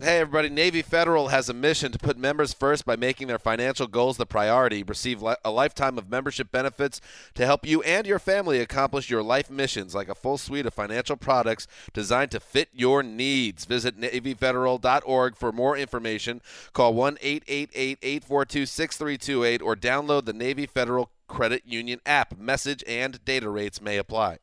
Hey, 0.00 0.20
everybody. 0.20 0.48
Navy 0.48 0.80
Federal 0.80 1.26
has 1.26 1.48
a 1.48 1.52
mission 1.52 1.90
to 1.90 1.98
put 1.98 2.16
members 2.16 2.52
first 2.52 2.86
by 2.86 2.94
making 2.94 3.26
their 3.26 3.38
financial 3.40 3.88
goals 3.88 4.16
the 4.16 4.26
priority. 4.26 4.84
Receive 4.84 5.20
li- 5.20 5.34
a 5.44 5.50
lifetime 5.50 5.98
of 5.98 6.08
membership 6.08 6.52
benefits 6.52 7.00
to 7.34 7.44
help 7.44 7.66
you 7.66 7.82
and 7.82 8.06
your 8.06 8.20
family 8.20 8.60
accomplish 8.60 9.10
your 9.10 9.24
life 9.24 9.50
missions, 9.50 9.96
like 9.96 10.08
a 10.08 10.14
full 10.14 10.38
suite 10.38 10.66
of 10.66 10.74
financial 10.74 11.16
products 11.16 11.66
designed 11.92 12.30
to 12.30 12.38
fit 12.38 12.68
your 12.72 13.02
needs. 13.02 13.64
Visit 13.64 13.98
NavyFederal.org 13.98 15.34
for 15.34 15.50
more 15.50 15.76
information. 15.76 16.42
Call 16.72 16.94
1 16.94 17.18
888 17.20 17.98
842 18.00 18.66
6328 18.66 19.62
or 19.62 19.74
download 19.74 20.26
the 20.26 20.32
Navy 20.32 20.66
Federal 20.66 21.10
Credit 21.26 21.62
Union 21.66 22.00
app. 22.06 22.38
Message 22.38 22.84
and 22.86 23.24
data 23.24 23.50
rates 23.50 23.82
may 23.82 23.96
apply. 23.96 24.38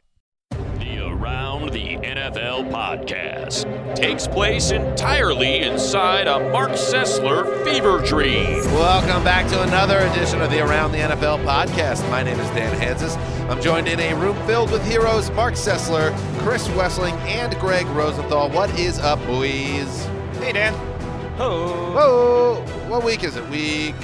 The 1.25 1.31
Around 1.31 1.69
the 1.71 1.97
NFL 1.97 2.69
podcast 2.71 3.95
takes 3.95 4.27
place 4.27 4.69
entirely 4.69 5.61
inside 5.61 6.27
a 6.27 6.51
Marc 6.51 6.73
Sessler 6.73 7.65
fever 7.65 7.97
dream. 8.05 8.59
Welcome 8.65 9.23
back 9.23 9.47
to 9.47 9.63
another 9.63 9.97
edition 10.01 10.39
of 10.43 10.51
the 10.51 10.59
Around 10.63 10.91
the 10.91 10.99
NFL 10.99 11.43
podcast. 11.43 12.07
My 12.11 12.21
name 12.21 12.39
is 12.39 12.47
Dan 12.49 12.79
Hanzus. 12.79 13.17
I'm 13.49 13.59
joined 13.59 13.87
in 13.87 13.99
a 13.99 14.13
room 14.13 14.37
filled 14.45 14.69
with 14.71 14.85
heroes 14.85 15.31
Marc 15.31 15.55
Sessler, 15.55 16.15
Chris 16.43 16.67
Wesseling, 16.69 17.17
and 17.21 17.55
Gregg 17.59 17.87
Rosenthal. 17.87 18.51
What 18.51 18.69
is 18.79 18.99
up, 18.99 19.17
boys? 19.25 20.05
Hey, 20.37 20.51
Dan. 20.53 20.75
Oh. 21.39 21.91
Whoa. 21.95 22.65
What 22.87 23.03
week 23.03 23.23
is 23.23 23.35
it? 23.35 23.49
Week 23.49 23.95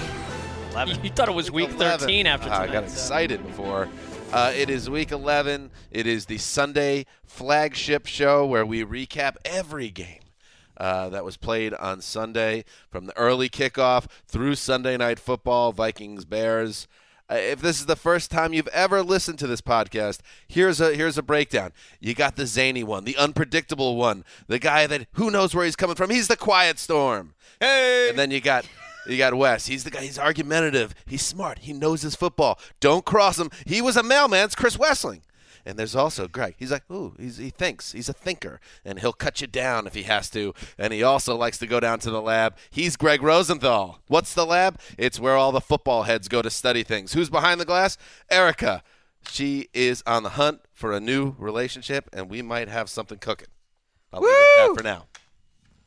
11. 0.72 1.04
You 1.04 1.12
thought 1.12 1.30
it 1.30 1.36
was 1.36 1.52
week 1.52 1.70
11. 1.70 2.00
13 2.00 2.26
after 2.26 2.50
Ah, 2.50 2.62
tonight. 2.64 2.70
I 2.70 2.74
got 2.74 2.84
excited 2.86 3.46
before. 3.46 3.88
Uh, 4.34 4.54
it 4.56 4.70
is 4.70 4.90
week 4.90 5.12
11. 5.12 5.72
It 5.92 6.08
is 6.08 6.28
the 6.28 6.38
Sunday 6.38 7.06
flagship 7.26 8.06
show 8.06 8.46
where 8.46 8.66
we 8.66 8.86
recap 8.86 9.36
every 9.44 9.90
game 9.90 10.22
uh, 10.78 11.10
that 11.10 11.26
was 11.26 11.36
played 11.36 11.74
on 11.74 12.00
Sunday 12.00 12.64
from 12.90 13.08
the 13.08 13.18
early 13.18 13.50
kickoff 13.50 14.06
through 14.26 14.56
Sunday 14.56 14.96
night 14.96 15.20
football, 15.20 15.74
Vikings, 15.74 16.24
Bears. 16.24 16.88
Uh, 17.30 17.36
if 17.36 17.60
this 17.60 17.82
is 17.82 17.88
the 17.88 17.98
first 17.98 18.32
time 18.32 18.54
you've 18.54 18.70
ever 18.70 19.04
listened 19.04 19.38
to 19.40 19.48
this 19.48 19.62
podcast, 19.62 20.20
here's 20.48 20.80
a 20.80 20.96
here's 20.96 21.18
a 21.18 21.24
breakdown. 21.24 21.74
You 22.00 22.14
got 22.14 22.38
the 22.38 22.48
zany 22.48 22.86
one, 22.86 23.04
the 23.04 23.18
unpredictable 23.18 23.98
one, 23.98 24.24
the 24.48 24.60
guy 24.60 24.88
that 24.88 25.08
who 25.14 25.30
knows 25.30 25.54
where 25.54 25.66
he's 25.66 25.76
coming 25.76 25.98
from. 25.98 26.10
He's 26.10 26.30
the 26.30 26.38
quiet 26.38 26.80
storm. 26.80 27.34
Hey! 27.60 28.08
And 28.10 28.18
then 28.18 28.32
you 28.32 28.40
got 28.40 28.66
you 29.08 29.18
got 29.18 29.34
Wes. 29.34 29.68
He's 29.68 29.84
the 29.84 29.92
guy. 29.92 30.02
He's 30.02 30.20
argumentative. 30.20 30.94
He's 31.06 31.26
smart. 31.26 31.60
He 31.60 31.74
knows 31.74 32.02
his 32.02 32.16
football. 32.16 32.60
Don't 32.80 33.06
cross 33.06 33.40
him. 33.40 33.50
He 33.66 33.82
was 33.82 33.98
a 33.98 34.04
mailman. 34.04 34.46
It's 34.46 34.56
Chris 34.56 34.78
Wesseling. 34.78 35.22
And 35.66 35.78
there's 35.78 35.96
also 35.96 36.28
Gregg. 36.28 36.56
He's 36.58 36.72
like, 36.72 36.90
ooh, 36.90 37.14
he's, 37.20 37.38
he 37.38 37.52
thinks. 37.52 37.92
He's 37.92 38.10
a 38.10 38.14
thinker. 38.14 38.60
And 38.84 39.00
he'll 39.00 39.14
cut 39.14 39.42
you 39.42 39.48
down 39.48 39.86
if 39.86 39.94
he 39.94 40.04
has 40.04 40.30
to. 40.32 40.54
And 40.78 40.92
he 40.92 41.04
also 41.04 41.36
likes 41.36 41.60
to 41.60 41.68
go 41.68 41.80
down 41.80 42.00
to 42.00 42.10
the 42.10 42.22
lab. 42.22 42.58
He's 42.72 42.98
Gregg 42.98 43.22
Rosenthal. 43.22 44.00
What's 44.08 44.34
the 44.34 44.46
lab? 44.46 44.80
It's 44.98 45.20
where 45.20 45.36
all 45.36 45.52
the 45.52 45.62
football 45.62 46.04
heads 46.04 46.28
go 46.28 46.42
to 46.42 46.50
study 46.50 46.84
things. 46.84 47.14
Who's 47.14 47.30
behind 47.30 47.62
the 47.62 47.66
glass? 47.66 47.98
Erica. 48.30 48.84
She 49.30 49.70
is 49.72 50.02
on 50.08 50.24
the 50.24 50.30
hunt 50.30 50.62
for 50.74 50.94
a 50.94 51.00
new 51.00 51.36
relationship, 51.38 52.10
and 52.12 52.28
we 52.28 52.42
might 52.42 52.68
have 52.68 52.90
something 52.90 53.20
cooking. 53.20 53.50
I'll 54.12 54.22
leave 54.22 54.32
it 54.32 54.60
at 54.60 54.68
that 54.68 54.78
for 54.78 54.84
now. 54.84 55.06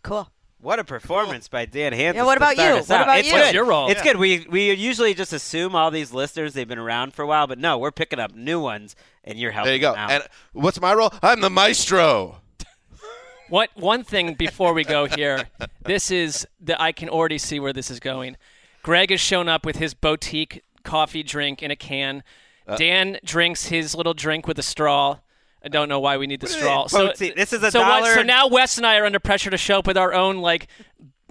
Cool. 0.04 0.30
What 0.64 0.78
a 0.78 0.84
performance 0.84 1.46
by 1.46 1.66
Dan 1.66 1.92
Hanzus. 1.92 2.14
Yeah, 2.14 2.24
what 2.24 2.38
about 2.38 2.56
you? 2.56 2.76
What 2.76 2.84
about 2.88 3.18
it's 3.18 3.28
you? 3.28 3.34
Good. 3.34 3.40
What's 3.40 3.52
your 3.52 3.64
role? 3.66 3.90
It's 3.90 3.98
Yeah. 3.98 4.04
good. 4.12 4.16
We 4.16 4.46
we 4.48 4.72
usually 4.72 5.12
just 5.12 5.34
assume 5.34 5.76
all 5.76 5.90
these 5.90 6.10
listeners 6.10 6.54
they've 6.54 6.66
been 6.66 6.78
around 6.78 7.12
for 7.12 7.20
a 7.20 7.26
while, 7.26 7.46
but 7.46 7.58
no, 7.58 7.76
we're 7.76 7.90
picking 7.92 8.18
up 8.18 8.34
new 8.34 8.58
ones, 8.58 8.96
and 9.24 9.38
you're 9.38 9.50
helping. 9.50 9.66
There 9.66 9.74
you 9.74 9.80
go. 9.82 9.92
them 9.92 10.00
out. 10.00 10.10
And 10.10 10.24
what's 10.54 10.80
my 10.80 10.94
role? 10.94 11.12
I'm 11.22 11.42
the 11.42 11.50
maestro. 11.50 12.40
What 13.50 13.68
one 13.74 14.04
thing 14.04 14.32
before 14.32 14.72
we 14.72 14.84
go 14.84 15.04
here, 15.04 15.50
this 15.84 16.10
is 16.10 16.48
that 16.62 16.80
I 16.80 16.92
can 16.92 17.10
already 17.10 17.36
see 17.36 17.60
where 17.60 17.74
this 17.74 17.90
is 17.90 18.00
going. 18.00 18.38
Greg 18.82 19.10
has 19.10 19.20
shown 19.20 19.50
up 19.50 19.66
with 19.66 19.76
his 19.76 19.92
boutique 19.92 20.64
coffee 20.82 21.22
drink 21.22 21.62
in 21.62 21.70
a 21.70 21.76
can. 21.76 22.22
Uh, 22.66 22.76
Dan 22.76 23.18
drinks 23.22 23.66
his 23.66 23.94
little 23.94 24.14
drink 24.14 24.46
with 24.46 24.58
a 24.58 24.62
straw. 24.62 25.18
I 25.64 25.68
don't 25.68 25.88
know 25.88 25.98
why 26.00 26.18
we 26.18 26.26
need 26.26 26.40
the 26.40 26.46
straw. 26.46 26.86
So, 26.88 27.12
This 27.18 27.52
is 27.52 27.62
a 27.62 27.70
so 27.70 27.80
what- 27.80 27.88
dollar- 28.00 28.14
so 28.14 28.22
now 28.22 28.48
Wes 28.48 28.76
and 28.76 28.86
I 28.86 28.98
are 28.98 29.06
under 29.06 29.18
pressure 29.20 29.50
to 29.50 29.56
show 29.56 29.78
up 29.78 29.86
with 29.86 29.96
our 29.96 30.12
own 30.12 30.38
like 30.38 30.66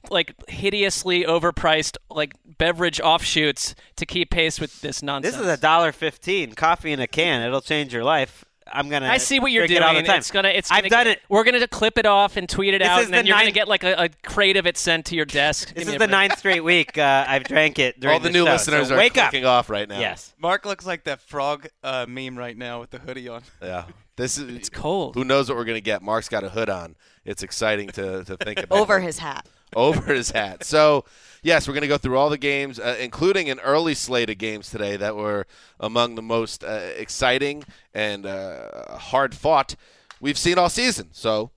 like 0.10 0.34
hideously 0.50 1.24
overpriced 1.24 1.96
like 2.10 2.34
beverage 2.58 3.00
offshoots 3.00 3.74
to 3.96 4.06
keep 4.06 4.30
pace 4.32 4.60
with 4.60 4.82
this 4.82 5.02
nonsense. 5.02 5.36
this 5.36 5.42
is 5.42 5.48
a 5.48 5.56
dollar 5.56 5.92
fifteen 5.94 6.54
coffee 6.54 6.92
in 6.92 7.00
a 7.00 7.08
can. 7.08 7.42
It'll 7.42 7.62
change 7.62 7.94
your 7.94 8.04
life. 8.04 8.44
I'm 8.72 8.90
gonna. 8.90 9.08
I 9.08 9.18
see 9.18 9.40
what 9.40 9.52
you're 9.52 9.68
doing. 9.68 9.78
it 9.78 9.84
all 9.84 9.94
the 9.94 10.04
time. 10.04 10.18
It's 10.18 10.32
gonna. 10.32 10.48
It's. 10.50 10.72
I've 10.72 10.84
gonna 10.84 10.90
done 10.90 11.04
get- 11.06 11.18
it. 11.18 11.24
We're 11.30 11.44
gonna 11.44 11.68
clip 11.68 11.98
it 11.98 12.06
off 12.06 12.38
and 12.38 12.50
tweet 12.50 12.74
it 12.74 12.80
This 12.80 12.88
out, 12.88 13.04
and 13.04 13.14
then 13.14 13.26
the 13.26 13.30
you're 13.30 13.38
gonna 13.38 13.52
get 13.52 13.68
like 13.68 13.84
a, 13.84 14.06
a 14.06 14.10
crate 14.26 14.58
of 14.58 14.66
it 14.66 14.78
sent 14.78 15.06
to 15.08 15.16
your 15.16 15.26
desk. 15.26 15.74
This 15.74 15.86
is 15.86 15.92
the 15.94 15.98
break. 16.00 16.10
ninth 16.10 16.38
straight 16.40 16.64
week 16.64 16.98
uh, 16.98 17.26
I've 17.28 17.44
drank 17.44 17.78
it 17.78 18.00
during 18.00 18.16
All 18.16 18.20
the, 18.20 18.30
the 18.30 18.34
new 18.34 18.46
show, 18.46 18.52
listeners 18.54 18.88
so 18.88 18.96
are 18.96 18.98
wake 18.98 19.18
up. 19.18 19.30
clicking 19.30 19.46
off 19.46 19.70
right 19.70 19.88
now. 19.88 20.00
Yes. 20.00 20.34
Marc 20.40 20.66
looks 20.66 20.86
like 20.86 21.04
that 21.04 21.22
frog 21.22 21.68
uh, 21.84 22.06
meme 22.10 22.38
right 22.38 22.58
now 22.58 22.80
with 22.80 22.90
the 22.90 23.00
hoodie 23.00 23.28
on. 23.30 23.44
Yeah. 23.62 23.86
This 24.16 24.38
is 24.38 24.56
It's 24.56 24.69
cold. 24.69 25.16
Who 25.16 25.24
knows 25.24 25.50
what 25.50 25.57
we're 25.57 25.66
gonna 25.66 25.81
get? 25.81 26.01
Marc's 26.01 26.29
got 26.29 26.44
a 26.44 26.50
hood 26.50 26.69
on. 26.69 26.96
It's 27.25 27.41
exciting 27.44 27.90
to, 27.90 28.24
to 28.25 28.38
think 28.38 28.59
about. 28.63 28.78
over 28.79 29.00
his 29.00 29.19
hat. 29.19 29.47
over 29.75 30.13
his 30.13 30.31
hat. 30.31 30.63
So, 30.63 31.06
yes, 31.41 31.68
we're 31.68 31.74
going 31.74 31.81
to 31.84 31.88
go 31.88 31.97
through 31.97 32.18
all 32.18 32.29
the 32.29 32.38
games, 32.38 32.79
uh, 32.79 32.96
including 33.00 33.50
an 33.50 33.59
early 33.62 33.96
slate 33.96 34.29
of 34.29 34.38
games 34.38 34.69
today 34.69 34.97
that 34.97 35.16
were 35.16 35.47
among 35.79 36.13
the 36.16 36.22
most 36.22 36.63
uh, 36.63 36.68
exciting 36.97 37.63
and 37.94 38.25
uh, 38.25 38.97
hard 38.97 39.34
fought 39.34 39.75
we've 40.19 40.38
seen 40.38 40.57
all 40.59 40.69
season. 40.69 41.09
So, 41.13 41.50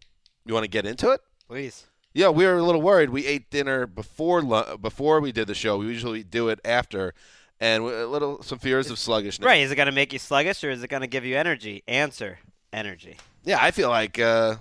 you 0.47 0.55
want 0.55 0.65
to 0.65 0.71
get 0.71 0.87
into 0.87 1.11
it? 1.11 1.21
Please. 1.49 1.85
Yeah, 2.15 2.31
we 2.31 2.47
were 2.47 2.57
a 2.57 2.63
little 2.63 2.81
worried. 2.81 3.11
We 3.11 3.27
ate 3.27 3.51
dinner 3.51 3.87
before 3.87 4.41
lu- 4.41 4.79
before 4.79 5.21
we 5.21 5.33
did 5.33 5.49
the 5.49 5.55
show. 5.55 5.77
We 5.79 5.87
usually 5.89 6.23
do 6.23 6.49
it 6.49 6.61
after, 6.65 7.13
and 7.61 7.83
a 7.85 8.07
little 8.07 8.43
some 8.43 8.59
fears 8.59 8.91
of 8.91 8.99
sluggishness. 8.99 9.45
Right. 9.47 9.63
Is 9.63 9.71
it 9.71 9.77
going 9.77 9.87
to 9.87 9.93
make 9.93 10.13
you 10.13 10.19
sluggish 10.19 10.63
or 10.65 10.71
is 10.71 10.83
it 10.83 10.89
going 10.89 11.03
to 11.03 11.07
give 11.07 11.25
you 11.25 11.37
energy? 11.37 11.83
Answer. 11.89 12.39
Energy. 12.73 13.17
Yeah, 13.45 13.59
I 13.61 13.71
feel 13.71 13.89
like 13.89 14.19
uh, 14.19 14.57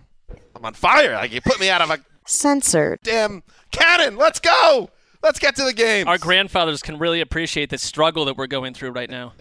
I'm 0.56 0.64
on 0.66 0.74
fire. 0.74 1.14
Like 1.14 1.32
you 1.34 1.42
put 1.42 1.60
me 1.60 1.70
out 1.70 1.82
of 1.82 1.90
a 1.90 2.00
Censored. 2.26 3.00
damn 3.04 3.44
cannon. 3.72 4.16
Let's 4.18 4.40
go. 4.40 4.90
Let's 5.22 5.40
get 5.40 5.56
to 5.58 5.64
the 5.64 5.74
game. 5.74 6.08
Our 6.08 6.18
grandfathers 6.18 6.82
can 6.82 6.98
really 7.00 7.20
appreciate 7.22 7.70
the 7.70 7.78
struggle 7.78 8.26
that 8.26 8.38
we're 8.38 8.48
going 8.48 8.74
through 8.74 8.92
right 8.92 9.10
now. 9.10 9.34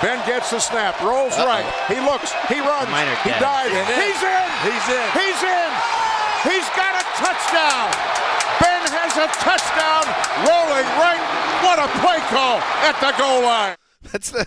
Ben 0.00 0.24
gets 0.26 0.50
the 0.50 0.58
snap, 0.60 1.00
rolls 1.00 1.36
right. 1.38 1.64
He 1.88 1.96
looks, 2.00 2.32
he 2.48 2.60
runs, 2.60 2.88
Mine 2.90 3.08
he 3.22 3.30
dead. 3.30 3.40
dives. 3.40 3.70
He's 3.70 4.22
in. 4.22 4.48
He's 4.66 4.86
in. 4.88 5.08
He's 5.14 5.42
in. 5.42 5.70
He's 6.42 6.68
got 6.76 6.92
a 6.98 7.04
touchdown. 7.16 8.21
Ben 9.22 9.28
has 9.28 9.36
a 9.36 9.44
touchdown, 9.44 10.04
rolling 10.48 10.86
right. 10.98 11.62
What 11.62 11.78
a 11.78 11.86
play 12.00 12.18
call 12.28 12.58
at 12.82 13.00
the 13.00 13.16
goal 13.18 13.42
line. 13.42 13.76
That's 14.10 14.30
the. 14.30 14.46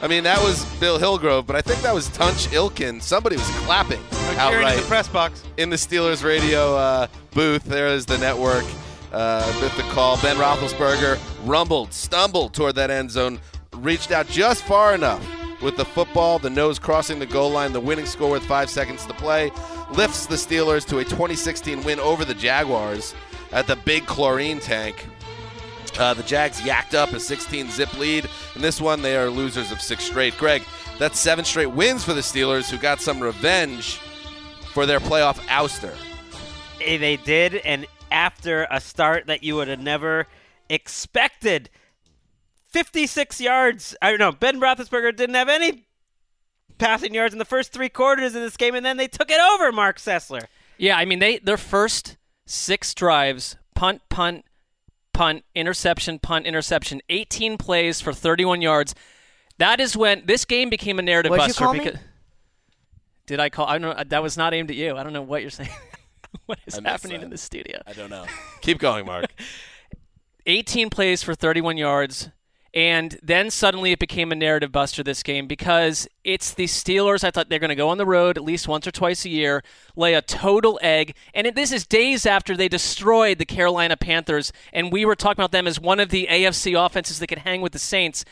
I 0.00 0.08
mean, 0.08 0.24
that 0.24 0.42
was 0.42 0.64
Bill 0.80 0.98
Hillgrove, 0.98 1.46
but 1.46 1.56
I 1.56 1.60
think 1.60 1.82
that 1.82 1.94
was 1.94 2.08
Tunch 2.08 2.48
Ilkin. 2.48 3.00
Somebody 3.00 3.36
was 3.36 3.48
clapping 3.60 4.00
Cheering 4.36 4.66
in 4.68 4.76
the 4.76 4.82
press 4.82 5.08
box. 5.08 5.42
in 5.56 5.70
the 5.70 5.76
Steelers 5.76 6.24
radio 6.24 6.74
uh, 6.76 7.06
booth. 7.32 7.64
There 7.64 7.88
is 7.88 8.06
the 8.06 8.18
network 8.18 8.64
uh, 9.12 9.46
with 9.62 9.76
the 9.76 9.82
call. 9.94 10.20
Ben 10.20 10.36
Roethlisberger 10.36 11.18
rumbled, 11.46 11.92
stumbled 11.92 12.54
toward 12.54 12.74
that 12.76 12.90
end 12.90 13.10
zone, 13.10 13.38
reached 13.74 14.10
out 14.10 14.26
just 14.28 14.64
far 14.64 14.94
enough 14.94 15.24
with 15.62 15.76
the 15.76 15.84
football, 15.84 16.38
the 16.38 16.50
nose 16.50 16.78
crossing 16.78 17.18
the 17.18 17.26
goal 17.26 17.50
line, 17.50 17.72
the 17.72 17.80
winning 17.80 18.06
score 18.06 18.30
with 18.30 18.44
five 18.44 18.68
seconds 18.68 19.06
to 19.06 19.14
play, 19.14 19.52
lifts 19.92 20.26
the 20.26 20.36
Steelers 20.36 20.84
to 20.86 20.98
a 20.98 21.04
2016 21.04 21.84
win 21.84 22.00
over 22.00 22.24
the 22.24 22.34
Jaguars 22.34 23.14
at 23.54 23.66
the 23.66 23.76
big 23.76 24.04
chlorine 24.04 24.60
tank. 24.60 25.06
Uh, 25.98 26.12
the 26.12 26.24
Jags 26.24 26.60
yacked 26.60 26.94
up 26.94 27.12
a 27.12 27.20
16 27.20 27.70
zip 27.70 27.96
lead. 27.98 28.28
In 28.56 28.60
this 28.60 28.80
one, 28.80 29.00
they 29.00 29.16
are 29.16 29.30
losers 29.30 29.70
of 29.70 29.80
six 29.80 30.04
straight. 30.04 30.36
Gregg, 30.36 30.64
that's 30.98 31.18
seven 31.18 31.44
straight 31.44 31.70
wins 31.70 32.04
for 32.04 32.12
the 32.12 32.20
Steelers, 32.20 32.68
who 32.68 32.76
got 32.76 33.00
some 33.00 33.20
revenge 33.20 33.98
for 34.72 34.86
their 34.86 35.00
playoff 35.00 35.38
ouster. 35.46 35.94
They 36.80 37.16
did, 37.16 37.54
and 37.54 37.86
after 38.10 38.66
a 38.70 38.80
start 38.80 39.26
that 39.26 39.42
you 39.42 39.54
would 39.54 39.68
have 39.68 39.80
never 39.80 40.26
expected. 40.68 41.70
56 42.68 43.40
yards. 43.40 43.96
I 44.02 44.10
don't 44.10 44.18
know. 44.18 44.32
Ben 44.32 44.60
Roethlisberger 44.60 45.14
didn't 45.14 45.36
have 45.36 45.48
any 45.48 45.86
passing 46.78 47.14
yards 47.14 47.32
in 47.32 47.38
the 47.38 47.44
first 47.44 47.72
three 47.72 47.88
quarters 47.88 48.34
of 48.34 48.42
this 48.42 48.56
game, 48.56 48.74
and 48.74 48.84
then 48.84 48.96
they 48.96 49.06
took 49.06 49.30
it 49.30 49.40
over, 49.40 49.70
Marc 49.70 49.98
Sessler. 49.98 50.46
Yeah, 50.76 50.96
I 50.96 51.04
mean 51.04 51.20
they 51.20 51.38
their 51.38 51.56
first 51.56 52.16
six 52.46 52.94
drives, 52.94 53.56
punt, 53.74 54.02
punt, 54.08 54.44
punt, 55.12 55.44
interception, 55.54 56.18
punt, 56.18 56.46
interception, 56.46 57.00
18 57.08 57.56
plays 57.56 58.00
for 58.00 58.12
31 58.12 58.62
yards. 58.62 58.94
That 59.58 59.80
is 59.80 59.96
when 59.96 60.26
this 60.26 60.44
game 60.44 60.68
became 60.68 60.98
a 60.98 61.02
narrative 61.02 61.30
What'd 61.30 61.46
you 61.46 61.48
buster. 61.48 61.64
call 61.64 61.74
me? 61.74 61.92
did 63.26 63.40
I 63.40 63.48
call? 63.48 63.66
I 63.66 63.78
don't. 63.78 63.96
know. 63.96 64.04
That 64.04 64.22
was 64.22 64.36
not 64.36 64.52
aimed 64.52 64.70
at 64.70 64.76
you. 64.76 64.96
I 64.96 65.02
don't 65.02 65.12
know 65.12 65.22
what 65.22 65.42
you're 65.42 65.50
saying. 65.50 65.70
what 66.46 66.58
is 66.66 66.78
happening 66.78 67.20
that. 67.20 67.24
in 67.24 67.30
the 67.30 67.38
studio? 67.38 67.80
I 67.86 67.92
don't 67.92 68.10
know. 68.10 68.26
Keep 68.60 68.78
going, 68.78 69.06
Marc. 69.06 69.32
18 70.46 70.90
plays 70.90 71.22
for 71.22 71.34
31 71.34 71.78
yards. 71.78 72.30
And 72.74 73.16
then 73.22 73.50
suddenly 73.50 73.92
it 73.92 74.00
became 74.00 74.32
a 74.32 74.34
narrative 74.34 74.72
buster 74.72 75.04
this 75.04 75.22
game 75.22 75.46
because 75.46 76.08
it's 76.24 76.52
the 76.52 76.64
Steelers. 76.64 77.22
I 77.22 77.30
thought 77.30 77.48
they're 77.48 77.60
going 77.60 77.68
to 77.68 77.76
go 77.76 77.88
on 77.88 77.98
the 77.98 78.04
road 78.06 78.36
at 78.36 78.42
least 78.42 78.66
once 78.66 78.84
or 78.84 78.90
twice 78.90 79.24
a 79.24 79.28
year, 79.28 79.62
lay 79.94 80.14
a 80.14 80.20
total 80.20 80.80
egg. 80.82 81.14
And 81.34 81.46
it, 81.46 81.54
this 81.54 81.70
is 81.70 81.86
days 81.86 82.26
after 82.26 82.56
they 82.56 82.66
destroyed 82.66 83.38
the 83.38 83.44
Carolina 83.44 83.96
Panthers. 83.96 84.52
And 84.72 84.90
we 84.90 85.04
were 85.04 85.14
talking 85.14 85.40
about 85.40 85.52
them 85.52 85.68
as 85.68 85.78
one 85.78 86.00
of 86.00 86.08
the 86.08 86.26
AFC 86.28 86.74
offenses 86.76 87.20
that 87.20 87.28
could 87.28 87.38
hang 87.38 87.60
with 87.60 87.72
the 87.72 87.78
Saints. 87.78 88.24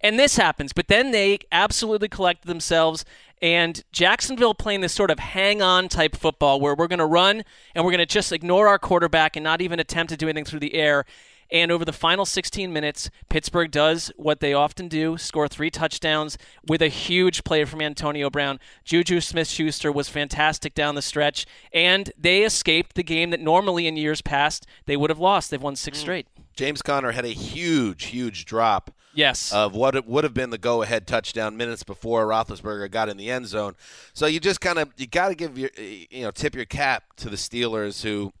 And 0.00 0.18
this 0.18 0.38
happens. 0.38 0.72
But 0.72 0.88
then 0.88 1.10
they 1.10 1.40
absolutely 1.52 2.08
collected 2.08 2.48
themselves. 2.48 3.04
And 3.42 3.82
Jacksonville 3.92 4.54
playing 4.54 4.80
this 4.80 4.94
sort 4.94 5.10
of 5.10 5.18
hang 5.18 5.60
on 5.60 5.88
type 5.88 6.16
football 6.16 6.58
where 6.58 6.74
we're 6.74 6.88
going 6.88 7.00
to 7.00 7.06
run 7.06 7.42
and 7.74 7.84
we're 7.84 7.90
going 7.90 7.98
to 7.98 8.06
just 8.06 8.32
ignore 8.32 8.66
our 8.66 8.78
quarterback 8.78 9.36
and 9.36 9.44
not 9.44 9.60
even 9.60 9.78
attempt 9.78 10.08
to 10.10 10.16
do 10.16 10.26
anything 10.26 10.46
through 10.46 10.60
the 10.60 10.74
air. 10.74 11.04
And 11.52 11.70
over 11.70 11.84
the 11.84 11.92
final 11.92 12.24
16 12.24 12.72
minutes, 12.72 13.10
Pittsburgh 13.28 13.70
does 13.70 14.12
what 14.16 14.40
they 14.40 14.52
often 14.52 14.88
do 14.88 15.18
score 15.18 15.48
three 15.48 15.70
touchdowns 15.70 16.38
with 16.66 16.80
a 16.80 16.88
huge 16.88 17.44
play 17.44 17.64
from 17.64 17.82
Antonio 17.82 18.30
Brown. 18.30 18.60
Juju 18.84 19.20
Smith 19.20 19.48
Schuster 19.48 19.90
was 19.90 20.08
fantastic 20.08 20.74
down 20.74 20.94
the 20.94 21.02
stretch, 21.02 21.46
and 21.72 22.12
they 22.16 22.42
escaped 22.42 22.94
the 22.94 23.02
game 23.02 23.30
that 23.30 23.40
normally 23.40 23.86
in 23.86 23.96
years 23.96 24.22
past 24.22 24.66
they 24.86 24.96
would 24.96 25.10
have 25.10 25.18
lost. 25.18 25.50
They've 25.50 25.60
won 25.60 25.76
six 25.76 25.98
hmm. 25.98 26.02
straight. 26.02 26.26
James 26.54 26.82
Conner 26.82 27.12
had 27.12 27.24
a 27.24 27.28
huge, 27.28 28.06
huge 28.06 28.44
drop 28.44 28.90
Yes. 29.12 29.52
of 29.52 29.74
what 29.74 29.96
it 29.96 30.06
would 30.06 30.22
have 30.22 30.34
been 30.34 30.50
the 30.50 30.58
go-ahead 30.58 31.06
touchdown 31.06 31.56
minutes 31.56 31.82
before 31.82 32.26
Roethlisberger 32.26 32.90
got 32.90 33.08
in 33.08 33.16
the 33.16 33.28
end 33.28 33.48
zone. 33.48 33.74
So 34.12 34.26
you 34.26 34.38
just 34.38 34.60
kind 34.60 34.78
of 34.78 34.92
you 34.96 35.08
got 35.08 35.30
to 35.30 35.34
give 35.34 35.58
your 35.58 35.70
you 35.76 36.22
know 36.22 36.30
tip 36.30 36.54
your 36.54 36.64
cap 36.64 37.04
to 37.16 37.28
the 37.28 37.36
Steelers 37.36 38.02
who. 38.02 38.32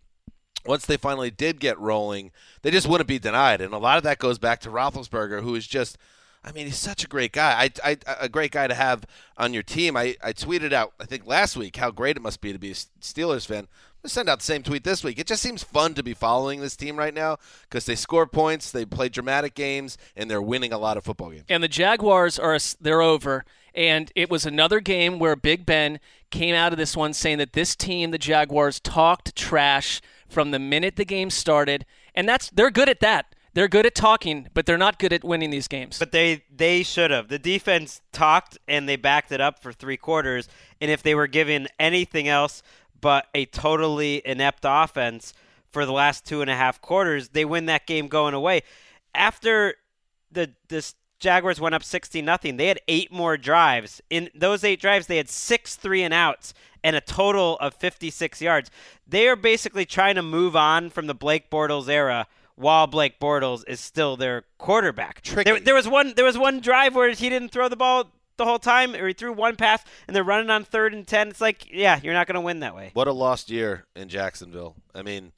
Once 0.66 0.86
they 0.86 0.96
finally 0.96 1.30
did 1.30 1.58
get 1.60 1.78
rolling, 1.78 2.30
they 2.62 2.70
just 2.70 2.86
wouldn't 2.88 3.08
be 3.08 3.18
denied, 3.18 3.60
and 3.60 3.72
a 3.72 3.78
lot 3.78 3.96
of 3.96 4.02
that 4.04 4.18
goes 4.18 4.38
back 4.38 4.60
to 4.60 4.68
Roethlisberger, 4.68 5.42
who 5.42 5.54
is 5.54 5.66
just—I 5.66 6.52
mean, 6.52 6.66
he's 6.66 6.76
such 6.76 7.02
a 7.04 7.08
great 7.08 7.32
guy. 7.32 7.70
I, 7.84 7.92
I, 7.92 7.96
a 8.20 8.28
great 8.28 8.52
guy 8.52 8.66
to 8.66 8.74
have 8.74 9.04
on 9.38 9.54
your 9.54 9.62
team. 9.62 9.96
I, 9.96 10.16
I 10.22 10.32
tweeted 10.32 10.72
out, 10.72 10.92
I 11.00 11.06
think 11.06 11.26
last 11.26 11.56
week, 11.56 11.76
how 11.76 11.90
great 11.90 12.16
it 12.16 12.22
must 12.22 12.40
be 12.40 12.52
to 12.52 12.58
be 12.58 12.70
a 12.72 12.74
Steelers 12.74 13.46
fan. 13.46 13.60
I'm 14.02 14.04
gonna 14.04 14.10
send 14.10 14.28
out 14.30 14.38
the 14.38 14.44
same 14.46 14.62
tweet 14.62 14.84
this 14.84 15.04
week. 15.04 15.18
It 15.18 15.26
just 15.26 15.42
seems 15.42 15.62
fun 15.62 15.92
to 15.94 16.02
be 16.02 16.14
following 16.14 16.60
this 16.60 16.76
team 16.76 16.96
right 16.96 17.12
now 17.12 17.36
because 17.68 17.84
they 17.84 17.94
score 17.94 18.26
points, 18.26 18.70
they 18.72 18.86
play 18.86 19.10
dramatic 19.10 19.54
games, 19.54 19.98
and 20.16 20.30
they're 20.30 20.40
winning 20.40 20.72
a 20.72 20.78
lot 20.78 20.96
of 20.96 21.04
football 21.04 21.30
games. 21.30 21.44
and 21.50 21.62
the 21.62 21.68
Jaguars 21.68 22.38
are 22.38 22.58
they're 22.80 23.02
over. 23.02 23.44
And 23.72 24.10
it 24.16 24.30
was 24.30 24.44
another 24.46 24.80
game 24.80 25.18
where 25.20 25.36
Big 25.36 25.64
Ben 25.64 26.00
came 26.30 26.54
out 26.54 26.72
of 26.72 26.78
this 26.78 26.96
one 26.96 27.12
saying 27.12 27.38
that 27.38 27.52
this 27.52 27.76
team, 27.76 28.10
the 28.10 28.18
Jaguars, 28.18 28.80
talked 28.80 29.36
trash 29.36 30.00
from 30.30 30.50
the 30.50 30.58
minute 30.58 30.96
the 30.96 31.04
game 31.04 31.30
started, 31.30 31.84
and 32.14 32.28
that's 32.28 32.50
they're 32.50 32.70
good 32.70 32.88
at 32.88 33.00
that. 33.00 33.34
They're 33.52 33.68
good 33.68 33.84
at 33.84 33.96
talking, 33.96 34.48
but 34.54 34.64
they're 34.64 34.78
not 34.78 34.98
good 34.98 35.12
at 35.12 35.24
winning 35.24 35.50
these 35.50 35.66
games. 35.66 35.98
But 35.98 36.12
they 36.12 36.44
they 36.54 36.82
should 36.82 37.10
have. 37.10 37.28
The 37.28 37.38
defense 37.38 38.00
talked 38.12 38.58
and 38.68 38.88
they 38.88 38.96
backed 38.96 39.32
it 39.32 39.40
up 39.40 39.60
for 39.60 39.72
three 39.72 39.96
quarters. 39.96 40.48
And 40.80 40.90
if 40.90 41.02
they 41.02 41.14
were 41.14 41.26
given 41.26 41.66
anything 41.78 42.28
else 42.28 42.62
but 43.00 43.26
a 43.34 43.46
totally 43.46 44.22
inept 44.24 44.60
offense 44.64 45.34
for 45.70 45.84
the 45.84 45.92
last 45.92 46.24
two 46.26 46.42
and 46.42 46.50
a 46.50 46.54
half 46.54 46.80
quarters, 46.80 47.30
they 47.30 47.44
win 47.44 47.66
that 47.66 47.86
game 47.86 48.06
going 48.06 48.34
away. 48.34 48.62
After 49.14 49.74
the 50.30 50.52
this 50.68 50.94
Jaguars 51.20 51.60
went 51.60 51.74
up 51.74 51.84
60 51.84 52.22
nothing. 52.22 52.56
They 52.56 52.66
had 52.66 52.80
eight 52.88 53.12
more 53.12 53.36
drives. 53.36 54.00
In 54.10 54.30
those 54.34 54.64
eight 54.64 54.80
drives, 54.80 55.06
they 55.06 55.18
had 55.18 55.28
six 55.28 55.76
three 55.76 56.02
and 56.02 56.14
outs 56.14 56.54
and 56.82 56.96
a 56.96 57.00
total 57.00 57.58
of 57.58 57.74
56 57.74 58.40
yards. 58.40 58.70
They 59.06 59.28
are 59.28 59.36
basically 59.36 59.84
trying 59.84 60.14
to 60.16 60.22
move 60.22 60.56
on 60.56 60.90
from 60.90 61.06
the 61.06 61.14
Blake 61.14 61.50
Bortles 61.50 61.88
era 61.88 62.26
while 62.56 62.86
Blake 62.86 63.20
Bortles 63.20 63.62
is 63.68 63.80
still 63.80 64.16
their 64.16 64.44
quarterback. 64.58 65.22
There, 65.22 65.60
there 65.60 65.74
was 65.74 65.88
one 65.88 66.14
there 66.16 66.24
was 66.24 66.38
one 66.38 66.60
drive 66.60 66.94
where 66.94 67.10
he 67.10 67.28
didn't 67.28 67.50
throw 67.50 67.68
the 67.68 67.76
ball 67.76 68.10
the 68.36 68.46
whole 68.46 68.58
time, 68.58 68.94
or 68.94 69.06
he 69.06 69.12
threw 69.12 69.32
one 69.32 69.56
pass, 69.56 69.84
and 70.06 70.16
they're 70.16 70.24
running 70.24 70.48
on 70.50 70.64
third 70.64 70.94
and 70.94 71.06
ten. 71.06 71.28
It's 71.28 71.40
like, 71.42 71.70
yeah, 71.70 72.00
you're 72.02 72.14
not 72.14 72.26
going 72.26 72.34
to 72.36 72.40
win 72.40 72.60
that 72.60 72.74
way. 72.74 72.90
What 72.94 73.06
a 73.06 73.12
lost 73.12 73.50
year 73.50 73.84
in 73.94 74.08
Jacksonville. 74.08 74.76
I 74.94 75.02
mean, 75.02 75.32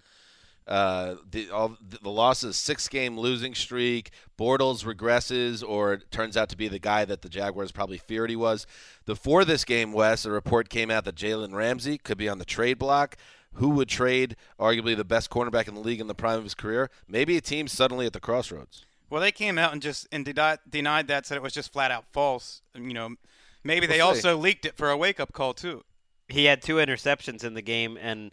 uh, 0.67 1.17
the 1.31 1.51
all 1.51 1.77
the 1.81 2.09
losses, 2.11 2.57
six 2.57 2.89
game 2.89 3.19
losing 3.19 3.55
streak. 3.55 4.11
Bortles 4.39 4.85
regresses, 4.85 5.63
or 5.67 5.99
turns 6.11 6.37
out 6.37 6.49
to 6.51 6.57
be 6.57 6.69
the 6.69 6.79
guy 6.79 7.05
that 7.05 7.23
the 7.23 7.29
Jaguars 7.29 7.73
probably 7.73 7.99
feared 7.99 8.31
he 8.31 8.37
was. 8.37 8.67
Before 9.05 9.45
this 9.45 9.65
game, 9.65 9.93
Wes, 9.93 10.25
a 10.25 10.31
report 10.31 10.69
came 10.69 10.91
out 10.91 11.05
that 11.05 11.15
Jalen 11.17 11.55
Ramsey 11.55 11.99
could 11.99 12.19
be 12.19 12.29
on 12.29 12.39
the 12.39 12.45
trade 12.45 12.79
block. 12.79 13.17
Who 13.57 13.69
would 13.71 13.89
trade 13.89 14.37
arguably 14.59 14.97
the 14.97 15.05
best 15.05 15.29
cornerback 15.29 15.69
in 15.69 15.75
the 15.75 15.81
league 15.81 16.01
in 16.01 16.07
the 16.07 16.15
prime 16.15 16.39
of 16.39 16.45
his 16.45 16.55
career? 16.55 16.89
Maybe 17.07 17.37
a 17.37 17.41
team 17.43 17.69
suddenly 17.69 18.07
at 18.07 18.15
the 18.15 18.21
crossroads. 18.21 18.87
Well, 19.11 19.21
they 19.21 19.31
came 19.33 19.59
out 19.59 19.73
and 19.75 19.83
just 19.83 20.09
and 20.11 20.25
denied, 20.25 20.61
denied 20.67 21.09
that, 21.09 21.27
said 21.27 21.37
it 21.37 21.43
was 21.43 21.53
just 21.53 21.71
flat 21.71 21.91
out 21.91 22.07
false. 22.13 22.63
You 22.75 22.95
know, 22.95 23.11
maybe 23.63 23.87
they 23.87 23.99
We'll 23.99 24.15
see. 24.15 24.27
also 24.29 24.39
leaked 24.39 24.65
it 24.65 24.77
for 24.77 24.91
a 24.91 24.97
wake 24.97 25.21
up 25.21 25.33
call 25.35 25.53
too. 25.53 25.85
He 26.29 26.47
had 26.47 26.63
two 26.63 26.77
interceptions 26.77 27.45
in 27.45 27.53
the 27.53 27.61
game 27.61 27.99
and 28.01 28.31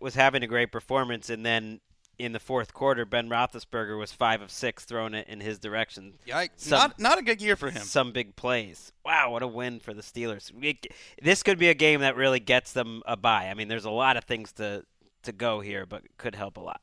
was 0.00 0.14
having 0.14 0.42
a 0.42 0.46
great 0.46 0.70
performance. 0.72 1.30
And 1.30 1.44
then 1.44 1.80
in 2.18 2.32
the 2.32 2.40
fourth 2.40 2.72
quarter, 2.74 3.04
Ben 3.04 3.28
Roethlisberger 3.28 3.98
was 3.98 4.10
five 4.12 4.42
of 4.42 4.50
six 4.50 4.84
throwing 4.84 5.14
it 5.14 5.28
in 5.28 5.40
his 5.40 5.58
direction. 5.58 6.14
Yikes! 6.26 6.50
Some- 6.56 6.78
not 6.78 6.98
not 6.98 7.18
a 7.18 7.22
good 7.22 7.40
year 7.40 7.54
for 7.56 7.70
him. 7.70 7.82
Some 7.82 8.12
big 8.12 8.34
plays. 8.36 8.92
Wow, 9.04 9.30
what 9.32 9.42
a 9.42 9.46
win 9.46 9.78
for 9.80 9.94
the 9.94 10.02
Steelers. 10.02 10.52
We- 10.52 10.80
This 11.22 11.42
could 11.42 11.58
be 11.58 11.68
a 11.68 11.74
game 11.74 12.00
that 12.00 12.16
really 12.16 12.40
gets 12.40 12.72
them 12.72 13.02
a 13.06 13.16
bye. 13.16 13.48
I 13.48 13.54
mean, 13.54 13.68
there's 13.68 13.84
a 13.84 13.90
lot 13.90 14.16
of 14.16 14.24
things 14.24 14.52
to 14.54 14.84
to 15.22 15.32
go 15.32 15.60
here, 15.60 15.84
but 15.86 16.04
it 16.04 16.10
could 16.18 16.34
help 16.34 16.56
a 16.56 16.60
lot. 16.60 16.80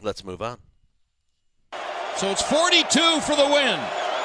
Let's 0.00 0.24
move 0.24 0.40
on. 0.42 0.58
So 2.16 2.30
it's 2.30 2.42
42 2.42 3.20
for 3.20 3.34
the 3.34 3.46
win. 3.46 3.78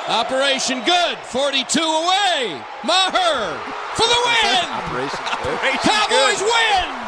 Operation 0.07 0.83
good. 0.83 1.17
42 1.19 1.79
away. 1.79 2.61
Maher 2.83 3.57
for 3.95 4.05
the 4.05 4.21
win. 4.25 4.65
Operation 4.69 5.23
good. 5.43 5.79
Cowboys 5.79 6.41
win. 6.41 7.04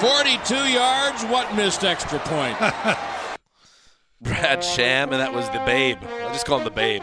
42 0.00 0.54
yards. 0.54 1.24
What 1.24 1.54
missed 1.54 1.84
extra 1.84 2.18
point? 2.20 2.58
Brad 4.22 4.62
Sham, 4.62 5.12
and 5.12 5.20
that 5.20 5.32
was 5.32 5.46
the 5.50 5.58
Babe. 5.66 5.98
I 6.02 6.32
just 6.32 6.46
call 6.46 6.58
him 6.58 6.64
the 6.64 6.70
Babe. 6.70 7.02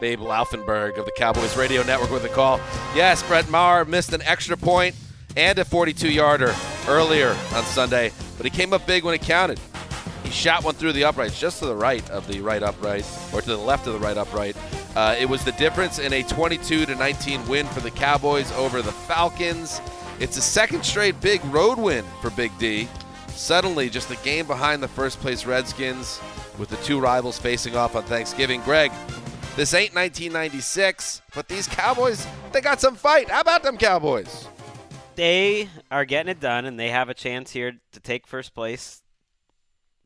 Babe 0.00 0.20
Laufenberg 0.20 0.98
of 0.98 1.06
the 1.06 1.12
Cowboys 1.16 1.56
Radio 1.56 1.82
Network 1.82 2.10
with 2.10 2.24
a 2.24 2.28
call. 2.28 2.58
Yes, 2.94 3.22
Brett 3.22 3.48
Maher 3.48 3.84
missed 3.84 4.12
an 4.12 4.22
extra 4.22 4.56
point 4.56 4.94
and 5.36 5.58
a 5.58 5.64
42 5.64 6.10
yarder 6.10 6.54
earlier 6.88 7.30
on 7.54 7.64
Sunday, 7.64 8.12
but 8.36 8.44
he 8.44 8.50
came 8.50 8.72
up 8.72 8.86
big 8.86 9.04
when 9.04 9.14
it 9.14 9.22
counted. 9.22 9.58
He 10.22 10.30
shot 10.30 10.64
one 10.64 10.74
through 10.74 10.92
the 10.92 11.04
uprights, 11.04 11.38
just 11.38 11.58
to 11.60 11.66
the 11.66 11.76
right 11.76 12.08
of 12.10 12.26
the 12.28 12.40
right 12.40 12.62
upright, 12.62 13.06
or 13.32 13.40
to 13.40 13.48
the 13.48 13.56
left 13.56 13.86
of 13.86 13.94
the 13.94 13.98
right 13.98 14.16
upright. 14.16 14.56
Uh, 14.96 15.16
it 15.18 15.26
was 15.26 15.44
the 15.44 15.52
difference 15.52 15.98
in 15.98 16.12
a 16.12 16.22
22 16.22 16.86
to 16.86 16.94
19 16.94 17.48
win 17.48 17.66
for 17.66 17.80
the 17.80 17.90
Cowboys 17.90 18.50
over 18.52 18.80
the 18.80 18.92
Falcons. 18.92 19.80
It's 20.20 20.36
a 20.36 20.42
second 20.42 20.84
straight 20.84 21.20
big 21.20 21.44
road 21.46 21.78
win 21.78 22.04
for 22.22 22.30
Big 22.30 22.56
D. 22.58 22.88
Suddenly, 23.28 23.90
just 23.90 24.10
a 24.10 24.16
game 24.18 24.46
behind 24.46 24.82
the 24.82 24.88
first 24.88 25.18
place 25.20 25.44
Redskins, 25.44 26.20
with 26.56 26.68
the 26.68 26.76
two 26.76 27.00
rivals 27.00 27.38
facing 27.38 27.76
off 27.76 27.96
on 27.96 28.04
Thanksgiving. 28.04 28.60
Gregg, 28.60 28.92
this 29.56 29.74
ain't 29.74 29.94
1996, 29.94 31.22
but 31.34 31.48
these 31.48 31.66
Cowboys, 31.66 32.26
they 32.52 32.60
got 32.60 32.80
some 32.80 32.94
fight. 32.94 33.28
How 33.28 33.40
about 33.40 33.64
them 33.64 33.76
Cowboys? 33.76 34.46
They 35.16 35.68
are 35.90 36.04
getting 36.04 36.30
it 36.30 36.40
done, 36.40 36.64
and 36.64 36.78
they 36.78 36.90
have 36.90 37.08
a 37.08 37.14
chance 37.14 37.50
here 37.50 37.80
to 37.92 38.00
take 38.00 38.26
first 38.26 38.54
place 38.54 39.02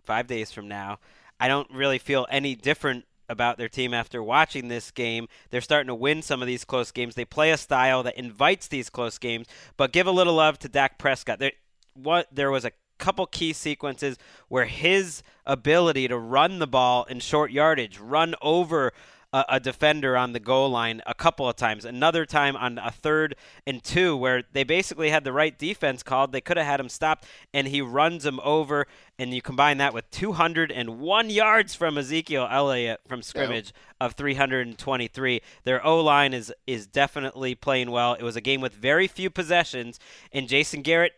five 0.05 0.27
days 0.27 0.51
from 0.51 0.69
now. 0.69 0.99
I 1.39 1.49
don't 1.49 1.71
really 1.71 1.99
feel 1.99 2.27
any 2.31 2.55
different 2.55 3.05
about 3.29 3.59
their 3.59 3.69
team 3.69 3.93
after 3.93 4.23
watching 4.23 4.69
this 4.69 4.91
game. 4.91 5.29
They're 5.51 5.61
starting 5.61 5.89
to 5.89 5.95
win 5.95 6.23
some 6.23 6.41
of 6.43 6.47
these 6.47 6.65
close 6.65 6.91
games. 6.91 7.15
They 7.15 7.25
play 7.25 7.51
a 7.51 7.57
style 7.57 8.03
that 8.05 8.17
invites 8.17 8.69
these 8.69 8.91
close 8.91 9.19
games, 9.19 9.47
but 9.77 9.93
give 9.93 10.07
a 10.07 10.13
little 10.13 10.35
love 10.35 10.59
to 10.61 10.69
Dak 10.69 10.99
Prescott. 10.99 11.39
There, 11.39 11.53
what 11.95 12.29
there 12.33 12.51
was 12.51 12.65
a 12.65 12.73
couple 12.99 13.27
key 13.27 13.53
sequences 13.53 14.19
where 14.49 14.65
his 14.65 15.23
ability 15.47 16.09
to 16.09 16.19
run 16.19 16.59
the 16.59 16.67
ball 16.67 17.05
in 17.05 17.21
short 17.21 17.51
yardage, 17.51 17.99
run 17.99 18.35
over 18.43 18.93
a, 19.33 19.45
a, 19.49 19.61
defender 19.61 20.17
on 20.17 20.33
the 20.33 20.41
goal 20.41 20.71
line 20.71 21.03
a 21.07 21.15
couple 21.15 21.49
of 21.49 21.57
times. 21.57 21.85
Another 21.85 22.25
time 22.25 22.57
on 22.57 22.79
a 22.79 22.91
third 22.91 23.37
and 23.67 23.83
two 23.83 24.17
where 24.17 24.43
they 24.53 24.65
basically 24.65 25.11
had 25.11 25.25
the 25.25 25.33
right 25.33 25.59
defense 25.59 26.03
called. 26.03 26.33
They 26.33 26.41
could 26.41 26.57
have 26.57 26.67
had 26.67 26.81
him 26.81 26.89
stopped, 26.89 27.27
and 27.53 27.69
he 27.69 27.83
runs 27.83 28.25
him 28.25 28.41
over. 28.43 28.87
And 29.19 29.35
you 29.35 29.43
combine 29.43 29.79
that 29.79 29.93
with 29.93 30.11
201 30.11 31.31
yards 31.31 31.75
from 31.75 31.99
Ezekiel 31.99 32.49
Elliott 32.51 33.01
from 33.07 33.23
scrimmage 33.23 33.73
of 34.01 34.15
323. 34.15 35.41
Their 35.65 35.85
O 35.85 36.01
line 36.01 36.33
is 36.33 36.53
is 36.67 36.87
definitely 36.87 37.55
playing 37.55 37.91
well. 37.91 38.15
It 38.15 38.23
was 38.23 38.37
a 38.37 38.41
game 38.41 38.61
with 38.61 38.73
very 38.73 39.09
few 39.09 39.29
possessions, 39.29 39.99
and 40.33 40.49
Jason 40.49 40.83
Garrett 40.83 41.13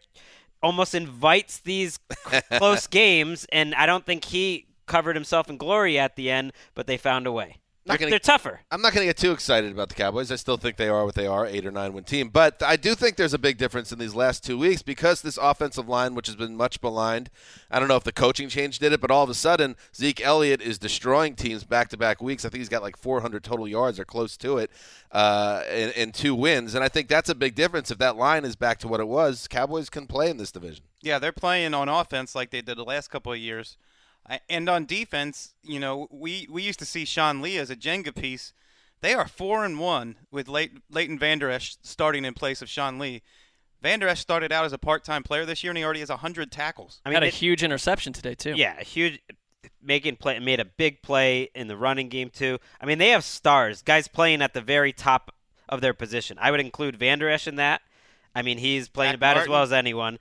almost 0.63 0.95
invites 0.95 1.61
these 1.61 1.99
close 2.53 2.87
games, 2.87 3.47
and 3.53 3.75
I 3.75 3.87
don't 3.87 4.05
think 4.05 4.25
he 4.25 4.67
covered 4.87 5.15
himself 5.15 5.49
in 5.49 5.57
glory 5.57 5.99
at 5.99 6.17
the 6.17 6.31
end, 6.31 6.53
but 6.75 6.87
they 6.87 6.97
found 6.97 7.27
a 7.27 7.33
way. 7.33 7.60
They're, 7.87 7.97
gonna, 7.97 8.11
they're 8.11 8.19
tougher. 8.19 8.61
I'm 8.71 8.83
not 8.83 8.93
going 8.93 9.03
to 9.03 9.09
get 9.09 9.17
too 9.17 9.33
excited 9.33 9.73
about 9.73 9.89
the 9.89 9.95
Cowboys. 9.95 10.31
I 10.31 10.37
still 10.37 10.59
think 10.59 10.77
they 10.77 10.89
are 10.89 11.07
what 11.07 11.15
they 11.15 11.27
are, 11.27 11.47
eight 11.47 11.65
or 11.65 11.71
nine 11.71 11.95
win 11.95 12.05
team. 12.05 12.29
But 12.29 12.63
I 12.63 12.77
do 12.77 12.95
think 12.95 13.17
there's 13.17 13.33
a 13.33 13.39
big 13.39 13.57
difference 13.57 13.91
in 13.91 13.99
these 13.99 14.15
last 14.15 14.45
two 14.45 14.59
weeks 14.59 14.83
because 14.83 15.23
this 15.23 15.39
offensive 15.41 15.89
line, 15.89 16.15
which 16.15 16.27
has 16.27 16.37
been 16.37 16.57
much 16.57 16.83
maligned, 16.83 17.31
I 17.71 17.79
don't 17.79 17.89
know 17.89 17.97
if 17.97 18.05
the 18.05 18.13
coaching 18.13 18.51
change 18.51 18.81
did 18.81 18.93
it, 18.93 19.01
but 19.01 19.11
all 19.11 19.25
of 19.25 19.31
a 19.31 19.35
sudden 19.35 19.77
Zeke 19.97 20.21
Elliott 20.21 20.61
is 20.61 20.79
destroying 20.79 21.35
teams 21.35 21.65
back 21.65 21.89
to 21.89 21.97
back 21.97 22.21
weeks. 22.21 22.45
I 22.45 22.51
think 22.51 22.61
he's 22.61 22.69
got 22.69 22.83
like 22.83 22.99
400 22.99 23.43
total 23.43 23.67
yards 23.67 23.99
or 23.99 24.05
close 24.05 24.37
to 24.39 24.59
it 24.59 24.71
uh, 25.11 25.63
in, 25.73 25.91
in 25.93 26.13
two 26.13 26.35
wins, 26.35 26.75
and 26.75 26.85
I 26.85 26.89
think 26.89 27.09
that's 27.09 27.31
a 27.31 27.35
big 27.35 27.55
difference. 27.55 27.91
If 27.91 27.97
that 27.99 28.17
line 28.17 28.45
is 28.45 28.57
back 28.57 28.79
to 28.81 28.89
what 28.89 29.01
it 29.01 29.09
was, 29.09 29.49
Cowboys 29.49 29.89
can 29.89 30.07
play 30.07 30.29
in 30.29 30.37
this 30.37 30.53
division. 30.53 30.85
Yeah, 31.01 31.19
they're 31.19 31.33
playing 31.33 31.73
on 31.73 31.89
offense 31.89 32.35
like 32.35 32.51
they 32.51 32.61
did 32.61 32.77
the 32.77 32.85
last 32.85 33.09
couple 33.09 33.33
of 33.33 33.39
years. 33.39 33.79
And 34.49 34.69
on 34.69 34.85
defense, 34.87 35.55
you 35.63 35.81
know, 35.81 36.07
we, 36.11 36.47
we 36.51 36.63
used 36.63 36.79
to 36.79 36.85
see 36.85 37.05
Sean 37.05 37.41
Lee 37.41 37.59
as 37.59 37.71
a 37.71 37.77
Jenga 37.77 38.15
piece. 38.15 38.53
They 39.01 39.15
are 39.15 39.27
four 39.27 39.65
and 39.65 39.79
one 39.79 40.17
with 40.31 40.49
Leighton 40.49 41.19
Vander 41.19 41.51
Esch 41.51 41.77
starting 41.83 42.25
in 42.25 42.35
place 42.35 42.63
of 42.63 42.69
Sean 42.69 42.99
Lee. 42.99 43.23
Vander 43.83 44.07
Esch 44.09 44.21
started 44.21 44.53
out 44.53 44.65
as 44.65 44.73
a 44.73 44.79
part-time 44.79 45.23
player 45.23 45.47
this 45.47 45.65
year, 45.65 45.71
and 45.71 45.79
he 45.79 45.85
already 45.85 46.01
has 46.01 46.11
hundred 46.11 46.53
tackles. 46.53 47.01
I 47.05 47.09
mean, 47.09 47.15
had 47.15 47.23
a 47.23 47.29
it, 47.29 47.35
huge 47.35 47.63
interception 47.63 48.13
today 48.13 48.35
too. 48.35 48.53
Yeah, 48.55 48.79
a 48.79 48.85
huge 48.85 49.21
making 49.83 50.17
play 50.17 50.39
made 50.39 50.61
a 50.61 50.65
big 50.65 51.03
play 51.03 51.49
in 51.55 51.67
the 51.69 51.77
running 51.77 52.09
game 52.09 52.31
too. 52.31 52.59
I 52.81 52.87
mean, 52.87 52.99
they 52.99 53.09
have 53.11 53.25
stars, 53.25 53.83
guys 53.83 54.07
playing 54.07 54.43
at 54.43 54.53
the 54.53 54.61
very 54.61 54.93
top 54.93 55.35
of 55.69 55.81
their 55.81 55.95
position. 55.95 56.37
I 56.41 56.51
would 56.51 56.61
include 56.61 56.97
Vander 56.97 57.29
Esch 57.31 57.47
in 57.49 57.57
that. 57.57 57.81
I 58.35 58.43
mean, 58.43 58.59
he's 58.59 58.89
playing 58.89 59.15
about 59.15 59.37
Martin. 59.37 59.43
as 59.43 59.49
well 59.49 59.63
as 59.63 59.73
anyone. 59.73 60.19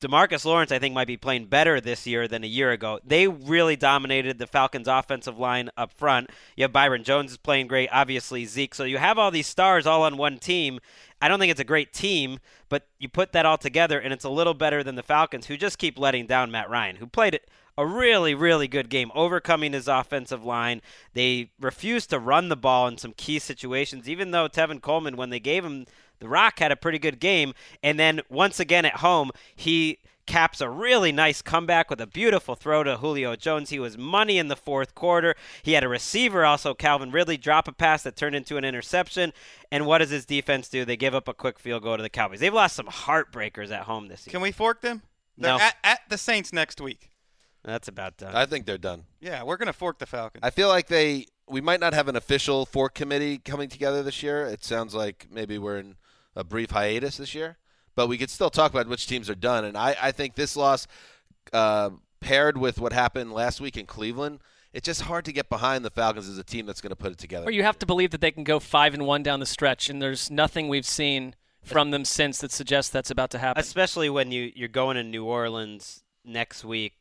Demarcus 0.00 0.44
Lawrence, 0.44 0.70
I 0.70 0.78
think, 0.78 0.94
might 0.94 1.06
be 1.06 1.16
playing 1.16 1.46
better 1.46 1.80
this 1.80 2.06
year 2.06 2.28
than 2.28 2.44
a 2.44 2.48
year 2.48 2.72
ago. 2.72 3.00
They 3.04 3.26
really 3.26 3.76
dominated 3.76 4.38
the 4.38 4.46
Falcons' 4.46 4.88
offensive 4.88 5.38
line 5.38 5.70
up 5.76 5.92
front. 5.92 6.30
You 6.56 6.64
have 6.64 6.72
Byron 6.72 7.04
Jones 7.04 7.32
is 7.32 7.38
playing 7.38 7.68
great, 7.68 7.88
obviously 7.90 8.44
Zeke. 8.44 8.74
So 8.74 8.84
you 8.84 8.98
have 8.98 9.18
all 9.18 9.30
these 9.30 9.46
stars 9.46 9.86
all 9.86 10.02
on 10.02 10.16
one 10.16 10.38
team. 10.38 10.80
I 11.22 11.28
don't 11.28 11.38
think 11.38 11.50
it's 11.50 11.60
a 11.60 11.64
great 11.64 11.92
team, 11.92 12.38
but 12.68 12.86
you 12.98 13.08
put 13.08 13.32
that 13.32 13.46
all 13.46 13.56
together, 13.56 13.98
and 13.98 14.12
it's 14.12 14.24
a 14.24 14.30
little 14.30 14.52
better 14.52 14.82
than 14.82 14.96
the 14.96 15.02
Falcons, 15.02 15.46
who 15.46 15.56
just 15.56 15.78
keep 15.78 15.98
letting 15.98 16.26
down 16.26 16.50
Matt 16.50 16.68
Ryan, 16.68 16.96
who 16.96 17.06
played 17.06 17.40
a 17.76 17.86
really, 17.86 18.34
really 18.34 18.68
good 18.68 18.88
game, 18.88 19.10
overcoming 19.14 19.72
his 19.72 19.88
offensive 19.88 20.44
line. 20.44 20.82
They 21.12 21.50
refused 21.58 22.10
to 22.10 22.18
run 22.18 22.48
the 22.48 22.56
ball 22.56 22.86
in 22.88 22.98
some 22.98 23.14
key 23.16 23.38
situations, 23.38 24.08
even 24.08 24.30
though 24.30 24.48
Tevin 24.48 24.82
Coleman, 24.82 25.16
when 25.16 25.30
they 25.30 25.40
gave 25.40 25.64
him 25.64 25.86
the 26.24 26.30
Rock 26.30 26.58
had 26.58 26.72
a 26.72 26.76
pretty 26.76 26.98
good 26.98 27.20
game. 27.20 27.54
And 27.82 28.00
then 28.00 28.22
once 28.28 28.58
again 28.58 28.84
at 28.84 28.96
home, 28.96 29.30
he 29.54 29.98
caps 30.26 30.62
a 30.62 30.68
really 30.70 31.12
nice 31.12 31.42
comeback 31.42 31.90
with 31.90 32.00
a 32.00 32.06
beautiful 32.06 32.54
throw 32.54 32.82
to 32.82 32.96
Julio 32.96 33.36
Jones. 33.36 33.68
He 33.68 33.78
was 33.78 33.98
money 33.98 34.38
in 34.38 34.48
the 34.48 34.56
fourth 34.56 34.94
quarter. 34.94 35.34
He 35.62 35.72
had 35.72 35.84
a 35.84 35.88
receiver, 35.88 36.46
also 36.46 36.72
Calvin 36.72 37.10
Ridley, 37.10 37.36
drop 37.36 37.68
a 37.68 37.72
pass 37.72 38.02
that 38.04 38.16
turned 38.16 38.34
into 38.34 38.56
an 38.56 38.64
interception. 38.64 39.34
And 39.70 39.84
what 39.84 39.98
does 39.98 40.08
his 40.08 40.24
defense 40.24 40.70
do? 40.70 40.86
They 40.86 40.96
give 40.96 41.14
up 41.14 41.28
a 41.28 41.34
quick 41.34 41.58
field 41.58 41.82
goal 41.82 41.98
to 41.98 42.02
the 42.02 42.08
Cowboys. 42.08 42.40
They've 42.40 42.54
lost 42.54 42.76
some 42.76 42.86
heartbreakers 42.86 43.70
at 43.70 43.82
home 43.82 44.08
this 44.08 44.26
year. 44.26 44.32
Can 44.32 44.40
we 44.40 44.50
fork 44.50 44.80
them? 44.80 45.02
They're 45.36 45.58
no. 45.58 45.62
at, 45.62 45.76
at 45.84 46.00
the 46.08 46.16
Saints 46.16 46.54
next 46.54 46.80
week. 46.80 47.10
That's 47.64 47.88
about 47.88 48.16
done. 48.16 48.34
I 48.34 48.46
think 48.46 48.64
they're 48.64 48.78
done. 48.78 49.04
Yeah, 49.20 49.42
we're 49.42 49.56
going 49.56 49.66
to 49.66 49.74
fork 49.74 49.98
the 49.98 50.06
Falcons. 50.06 50.40
I 50.42 50.50
feel 50.50 50.68
like 50.68 50.86
they 50.86 51.26
we 51.48 51.60
might 51.60 51.80
not 51.80 51.92
have 51.92 52.08
an 52.08 52.16
official 52.16 52.64
fork 52.64 52.94
committee 52.94 53.38
coming 53.38 53.68
together 53.68 54.02
this 54.02 54.22
year. 54.22 54.46
It 54.46 54.64
sounds 54.64 54.94
like 54.94 55.26
maybe 55.30 55.58
we're 55.58 55.78
in 55.78 55.96
a 56.36 56.44
brief 56.44 56.70
hiatus 56.70 57.16
this 57.16 57.34
year, 57.34 57.58
but 57.94 58.08
we 58.08 58.18
could 58.18 58.30
still 58.30 58.50
talk 58.50 58.72
about 58.72 58.88
which 58.88 59.06
teams 59.06 59.30
are 59.30 59.34
done. 59.34 59.64
And 59.64 59.76
I, 59.76 59.96
I 60.00 60.12
think 60.12 60.34
this 60.34 60.56
loss, 60.56 60.86
uh, 61.52 61.90
paired 62.20 62.56
with 62.56 62.80
what 62.80 62.92
happened 62.92 63.32
last 63.32 63.60
week 63.60 63.76
in 63.76 63.86
Cleveland, 63.86 64.40
it's 64.72 64.86
just 64.86 65.02
hard 65.02 65.24
to 65.26 65.32
get 65.32 65.48
behind 65.48 65.84
the 65.84 65.90
Falcons 65.90 66.28
as 66.28 66.36
a 66.36 66.42
team 66.42 66.66
that's 66.66 66.80
going 66.80 66.90
to 66.90 66.96
put 66.96 67.12
it 67.12 67.18
together. 67.18 67.46
Or 67.46 67.52
you 67.52 67.62
have 67.62 67.78
to 67.78 67.86
believe 67.86 68.10
that 68.10 68.20
they 68.20 68.32
can 68.32 68.44
go 68.44 68.58
five 68.58 68.92
and 68.92 69.06
one 69.06 69.22
down 69.22 69.38
the 69.38 69.46
stretch, 69.46 69.88
and 69.88 70.02
there's 70.02 70.30
nothing 70.30 70.68
we've 70.68 70.86
seen 70.86 71.36
from 71.62 71.92
them 71.92 72.04
since 72.04 72.38
that 72.38 72.50
suggests 72.50 72.90
that's 72.90 73.10
about 73.10 73.30
to 73.30 73.38
happen. 73.38 73.60
Especially 73.60 74.10
when 74.10 74.32
you 74.32 74.50
you're 74.54 74.68
going 74.68 74.96
to 74.96 75.02
New 75.02 75.24
Orleans 75.24 76.02
next 76.24 76.64
week. 76.64 76.94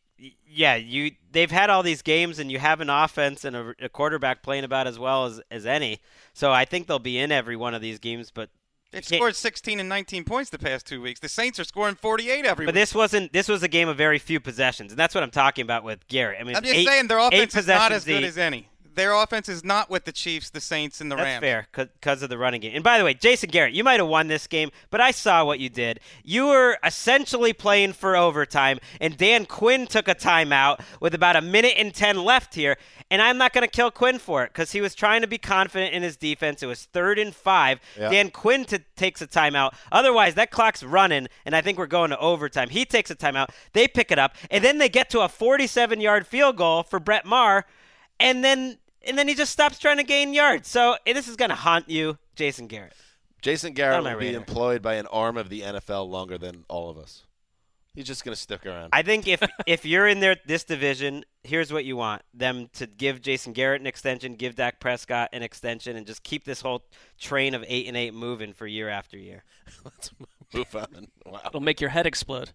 Yeah, 0.47 0.75
you 0.75 1.11
they've 1.31 1.51
had 1.51 1.69
all 1.71 1.81
these 1.81 2.03
games, 2.03 2.37
and 2.37 2.51
you 2.51 2.59
have 2.59 2.79
an 2.79 2.89
offense 2.89 3.43
and 3.43 3.55
a, 3.55 3.73
a 3.81 3.89
quarterback 3.89 4.43
playing 4.43 4.63
about 4.63 4.85
as 4.85 4.99
well 4.99 5.25
as 5.25 5.41
as 5.49 5.65
any. 5.65 5.99
So 6.33 6.51
I 6.51 6.65
think 6.65 6.87
they'll 6.87 6.99
be 6.99 7.17
in 7.17 7.31
every 7.31 7.55
one 7.55 7.73
of 7.73 7.81
these 7.81 7.97
games, 7.97 8.29
but 8.29 8.49
They've 8.93 9.03
scored 9.03 9.35
16 9.35 9.79
and 9.79 9.89
19 9.89 10.23
points 10.23 10.51
the 10.51 10.59
past 10.59 10.85
two 10.85 11.01
weeks. 11.01 11.19
The 11.19 11.27
Saints 11.27 11.59
are 11.59 11.63
scoring 11.63 11.95
48 11.95 12.45
every. 12.45 12.65
But 12.65 12.75
week. 12.75 12.81
this 12.81 12.93
wasn't. 12.93 13.33
This 13.33 13.49
was 13.49 13.63
a 13.63 13.67
game 13.67 13.89
of 13.89 13.97
very 13.97 14.19
few 14.19 14.39
possessions, 14.39 14.91
and 14.91 14.99
that's 14.99 15.15
what 15.15 15.23
I'm 15.23 15.31
talking 15.31 15.63
about 15.63 15.83
with 15.83 16.07
Garrett. 16.07 16.39
I 16.39 16.43
mean, 16.43 16.55
I'm 16.55 16.63
just 16.63 16.75
eight, 16.75 16.87
saying 16.87 17.07
their 17.07 17.17
offense 17.17 17.55
is 17.55 17.67
not 17.67 17.91
as 17.91 18.05
good 18.05 18.23
as 18.23 18.37
any 18.37 18.67
their 18.95 19.13
offense 19.13 19.49
is 19.49 19.63
not 19.63 19.89
with 19.89 20.05
the 20.05 20.11
Chiefs, 20.11 20.49
the 20.49 20.61
Saints, 20.61 21.01
and 21.01 21.11
the 21.11 21.15
Rams. 21.15 21.41
That's 21.41 21.43
Rams. 21.43 21.67
fair 21.75 21.87
because 21.99 22.21
of 22.21 22.29
the 22.29 22.37
running 22.37 22.61
game. 22.61 22.73
And 22.75 22.83
by 22.83 22.97
the 22.97 23.03
way, 23.03 23.13
Jason 23.13 23.49
Garrett, 23.49 23.73
you 23.73 23.83
might 23.83 23.99
have 23.99 24.07
won 24.07 24.27
this 24.27 24.47
game, 24.47 24.71
but 24.89 25.01
I 25.01 25.11
saw 25.11 25.43
what 25.45 25.59
you 25.59 25.69
did. 25.69 25.99
You 26.23 26.47
were 26.47 26.77
essentially 26.83 27.53
playing 27.53 27.93
for 27.93 28.15
overtime, 28.15 28.79
and 28.99 29.17
Dan 29.17 29.45
Quinn 29.45 29.87
took 29.87 30.07
a 30.07 30.15
timeout 30.15 30.81
with 30.99 31.13
about 31.13 31.35
a 31.35 31.41
minute 31.41 31.73
and 31.77 31.93
10 31.93 32.23
left 32.23 32.55
here. 32.55 32.77
And 33.11 33.21
I'm 33.21 33.37
not 33.37 33.53
going 33.53 33.63
to 33.63 33.71
kill 33.71 33.91
Quinn 33.91 34.17
for 34.17 34.43
it 34.43 34.51
because 34.53 34.71
he 34.71 34.81
was 34.81 34.95
trying 34.95 35.21
to 35.21 35.27
be 35.27 35.37
confident 35.37 35.93
in 35.93 36.01
his 36.01 36.17
defense. 36.17 36.63
It 36.63 36.67
was 36.67 36.85
third 36.85 37.19
and 37.19 37.35
five. 37.35 37.79
Yeah. 37.99 38.09
Dan 38.09 38.31
Quinn 38.31 38.65
t- 38.65 38.79
takes 38.95 39.21
a 39.21 39.27
timeout. 39.27 39.73
Otherwise, 39.91 40.33
that 40.35 40.49
clock's 40.51 40.81
running, 40.83 41.27
and 41.45 41.55
I 41.55 41.61
think 41.61 41.77
we're 41.77 41.85
going 41.85 42.09
to 42.09 42.17
overtime. 42.19 42.69
He 42.69 42.85
takes 42.85 43.11
a 43.11 43.15
timeout. 43.15 43.49
They 43.73 43.87
pick 43.87 44.11
it 44.11 44.17
up, 44.17 44.35
and 44.49 44.63
then 44.63 44.77
they 44.79 44.89
get 44.89 45.09
to 45.11 45.21
a 45.21 45.29
47 45.29 46.01
yard 46.01 46.25
field 46.25 46.57
goal 46.57 46.83
for 46.83 46.99
Brett 46.99 47.25
Maher. 47.25 47.65
And 48.19 48.43
then 48.43 48.77
and 49.05 49.17
then 49.17 49.27
he 49.27 49.35
just 49.35 49.51
stops 49.51 49.79
trying 49.79 49.97
to 49.97 50.03
gain 50.03 50.33
yards. 50.33 50.67
So 50.67 50.97
this 51.05 51.27
is 51.27 51.35
going 51.35 51.49
to 51.49 51.55
haunt 51.55 51.89
you, 51.89 52.17
Jason 52.35 52.67
Garrett. 52.67 52.93
Jason 53.41 53.73
Garrett 53.73 54.03
will 54.03 54.19
be 54.19 54.33
employed 54.33 54.81
by 54.81 54.95
an 54.95 55.07
arm 55.07 55.37
of 55.37 55.49
the 55.49 55.61
NFL 55.61 56.09
longer 56.09 56.37
than 56.37 56.63
all 56.69 56.89
of 56.89 56.97
us. 56.97 57.25
He's 57.93 58.05
just 58.05 58.25
going 58.25 58.33
to 58.33 58.39
stick 58.39 58.65
around. 58.65 58.89
I 58.91 59.03
think 59.03 59.27
if 59.27 59.43
if 59.67 59.85
you're 59.85 60.07
in 60.07 60.19
there 60.19 60.37
this 60.47 60.63
division, 60.63 61.25
here's 61.43 61.71
what 61.71 61.85
you 61.85 61.95
want 61.95 62.23
them 62.33 62.69
to 62.73 62.87
give 62.87 63.21
Jason 63.21 63.53
Garrett 63.53 63.81
an 63.81 63.87
extension, 63.87 64.35
give 64.35 64.55
Dak 64.55 64.79
Prescott 64.79 65.29
an 65.31 65.43
extension, 65.43 65.95
and 65.95 66.07
just 66.07 66.23
keep 66.23 66.43
this 66.43 66.61
whole 66.61 66.83
train 67.19 67.53
of 67.53 67.63
eight 67.67 67.87
and 67.87 67.95
eight 67.95 68.13
moving 68.13 68.53
for 68.53 68.65
year 68.65 68.89
after 68.89 69.17
year. 69.17 69.43
Let's 69.85 70.09
move 70.53 70.75
on. 70.75 71.07
Wow. 71.25 71.41
It'll 71.45 71.61
make 71.61 71.81
your 71.81 71.89
head 71.89 72.05
explode. 72.05 72.51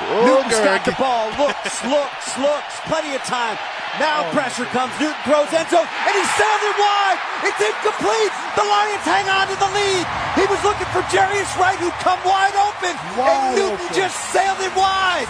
Newton's 0.00 0.58
got 0.60 0.84
the 0.84 0.96
ball. 0.98 1.30
Looks, 1.38 1.84
looks, 1.84 2.38
looks. 2.38 2.74
Plenty 2.86 3.14
of 3.14 3.22
time. 3.22 3.56
Now 3.98 4.26
oh, 4.26 4.32
pressure 4.32 4.64
comes. 4.70 4.92
Newton 5.00 5.18
throws 5.24 5.50
end 5.52 5.68
zone, 5.70 5.86
and 5.86 6.14
he's 6.14 6.32
sailed 6.36 6.64
it 6.66 6.76
wide. 6.78 7.18
It's 7.46 7.60
incomplete. 7.62 8.32
The 8.54 8.64
Lions 8.66 9.06
hang 9.06 9.26
on 9.28 9.46
to 9.48 9.56
the 9.58 9.70
lead. 9.74 10.04
He 10.38 10.44
was 10.46 10.62
looking 10.62 10.86
for 10.94 11.02
Jarius 11.10 11.50
Wright, 11.58 11.78
who 11.78 11.90
come 12.02 12.20
wide 12.24 12.54
open, 12.54 12.94
wide 13.18 13.30
and 13.30 13.56
Newton 13.56 13.86
open. 13.86 13.96
just 13.96 14.16
sailed 14.30 14.60
it 14.60 14.74
wide. 14.76 15.28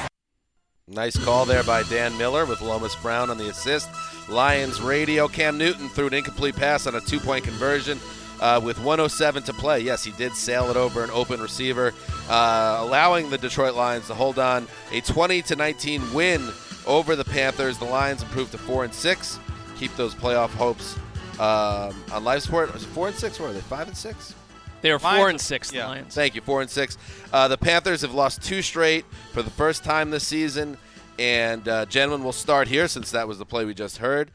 Nice 0.89 1.23
call 1.23 1.45
there 1.45 1.65
by 1.65 1.83
Dan 1.85 2.17
Miller 2.17 2.47
with 2.47 2.63
Lomas 2.63 2.97
Brown 2.97 3.29
on 3.29 3.37
the 3.37 3.51
assist. 3.51 3.89
Lions 4.29 4.81
radio. 4.81 5.29
Cam 5.29 5.59
Newton 5.59 5.89
threw 5.91 6.07
an 6.07 6.15
incomplete 6.15 6.57
pass 6.57 6.87
on 6.87 6.95
a 6.95 7.01
two-point 7.01 7.45
conversion. 7.45 7.99
Uh, 8.41 8.61
with 8.63 8.79
107 8.79 9.43
to 9.43 9.53
play. 9.53 9.81
Yes, 9.81 10.05
he 10.05 10.13
did 10.13 10.33
sail 10.33 10.71
it 10.71 10.77
over 10.77 11.03
an 11.03 11.11
open 11.11 11.41
receiver, 11.41 11.93
uh, 12.29 12.77
allowing 12.81 13.31
the 13.31 13.39
Detroit 13.39 13.75
Lions 13.75 14.07
to 14.07 14.15
hold 14.15 14.39
on 14.39 14.69
a 14.93 15.01
20 15.01 15.43
to 15.43 15.57
19 15.57 16.15
win 16.15 16.49
over 16.87 17.17
the 17.17 17.25
Panthers. 17.25 17.79
The 17.79 17.85
Lions 17.85 18.23
improved 18.23 18.53
to 18.53 18.59
four 18.59 18.85
and 18.85 18.95
six. 18.95 19.41
Keep 19.77 19.97
those 19.97 20.15
playoff 20.15 20.51
hopes 20.51 20.97
um, 21.41 21.95
on 22.13 22.25
live 22.25 22.43
sport. 22.43 22.73
Was 22.73 22.85
it 22.85 22.87
four 22.87 23.09
and 23.09 23.17
six? 23.17 23.41
Or 23.41 23.49
are 23.49 23.53
they 23.53 23.61
five 23.61 23.89
and 23.89 23.97
six? 23.97 24.35
They 24.81 24.91
are 24.91 24.99
four 24.99 25.29
and 25.29 25.41
six. 25.41 25.73
Yeah. 25.73 25.89
Lions. 25.89 26.15
Thank 26.15 26.35
you, 26.35 26.41
four 26.41 26.61
and 26.61 26.71
six. 26.71 26.97
Uh, 27.33 27.49
the 27.49 27.59
Panthers 27.59 28.03
have 28.03 28.15
lost 28.15 28.43
two 28.43 28.63
straight 28.63 29.05
for 29.33 29.43
the 29.43 29.51
first 29.51 29.85
time 29.85 30.11
this 30.11 30.27
season, 30.27 30.79
and 31.19 31.67
uh, 31.69 31.87
gentlemen, 31.87 32.23
we'll 32.23 32.33
start 32.33 32.69
here 32.69 32.87
since 32.87 33.11
that 33.11 33.27
was 33.27 33.39
the 33.39 33.45
play 33.45 33.65
we 33.65 33.75
just 33.75 33.99
heard. 33.99 34.31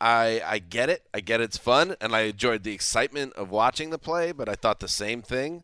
I 0.00 0.40
I 0.44 0.58
get 0.58 0.88
it. 0.88 1.02
I 1.12 1.20
get 1.20 1.40
it's 1.40 1.58
fun, 1.58 1.96
and 2.00 2.14
I 2.14 2.20
enjoyed 2.22 2.62
the 2.62 2.72
excitement 2.72 3.34
of 3.34 3.50
watching 3.50 3.90
the 3.90 3.98
play. 3.98 4.32
But 4.32 4.48
I 4.48 4.54
thought 4.54 4.80
the 4.80 4.88
same 4.88 5.22
thing 5.22 5.62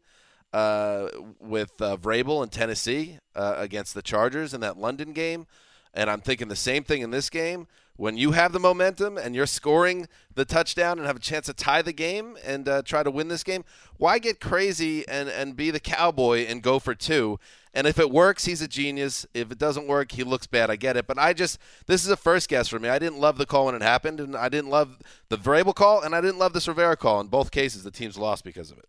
uh, 0.52 1.08
with 1.40 1.80
uh, 1.80 1.96
Vrabel 1.96 2.42
in 2.42 2.48
Tennessee 2.48 3.18
uh, 3.34 3.54
against 3.56 3.94
the 3.94 4.02
Chargers 4.02 4.54
in 4.54 4.60
that 4.60 4.78
London 4.78 5.12
game, 5.12 5.46
and 5.94 6.10
I'm 6.10 6.20
thinking 6.20 6.48
the 6.48 6.56
same 6.56 6.84
thing 6.84 7.02
in 7.02 7.10
this 7.10 7.30
game. 7.30 7.66
When 7.98 8.18
you 8.18 8.32
have 8.32 8.52
the 8.52 8.60
momentum 8.60 9.16
and 9.16 9.34
you're 9.34 9.46
scoring 9.46 10.06
the 10.34 10.44
touchdown 10.44 10.98
and 10.98 11.06
have 11.06 11.16
a 11.16 11.20
chance 11.20 11.46
to 11.46 11.54
tie 11.54 11.80
the 11.80 11.94
game 11.94 12.36
and 12.44 12.68
uh, 12.68 12.82
try 12.82 13.02
to 13.02 13.10
win 13.10 13.28
this 13.28 13.42
game, 13.42 13.64
why 13.96 14.18
get 14.18 14.38
crazy 14.38 15.08
and, 15.08 15.30
and 15.30 15.56
be 15.56 15.70
the 15.70 15.80
cowboy 15.80 16.44
and 16.46 16.62
go 16.62 16.78
for 16.78 16.94
two? 16.94 17.40
And 17.76 17.86
if 17.86 17.98
it 17.98 18.10
works, 18.10 18.46
he's 18.46 18.62
a 18.62 18.68
genius. 18.68 19.26
If 19.34 19.52
it 19.52 19.58
doesn't 19.58 19.86
work, 19.86 20.12
he 20.12 20.24
looks 20.24 20.46
bad. 20.46 20.70
I 20.70 20.76
get 20.76 20.96
it. 20.96 21.06
But 21.06 21.18
I 21.18 21.34
just, 21.34 21.58
this 21.86 22.06
is 22.06 22.10
a 22.10 22.16
first 22.16 22.48
guess 22.48 22.68
for 22.68 22.78
me. 22.78 22.88
I 22.88 22.98
didn't 22.98 23.20
love 23.20 23.36
the 23.36 23.44
call 23.44 23.66
when 23.66 23.74
it 23.74 23.82
happened, 23.82 24.18
and 24.18 24.34
I 24.34 24.48
didn't 24.48 24.70
love 24.70 24.98
the 25.28 25.36
Vrabel 25.36 25.74
call, 25.74 26.00
and 26.00 26.14
I 26.14 26.22
didn't 26.22 26.38
love 26.38 26.54
the 26.54 26.64
Rivera 26.66 26.96
call. 26.96 27.20
In 27.20 27.26
both 27.26 27.50
cases, 27.50 27.82
the 27.82 27.90
teams 27.90 28.16
lost 28.16 28.44
because 28.44 28.70
of 28.70 28.78
it. 28.78 28.88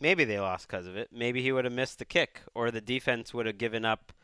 Maybe 0.00 0.24
they 0.24 0.40
lost 0.40 0.68
because 0.68 0.86
of 0.86 0.96
it. 0.96 1.10
Maybe 1.12 1.42
he 1.42 1.52
would 1.52 1.66
have 1.66 1.74
missed 1.74 1.98
the 1.98 2.06
kick, 2.06 2.40
or 2.54 2.70
the 2.70 2.80
defense 2.80 3.34
would 3.34 3.44
have 3.44 3.58
given 3.58 3.84
up 3.84 4.14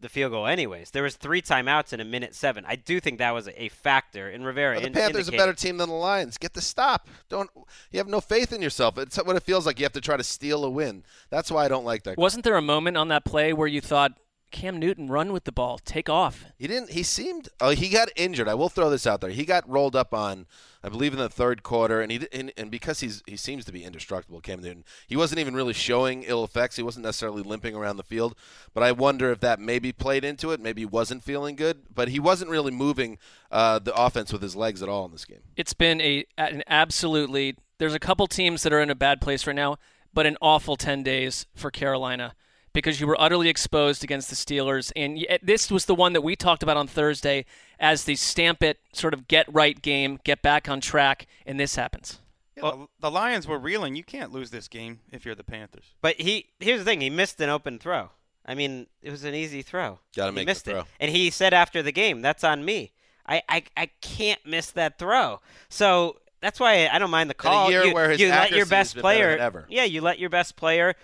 the 0.00 0.08
field 0.08 0.32
goal 0.32 0.46
anyways. 0.46 0.90
There 0.90 1.02
was 1.02 1.16
three 1.16 1.42
timeouts 1.42 1.92
in 1.92 2.00
a 2.00 2.04
minute 2.04 2.34
seven. 2.34 2.64
I 2.66 2.76
do 2.76 3.00
think 3.00 3.18
that 3.18 3.32
was 3.34 3.48
a 3.56 3.68
factor. 3.68 4.30
in 4.30 4.44
Rivera, 4.44 4.74
Well, 4.74 4.80
the 4.82 4.86
in- 4.88 4.92
Panthers 4.92 5.28
a 5.28 5.32
better 5.32 5.52
team 5.54 5.76
than 5.76 5.88
the 5.88 5.94
Lions. 5.94 6.38
Get 6.38 6.54
the 6.54 6.60
stop. 6.62 7.08
Don't 7.28 7.50
you 7.90 7.98
have 7.98 8.08
no 8.08 8.20
faith 8.20 8.52
in 8.52 8.62
yourself? 8.62 8.96
It's 8.98 9.16
what 9.16 9.36
it 9.36 9.42
feels 9.42 9.66
like. 9.66 9.78
You 9.78 9.84
have 9.84 9.92
to 9.92 10.00
try 10.00 10.16
to 10.16 10.24
steal 10.24 10.64
a 10.64 10.70
win. 10.70 11.04
That's 11.30 11.50
why 11.50 11.64
I 11.64 11.68
don't 11.68 11.84
like 11.84 12.02
that. 12.04 12.16
Wasn't 12.18 12.44
there 12.44 12.56
a 12.56 12.62
moment 12.62 12.96
on 12.96 13.08
that 13.08 13.24
play 13.24 13.52
where 13.52 13.68
you 13.68 13.80
thought 13.80 14.12
Cam 14.50 14.78
Newton 14.78 15.08
run 15.08 15.32
with 15.32 15.44
the 15.44 15.52
ball, 15.52 15.78
take 15.78 16.08
off? 16.08 16.44
He 16.58 16.66
didn't. 16.66 16.90
He 16.90 17.02
seemed. 17.02 17.48
Oh, 17.60 17.70
he 17.70 17.88
got 17.88 18.08
injured. 18.16 18.48
I 18.48 18.54
will 18.54 18.68
throw 18.68 18.90
this 18.90 19.06
out 19.06 19.20
there. 19.20 19.30
He 19.30 19.44
got 19.44 19.68
rolled 19.68 19.94
up 19.94 20.12
on, 20.12 20.46
I 20.82 20.88
believe, 20.88 21.12
in 21.12 21.18
the 21.18 21.28
third 21.28 21.62
quarter, 21.62 22.00
and 22.00 22.10
he 22.10 22.26
and, 22.32 22.52
and 22.56 22.70
because 22.70 23.00
he's 23.00 23.22
he 23.26 23.36
seems 23.36 23.64
to 23.66 23.72
be 23.72 23.84
indestructible, 23.84 24.40
Cam 24.40 24.60
Newton. 24.60 24.84
He 25.06 25.16
wasn't 25.16 25.40
even 25.40 25.54
really 25.54 25.72
showing 25.72 26.24
ill 26.24 26.44
effects. 26.44 26.76
He 26.76 26.82
wasn't 26.82 27.04
necessarily 27.04 27.42
limping 27.42 27.74
around 27.74 27.96
the 27.96 28.02
field. 28.02 28.34
But 28.74 28.82
I 28.82 28.92
wonder 28.92 29.30
if 29.30 29.40
that 29.40 29.60
maybe 29.60 29.92
played 29.92 30.24
into 30.24 30.50
it. 30.50 30.60
Maybe 30.60 30.82
he 30.82 30.86
wasn't 30.86 31.22
feeling 31.22 31.56
good, 31.56 31.82
but 31.94 32.08
he 32.08 32.18
wasn't 32.18 32.50
really 32.50 32.72
moving 32.72 33.18
uh, 33.50 33.78
the 33.78 33.94
offense 33.94 34.32
with 34.32 34.42
his 34.42 34.56
legs 34.56 34.82
at 34.82 34.88
all 34.88 35.04
in 35.04 35.12
this 35.12 35.24
game. 35.24 35.42
It's 35.56 35.74
been 35.74 36.00
a 36.00 36.24
an 36.36 36.62
absolutely. 36.66 37.56
There's 37.78 37.94
a 37.94 38.00
couple 38.00 38.26
teams 38.26 38.62
that 38.64 38.72
are 38.72 38.80
in 38.80 38.90
a 38.90 38.94
bad 38.94 39.20
place 39.20 39.46
right 39.46 39.56
now, 39.56 39.78
but 40.12 40.26
an 40.26 40.36
awful 40.42 40.76
10 40.76 41.02
days 41.02 41.46
for 41.54 41.70
Carolina 41.70 42.34
because 42.72 43.00
you 43.00 43.06
were 43.06 43.20
utterly 43.20 43.48
exposed 43.48 44.04
against 44.04 44.30
the 44.30 44.36
Steelers. 44.36 44.92
And 44.96 45.24
eh, 45.28 45.38
this 45.42 45.70
was 45.70 45.86
the 45.86 45.94
one 45.94 46.12
that 46.12 46.22
we 46.22 46.36
talked 46.36 46.62
about 46.62 46.76
on 46.76 46.86
Thursday 46.86 47.44
as 47.78 48.04
the 48.04 48.16
stamp 48.16 48.62
it, 48.62 48.78
sort 48.92 49.14
of 49.14 49.28
get 49.28 49.52
right 49.52 49.80
game, 49.80 50.18
get 50.24 50.42
back 50.42 50.68
on 50.68 50.80
track, 50.80 51.26
and 51.46 51.58
this 51.58 51.76
happens. 51.76 52.20
Yeah, 52.56 52.62
the, 52.70 52.86
the 53.00 53.10
Lions 53.10 53.46
were 53.46 53.58
reeling. 53.58 53.96
You 53.96 54.04
can't 54.04 54.32
lose 54.32 54.50
this 54.50 54.68
game 54.68 55.00
if 55.10 55.24
you're 55.24 55.34
the 55.34 55.44
Panthers. 55.44 55.94
But 56.00 56.20
he 56.20 56.50
here's 56.58 56.80
the 56.80 56.84
thing: 56.84 57.00
he 57.00 57.10
missed 57.10 57.40
an 57.40 57.48
open 57.48 57.78
throw. 57.78 58.10
I 58.44 58.54
mean, 58.54 58.86
it 59.02 59.10
was 59.10 59.24
an 59.24 59.34
easy 59.34 59.62
throw. 59.62 59.98
Gotta 60.16 60.32
He 60.32 60.36
make 60.36 60.48
the 60.48 60.54
throw. 60.54 60.80
it, 60.80 60.86
and 60.98 61.10
he 61.10 61.30
said 61.30 61.54
after 61.54 61.82
the 61.82 61.92
game, 61.92 62.22
"That's 62.22 62.44
on 62.44 62.64
me. 62.64 62.92
I 63.26 63.42
I, 63.48 63.64
I 63.76 63.90
can't 64.00 64.44
miss 64.44 64.70
that 64.72 64.98
throw." 64.98 65.40
So 65.68 66.16
that's 66.40 66.58
why 66.58 66.88
I 66.88 66.98
don't 66.98 67.10
mind 67.10 67.30
the 67.30 67.34
call. 67.34 67.70
year 67.70 67.84
you 67.84 67.94
where 67.94 68.10
his 68.10 68.20
you 68.20 68.28
let 68.28 68.34
accuracy 68.34 68.56
your 68.56 68.66
best 68.66 68.94
better 68.94 69.02
player, 69.02 69.30
than 69.32 69.40
ever. 69.40 69.66
yeah, 69.68 69.84
you 69.84 70.00
let 70.00 70.18
your 70.18 70.30
best 70.30 70.56
player 70.56 70.94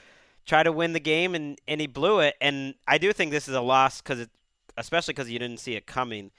try 0.47 0.63
to 0.63 0.73
win 0.73 0.93
the 0.93 1.01
game, 1.01 1.35
and 1.35 1.59
and 1.69 1.81
he 1.81 1.87
blew 1.87 2.21
it. 2.21 2.37
And 2.41 2.75
I 2.87 2.99
do 2.99 3.13
think 3.13 3.31
this 3.31 3.49
is 3.49 3.55
a 3.55 3.61
loss 3.61 4.01
because 4.01 4.27
especially 4.77 5.15
because 5.15 5.31
you 5.31 5.39
didn't 5.39 5.61
see 5.61 5.75
it 5.75 5.87
coming. 5.87 6.31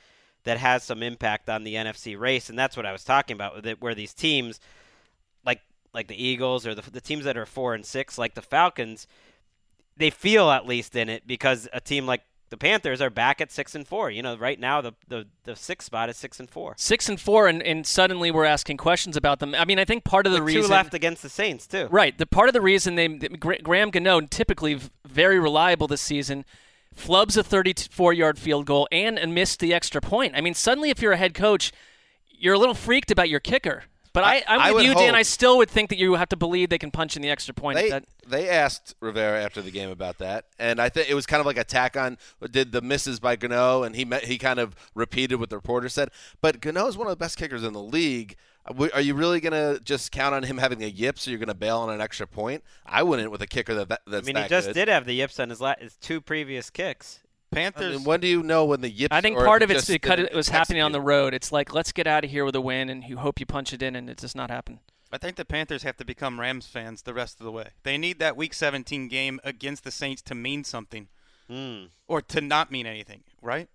That 0.44 0.60
has 0.60 0.84
some 0.84 1.04
impact 1.04 1.50
on 1.50 1.66
the 1.66 1.74
NFC 1.74 2.18
race, 2.18 2.50
and 2.50 2.58
that's 2.58 2.78
what 2.78 2.86
I 2.86 2.94
was 2.94 3.04
talking 3.04 3.36
about 3.36 3.54
with 3.54 3.66
it, 3.66 3.82
where 3.82 3.94
these 3.94 4.14
teams 4.14 4.62
like 5.46 5.62
like 5.94 6.08
the 6.08 6.24
Eagles 6.24 6.66
or 6.66 6.74
the, 6.74 6.90
the 6.90 7.02
teams 7.02 7.26
that 7.26 7.36
are 7.36 7.46
four 7.46 7.74
and 7.74 7.86
six, 7.86 8.18
like 8.18 8.34
the 8.34 8.42
Falcons, 8.42 9.08
they 9.98 10.10
feel 10.10 10.50
at 10.50 10.66
least 10.66 10.96
in 10.96 11.10
it 11.10 11.28
because 11.28 11.68
a 11.74 11.82
team 11.82 12.06
like 12.06 12.22
the 12.50 12.58
Panthers 12.58 13.01
are 13.01 13.10
back 13.10 13.42
at 13.42 13.51
six 13.51 13.75
and 13.75 13.88
four. 13.88 14.10
You 14.10 14.22
know, 14.22 14.38
right 14.38 14.60
now 14.60 14.82
the 14.82 14.94
the, 15.08 15.27
the 15.44 15.56
sixth 15.56 15.86
spot 15.86 16.10
is 16.10 16.17
six 16.17 16.39
and 16.39 16.50
four. 16.50 16.76
Six 16.78 17.10
and 17.10 17.19
four, 17.19 17.48
and, 17.48 17.62
and 17.62 17.86
suddenly 17.86 18.32
we're 18.32 18.45
asking 18.45 18.78
questions 18.78 19.17
about 19.17 19.39
them. 19.39 19.54
I 19.56 19.65
mean, 19.65 19.80
I 19.80 19.86
think 19.86 20.04
part 20.04 20.26
of 20.26 20.34
the 20.34 20.39
With 20.39 20.56
reason 20.56 20.63
two 20.63 20.67
left 20.69 20.93
against 20.93 21.22
the 21.22 21.30
Saints 21.30 21.67
too. 21.67 21.88
Right. 21.89 22.17
The 22.17 22.26
part 22.26 22.50
of 22.50 22.54
the 22.54 22.62
reason 22.62 22.95
they 22.95 23.08
Gra- 23.08 23.62
Graham 23.62 23.91
Gano, 23.91 24.22
typically 24.22 24.80
very 25.06 25.39
reliable 25.39 25.88
this 25.88 26.02
season, 26.02 26.45
flubs 26.95 27.38
a 27.38 27.43
34-yard 27.43 28.39
field 28.39 28.65
goal 28.65 28.88
and, 28.91 29.19
and 29.19 29.34
missed 29.34 29.60
the 29.60 29.74
extra 29.74 30.02
point. 30.02 30.36
I 30.36 30.41
mean, 30.41 30.54
suddenly 30.54 30.89
if 30.89 31.02
you're 31.02 31.12
a 31.13 31.17
head 31.17 31.34
coach, 31.34 31.72
you're 32.28 32.56
a 32.56 32.60
little 32.60 32.76
freaked 32.76 33.12
about 33.12 33.30
your 33.30 33.39
kicker. 33.39 33.84
But 34.13 34.24
I, 34.24 34.38
I- 34.38 34.43
I'm 34.48 34.60
I 34.60 34.65
with 34.72 34.76
would 34.76 34.86
you, 34.86 34.93
Dan. 34.96 35.10
hope- 35.10 35.15
I 35.15 35.22
still 35.24 35.58
would 35.58 35.70
think 35.70 35.89
that 35.89 35.98
you 35.98 36.15
have 36.15 36.30
to 36.30 36.36
believe 36.36 36.70
they 36.70 36.78
can 36.78 36.91
punch 36.91 37.15
in 37.15 37.22
the 37.22 37.30
extra 37.30 37.54
point. 37.54 37.78
They 37.78 37.89
That- 37.89 38.06
they 38.28 38.50
asked 38.50 38.93
Rivera 39.00 39.41
after 39.41 39.62
the 39.62 39.72
game 39.72 39.89
about 39.89 40.17
that, 40.17 40.46
and 40.60 40.82
I 40.82 40.89
think 40.89 41.10
it 41.10 41.13
was 41.13 41.26
kind 41.26 41.39
of 41.39 41.46
like 41.46 41.58
a 41.58 41.63
tack 41.63 41.96
on. 41.96 42.17
Did 42.52 42.72
the 42.74 42.82
misses 42.82 43.20
by 43.22 43.36
Gano, 43.38 43.84
and 43.84 43.96
he 43.96 44.04
met, 44.06 44.26
he 44.26 44.38
kind 44.38 44.60
of 44.60 44.76
repeated 44.96 45.36
what 45.39 45.50
the 45.50 45.56
reporter 45.56 45.88
said. 45.89 46.10
But 46.41 46.60
Gano 46.60 46.88
is 46.88 46.98
one 46.98 47.08
of 47.08 47.12
the 47.12 47.15
best 47.17 47.38
kickers 47.38 47.63
in 47.63 47.72
the 47.74 47.82
league. 47.82 48.36
Are 48.93 49.00
you 49.00 49.13
really 49.15 49.39
gonna 49.39 49.80
just 49.80 50.12
count 50.12 50.36
on 50.36 50.43
him 50.43 50.58
having 50.58 50.84
a 50.84 50.88
yip, 50.88 51.17
so 51.17 51.32
you're 51.32 51.39
gonna 51.39 51.54
bail 51.54 51.78
on 51.78 51.89
an 51.89 52.02
extra 52.02 52.28
point? 52.28 52.65
I 52.86 53.02
wouldn't 53.02 53.32
with 53.32 53.41
a 53.41 53.48
kicker 53.48 53.74
that, 53.76 53.88
that 53.88 54.02
I 54.08 54.22
mean, 54.22 54.36
that 54.36 54.43
he 54.43 54.50
just 54.50 54.67
good. 54.67 54.74
did 54.74 54.88
have 54.89 55.06
the 55.06 55.13
yips 55.13 55.39
on 55.39 55.50
his, 55.50 55.62
la- 55.62 55.76
his 55.80 55.96
two 55.96 56.20
previous 56.20 56.70
kicks. 56.70 57.20
I 57.52 57.56
Panthers. 57.56 57.96
mean, 57.98 58.04
when 58.04 58.20
do 58.20 58.28
you 58.28 58.44
know 58.44 58.66
when 58.66 58.82
the 58.82 58.90
yips? 58.90 59.14
I 59.16 59.22
think 59.22 59.38
part 59.38 59.64
of 59.64 59.72
it's 59.72 59.88
because 59.88 60.20
it 60.20 60.34
was 60.34 60.50
happening 60.50 60.82
on 60.82 60.92
the 60.92 61.02
road. 61.02 61.34
It's 61.34 61.52
like 61.52 61.74
let's 61.74 61.92
get 61.92 62.06
out 62.08 62.24
of 62.26 62.30
here 62.32 62.44
with 62.46 62.56
a 62.56 62.62
win, 62.62 62.90
and 62.90 63.04
you 63.04 63.18
hope 63.18 63.40
you 63.40 63.46
punch 63.46 63.74
it 63.74 63.82
in, 63.82 63.96
and 63.96 64.10
it 64.10 64.18
does 64.18 64.36
not 64.36 64.50
happen. 64.50 64.80
I 65.12 65.18
think 65.18 65.38
the 65.38 65.46
Panthers 65.46 65.84
have 65.84 65.96
to 65.98 66.06
become 66.06 66.40
Rams 66.40 66.68
fans 66.68 67.04
the 67.04 67.14
rest 67.14 67.40
of 67.40 67.46
the 67.46 67.52
way. 67.52 67.70
They 67.84 67.98
need 67.98 68.20
that 68.20 68.36
Week 68.36 68.54
17 68.54 69.08
game 69.08 69.40
against 69.46 69.86
the 69.86 69.92
Saints 69.92 70.22
to 70.24 70.36
mean 70.36 70.66
something, 70.66 71.08
Hmm. 71.50 71.86
or 72.08 72.22
to 72.24 72.42
not 72.42 72.72
mean 72.72 72.86
anything, 72.86 73.24
right? 73.42 73.70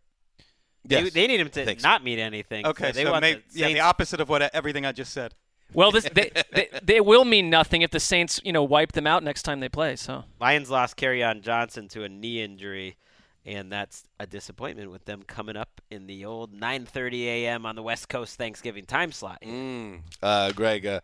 They, 0.85 1.03
Yes. 1.05 1.13
they 1.15 1.27
need 1.29 1.41
him 1.41 1.49
to 1.49 1.65
think 1.65 1.81
so. 1.81 1.89
not 1.89 2.05
mean 2.05 2.19
anything. 2.19 2.67
Okay, 2.67 2.89
so 2.89 2.93
they 2.93 3.05
so 3.05 3.13
want 3.13 3.23
may- 3.23 3.35
the 3.35 3.43
yeah, 3.55 3.69
the 3.69 3.81
opposite 3.81 4.21
of 4.21 4.29
what 4.29 4.43
everything 4.55 4.85
I 4.85 4.93
just 4.93 5.13
said. 5.13 5.35
Well, 5.73 5.91
this 5.91 6.05
they, 6.13 6.31
they, 6.53 6.69
they 6.83 7.01
will 7.01 7.25
mean 7.25 7.49
nothing 7.49 7.81
if 7.81 7.91
the 7.93 8.01
Saints, 8.01 8.39
you 8.45 8.53
know, 8.53 8.63
wipe 8.63 8.93
them 8.93 9.07
out 9.07 9.23
next 9.23 9.43
time 9.45 9.61
they 9.61 9.71
play. 9.71 9.97
So 9.97 10.25
Lions 10.39 10.69
lost 10.69 11.03
on 11.03 11.41
Johnson 11.41 11.89
to 11.89 12.05
a 12.05 12.09
knee 12.11 12.43
injury, 12.43 12.97
and 13.44 13.70
that's 13.72 14.05
a 14.20 14.26
disappointment 14.26 14.90
with 14.90 15.05
them 15.05 15.22
coming 15.26 15.57
up 15.57 15.81
in 15.90 16.07
the 16.07 16.24
old 16.24 16.52
9:30 16.55 17.24
a.m. 17.24 17.66
on 17.66 17.76
the 17.76 17.83
West 17.83 18.09
Coast 18.09 18.37
Thanksgiving 18.37 18.87
time 18.87 19.12
slot. 19.12 19.38
Mm. 19.42 20.00
Uh, 20.22 20.52
Gregg, 20.52 20.87
uh, 20.87 21.00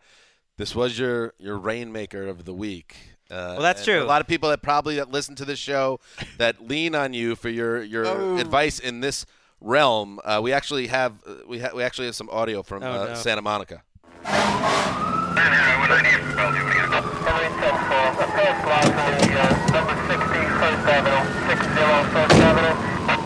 this 0.57 0.75
was 0.75 0.97
your 0.99 1.33
your 1.39 1.57
rainmaker 1.57 2.27
of 2.27 2.45
the 2.45 2.53
week. 2.53 2.95
Uh, 3.31 3.53
Well, 3.57 3.61
that's 3.61 3.83
true. 3.83 4.01
A 4.01 4.05
lot 4.05 4.21
of 4.21 4.27
people 4.27 4.49
that 4.49 4.61
probably 4.63 4.95
that 4.95 5.11
listen 5.11 5.35
to 5.35 5.45
this 5.45 5.59
show 5.59 5.99
that 6.37 6.67
lean 6.67 6.95
on 6.95 7.13
you 7.13 7.35
for 7.35 7.49
your 7.49 7.81
your 7.83 8.07
Oh. 8.07 8.37
advice 8.37 8.79
in 8.79 9.01
this 9.01 9.25
realm. 9.61 10.19
Uh, 10.23 10.39
we 10.41 10.51
actually 10.53 10.87
have 10.87 11.13
uh, 11.27 11.35
we 11.47 11.59
ha- 11.59 11.71
we 11.75 11.83
actually 11.83 12.07
have 12.07 12.15
some 12.15 12.29
audio 12.31 12.63
from 12.63 12.81
Oh, 12.83 12.91
uh, 12.91 13.05
no. 13.07 13.13
Santa 13.15 13.41
Monica. 13.41 13.83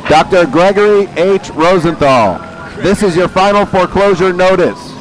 Dr. 0.10 0.46
Gregory 0.46 1.08
H. 1.18 1.50
Rosenthal, 1.52 2.38
this 2.82 3.02
is 3.02 3.16
your 3.16 3.28
final 3.28 3.66
foreclosure 3.66 4.32
notice. 4.34 4.94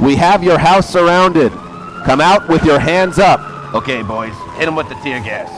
We 0.00 0.16
have 0.16 0.44
your 0.44 0.58
house 0.58 0.88
surrounded. 0.88 1.52
Come 2.04 2.20
out 2.20 2.48
with 2.48 2.64
your 2.64 2.78
hands 2.78 3.18
up. 3.18 3.40
Okay, 3.74 4.02
boys, 4.02 4.34
hit 4.56 4.68
him 4.68 4.74
with 4.74 4.88
the 4.88 4.94
tear 4.96 5.20
gas. 5.20 5.48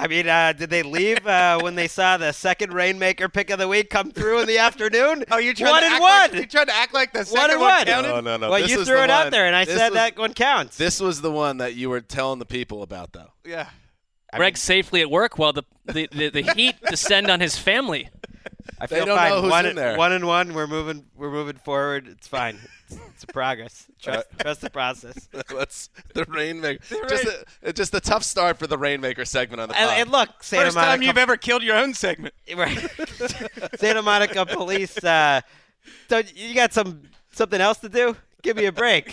I 0.00 0.06
mean, 0.06 0.28
uh, 0.28 0.52
did 0.52 0.70
they 0.70 0.84
leave 0.84 1.26
uh, 1.26 1.58
when 1.60 1.74
they 1.74 1.88
saw 1.88 2.16
the 2.16 2.30
second 2.30 2.72
Rainmaker 2.72 3.28
pick 3.28 3.50
of 3.50 3.58
the 3.58 3.66
week 3.66 3.90
come 3.90 4.12
through 4.12 4.40
in 4.42 4.46
the 4.46 4.58
afternoon? 4.58 5.24
Oh, 5.30 5.38
you're 5.38 5.54
trying 5.54 5.72
one 5.72 5.80
to 5.82 5.86
and 5.86 5.94
act 5.94 6.00
one. 6.02 6.30
Like, 6.30 6.40
you 6.40 6.46
tried 6.46 6.68
to 6.68 6.74
act 6.74 6.94
like 6.94 7.12
the 7.12 7.18
one 7.18 7.26
second 7.26 7.50
and 7.50 7.60
one 7.60 7.70
one. 7.70 7.84
counted. 7.86 8.08
No, 8.08 8.20
no, 8.20 8.36
no. 8.36 8.50
Well, 8.50 8.60
This 8.62 8.70
you 8.70 8.84
threw 8.84 8.96
the 8.98 9.02
it 9.04 9.10
out 9.10 9.32
there, 9.32 9.46
and 9.48 9.56
I 9.56 9.64
this 9.64 9.76
said 9.76 9.88
was- 9.90 9.94
that 9.94 10.16
one 10.16 10.34
counts. 10.34 10.76
This 10.76 11.00
was 11.00 11.20
the 11.20 11.32
one 11.32 11.56
that 11.56 11.74
you 11.74 11.90
were 11.90 12.00
telling 12.00 12.38
the 12.38 12.46
people 12.46 12.82
about, 12.84 13.12
though. 13.12 13.32
Yeah. 13.44 13.68
Gregg's 14.34 14.60
safely 14.62 15.00
at 15.00 15.10
work 15.10 15.36
while 15.36 15.52
the 15.52 15.64
the, 15.86 16.08
the, 16.12 16.28
the 16.28 16.42
heat 16.54 16.76
descend 16.88 17.28
on 17.30 17.40
his 17.40 17.58
family. 17.58 18.08
I 18.80 18.86
They 18.86 18.96
feel 18.96 19.06
don't 19.06 19.16
fine. 19.16 19.30
know 19.30 19.42
who's 19.42 19.50
one, 19.50 19.66
in 19.66 19.76
there. 19.76 19.96
one 19.96 20.12
and 20.12 20.26
one. 20.26 20.54
We're 20.54 20.66
moving. 20.66 21.04
We're 21.16 21.30
moving 21.30 21.56
forward. 21.56 22.06
It's 22.08 22.28
fine. 22.28 22.58
It's, 22.88 22.98
it's 23.14 23.24
a 23.24 23.26
progress. 23.26 23.86
Trust, 24.00 24.26
trust 24.38 24.60
the 24.60 24.70
process. 24.70 25.28
Let's 25.54 25.90
the 26.14 26.24
rainmaker. 26.26 26.82
Just 27.08 27.26
a, 27.62 27.72
just 27.72 27.94
a 27.94 28.00
tough 28.00 28.22
start 28.22 28.58
for 28.58 28.66
the 28.66 28.78
rainmaker 28.78 29.24
segment 29.24 29.60
on 29.60 29.68
the 29.68 29.76
And, 29.76 29.90
and 29.90 30.10
look, 30.10 30.42
Santa 30.42 30.66
First 30.66 30.76
Monica. 30.76 30.90
time 30.92 31.02
you've 31.02 31.18
ever 31.18 31.36
killed 31.36 31.62
your 31.62 31.76
own 31.76 31.94
segment. 31.94 32.34
Right. 32.56 32.78
Santa 33.78 34.02
Monica 34.02 34.46
police. 34.46 35.02
Uh, 35.02 35.40
don't 36.08 36.34
you 36.36 36.54
got 36.54 36.72
some 36.72 37.02
something 37.32 37.60
else 37.60 37.78
to 37.78 37.88
do? 37.88 38.16
Give 38.42 38.56
me 38.56 38.66
a 38.66 38.72
break. 38.72 39.12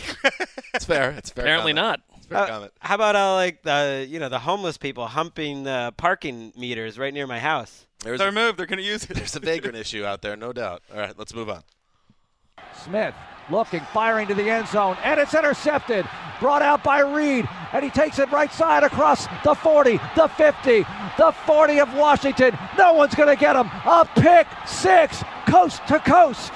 it's 0.74 0.86
fair. 0.86 1.12
It's 1.12 1.30
fair. 1.32 1.44
Apparently 1.46 1.74
not. 1.74 2.02
Fair 2.26 2.38
How, 2.40 2.48
comment. 2.48 2.72
how 2.80 2.96
about 2.96 3.16
uh, 3.16 3.34
like 3.36 3.64
the 3.64 4.06
you 4.10 4.20
know 4.20 4.30
the 4.30 4.40
homeless 4.40 4.78
people 4.78 5.08
humping 5.08 5.64
the 5.64 5.94
parking 5.98 6.52
meters 6.58 6.98
right 7.00 7.14
near 7.14 7.28
my 7.28 7.40
house? 7.40 7.86
There's 8.04 8.20
Their 8.20 8.30
a, 8.30 8.32
move. 8.32 8.58
They're 8.58 8.66
going 8.66 8.78
to 8.80 8.84
use 8.86 9.04
it. 9.06 9.16
there's 9.16 9.36
a 9.36 9.40
vagrant 9.40 9.76
issue 9.78 10.06
out 10.06 10.22
there, 10.22 10.36
no 10.36 10.54
doubt. 10.54 10.84
All 10.94 11.00
right, 11.00 11.18
let's 11.18 11.34
move 11.34 11.50
on. 11.50 11.64
Smith 12.84 13.16
looking, 13.50 13.82
firing 13.94 14.28
to 14.28 14.34
the 14.34 14.50
end 14.50 14.68
zone, 14.68 14.98
and 15.04 15.20
it's 15.20 15.34
intercepted. 15.34 16.08
Brought 16.40 16.62
out 16.62 16.84
by 16.84 17.00
Reid, 17.00 17.48
and 17.74 17.84
he 17.84 17.90
takes 17.90 18.20
it 18.20 18.32
right 18.32 18.52
side 18.52 18.84
across 18.84 19.28
the 19.44 19.54
40, 19.56 20.00
the 20.16 20.28
50, 20.28 20.86
the 21.18 21.32
40 21.46 21.80
of 21.80 21.94
Washington. 21.96 22.58
No 22.78 22.94
one's 22.94 23.16
going 23.16 23.30
to 23.30 23.40
get 23.40 23.56
him. 23.56 23.68
A 23.86 24.08
pick 24.18 24.48
six, 24.68 25.24
coast 25.48 25.82
to 25.88 26.00
coast. 26.00 26.52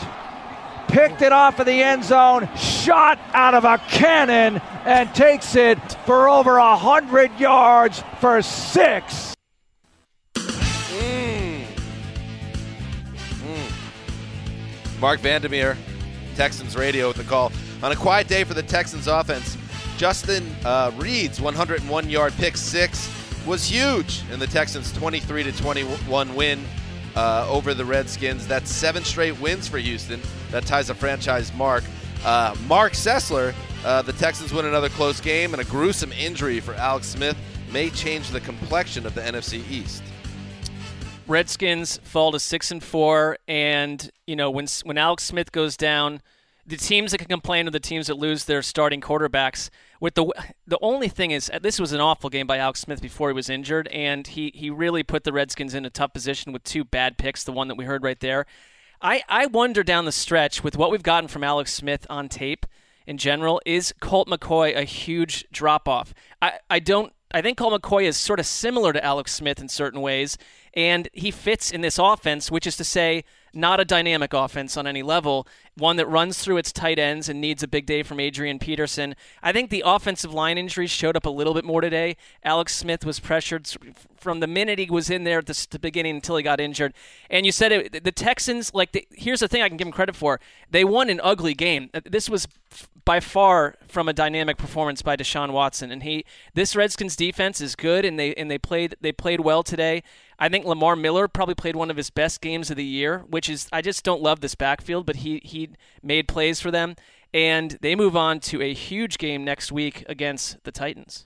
Picked 0.89 1.21
it 1.21 1.31
off 1.31 1.59
of 1.59 1.65
the 1.65 1.83
end 1.83 2.03
zone, 2.03 2.49
shot 2.55 3.19
out 3.33 3.53
of 3.53 3.63
a 3.63 3.77
cannon, 3.89 4.59
and 4.85 5.13
takes 5.13 5.55
it 5.55 5.79
for 6.05 6.27
over 6.27 6.57
a 6.57 6.75
hundred 6.75 7.31
yards 7.39 8.03
for 8.19 8.41
six. 8.41 9.35
Marc 14.99 15.21
Vandermeer, 15.21 15.77
Texans 16.35 16.75
radio 16.75 17.07
with 17.07 17.17
the 17.17 17.23
call. 17.23 17.51
On 17.81 17.91
a 17.91 17.95
quiet 17.95 18.27
day 18.27 18.43
for 18.43 18.53
the 18.53 18.63
Texans 18.63 19.07
offense, 19.07 19.57
Justin 19.97 20.45
uh, 20.65 20.91
Reid's 20.97 21.39
101 21.39 22.09
yard 22.09 22.33
pick 22.33 22.57
six 22.57 23.09
was 23.45 23.65
huge 23.65 24.21
in 24.31 24.39
the 24.39 24.47
Texans' 24.47 24.91
23 24.93 25.51
21 25.51 26.35
win 26.35 26.63
uh, 27.19 27.45
over 27.49 27.73
the 27.73 27.83
Redskins. 27.83 28.47
That's 28.47 28.71
seven 28.71 29.03
straight 29.03 29.37
wins 29.41 29.67
for 29.67 29.77
Houston. 29.77 30.21
That 30.51 30.65
ties 30.65 30.89
a 30.89 30.95
franchise 30.95 31.53
mark. 31.53 31.83
Uh, 32.23 32.55
Marc 32.65 32.93
Sessler, 32.93 33.53
uh, 33.83 34.01
the 34.03 34.13
Texans 34.13 34.53
win 34.53 34.65
another 34.65 34.87
close 34.87 35.19
game, 35.19 35.53
and 35.53 35.61
a 35.61 35.65
gruesome 35.65 36.13
injury 36.13 36.61
for 36.61 36.73
Alex 36.75 37.07
Smith 37.07 37.37
may 37.73 37.89
change 37.89 38.29
the 38.29 38.39
complexion 38.39 39.05
of 39.05 39.15
the 39.15 39.21
NFC 39.21 39.69
East. 39.69 40.01
Redskins 41.27 41.99
fall 42.03 42.31
to 42.31 42.39
six 42.39 42.71
and 42.71 42.81
four, 42.81 43.37
and 43.49 44.09
you 44.25 44.37
know 44.37 44.49
when 44.49 44.67
when 44.83 44.97
Alex 44.97 45.25
Smith 45.25 45.51
goes 45.51 45.75
down, 45.75 46.21
the 46.65 46.77
teams 46.77 47.11
that 47.11 47.17
can 47.17 47.27
complain 47.27 47.67
are 47.67 47.71
the 47.71 47.81
teams 47.81 48.07
that 48.07 48.17
lose 48.17 48.45
their 48.45 48.61
starting 48.61 49.01
quarterbacks. 49.01 49.69
With 49.99 50.15
the 50.15 50.31
the 50.65 50.79
only 50.81 51.09
thing 51.09 51.31
is, 51.31 51.51
this 51.61 51.79
was 51.79 51.91
an 51.91 51.99
awful 51.99 52.29
game 52.29 52.47
by 52.47 52.57
Alex 52.57 52.79
Smith 52.79 53.01
before 53.01 53.29
he 53.29 53.33
was 53.33 53.49
injured, 53.49 53.87
and 53.89 54.25
he 54.25 54.51
he 54.55 54.69
really 54.69 55.03
put 55.03 55.23
the 55.23 55.33
Redskins 55.33 55.73
in 55.73 55.85
a 55.85 55.89
tough 55.89 56.13
position 56.13 56.53
with 56.53 56.63
two 56.63 56.83
bad 56.83 57.17
picks. 57.17 57.43
The 57.43 57.51
one 57.51 57.67
that 57.67 57.75
we 57.75 57.85
heard 57.85 58.03
right 58.03 58.19
there. 58.19 58.45
I 59.01 59.23
I 59.27 59.45
wonder 59.47 59.83
down 59.83 60.05
the 60.05 60.11
stretch 60.11 60.63
with 60.63 60.77
what 60.77 60.91
we've 60.91 61.03
gotten 61.03 61.27
from 61.27 61.43
Alex 61.43 61.73
Smith 61.73 62.07
on 62.09 62.29
tape 62.29 62.65
in 63.09 63.17
general, 63.17 63.59
is 63.65 63.91
Colt 63.99 64.27
McCoy 64.27 64.77
a 64.77 64.83
huge 64.83 65.43
drop 65.51 65.87
off? 65.87 66.13
I 66.43 66.59
I 66.69 66.77
don't. 66.77 67.11
I 67.33 67.41
think 67.41 67.57
Colt 67.57 67.81
McCoy 67.81 68.03
is 68.03 68.15
sort 68.15 68.39
of 68.39 68.45
similar 68.45 68.93
to 68.93 69.03
Alex 69.03 69.33
Smith 69.33 69.59
in 69.59 69.67
certain 69.67 69.99
ways, 69.99 70.37
and 70.75 71.09
he 71.11 71.31
fits 71.31 71.71
in 71.71 71.81
this 71.81 71.97
offense, 71.97 72.51
which 72.51 72.67
is 72.67 72.77
to 72.77 72.83
say, 72.83 73.23
not 73.53 73.79
a 73.79 73.85
dynamic 73.85 74.33
offense 74.33 74.77
on 74.77 74.87
any 74.87 75.03
level, 75.03 75.47
one 75.75 75.95
that 75.97 76.07
runs 76.07 76.39
through 76.39 76.57
its 76.57 76.71
tight 76.71 76.99
ends 76.99 77.29
and 77.29 77.39
needs 77.39 77.63
a 77.63 77.67
big 77.67 77.85
day 77.85 78.03
from 78.03 78.19
Adrian 78.19 78.59
Peterson. 78.59 79.15
I 79.41 79.51
think 79.51 79.69
the 79.69 79.83
offensive 79.85 80.33
line 80.33 80.57
injuries 80.57 80.91
showed 80.91 81.15
up 81.15 81.25
a 81.25 81.29
little 81.29 81.53
bit 81.53 81.65
more 81.65 81.81
today. 81.81 82.17
Alex 82.43 82.75
Smith 82.75 83.05
was 83.05 83.19
pressured 83.19 83.67
from 84.17 84.39
the 84.39 84.47
minute 84.47 84.79
he 84.79 84.89
was 84.89 85.09
in 85.09 85.23
there 85.23 85.39
at 85.39 85.45
the, 85.45 85.67
the 85.71 85.79
beginning 85.79 86.15
until 86.15 86.37
he 86.37 86.43
got 86.43 86.59
injured. 86.59 86.93
And 87.29 87.45
you 87.45 87.51
said 87.51 87.71
it, 87.71 88.03
the 88.03 88.11
Texans, 88.11 88.73
like, 88.73 88.91
the, 88.91 89.07
here's 89.11 89.39
the 89.39 89.47
thing 89.47 89.61
I 89.61 89.69
can 89.69 89.77
give 89.77 89.85
them 89.85 89.93
credit 89.93 90.15
for. 90.15 90.39
They 90.69 90.83
won 90.83 91.09
an 91.09 91.21
ugly 91.23 91.53
game. 91.53 91.89
Uh, 91.93 92.01
this 92.05 92.29
was 92.29 92.47
by 93.09 93.19
far 93.19 93.73
from 93.87 94.07
a 94.07 94.13
dynamic 94.13 94.55
performance 94.55 95.01
by 95.01 95.15
Deshaun 95.15 95.49
Watson, 95.49 95.89
and 95.89 96.03
he 96.03 96.23
this 96.53 96.75
Redskins 96.75 97.15
defense 97.15 97.59
is 97.59 97.75
good, 97.75 98.05
and 98.05 98.19
they 98.19 98.35
and 98.35 98.51
they 98.51 98.59
played 98.59 98.95
they 99.01 99.11
played 99.11 99.39
well 99.39 99.63
today. 99.63 100.03
I 100.37 100.47
think 100.47 100.63
Lamar 100.63 100.95
Miller 100.95 101.27
probably 101.27 101.55
played 101.55 101.75
one 101.75 101.89
of 101.89 101.97
his 101.97 102.11
best 102.11 102.39
games 102.39 102.69
of 102.69 102.77
the 102.77 102.85
year, 102.85 103.25
which 103.27 103.49
is 103.49 103.67
I 103.73 103.81
just 103.81 104.03
don't 104.03 104.21
love 104.21 104.41
this 104.41 104.53
backfield, 104.53 105.07
but 105.07 105.15
he 105.15 105.41
he 105.43 105.71
made 106.03 106.27
plays 106.27 106.61
for 106.61 106.69
them, 106.69 106.95
and 107.33 107.79
they 107.81 107.95
move 107.95 108.15
on 108.15 108.41
to 108.41 108.61
a 108.61 108.75
huge 108.75 109.17
game 109.17 109.43
next 109.43 109.71
week 109.71 110.05
against 110.07 110.63
the 110.63 110.71
Titans. 110.71 111.25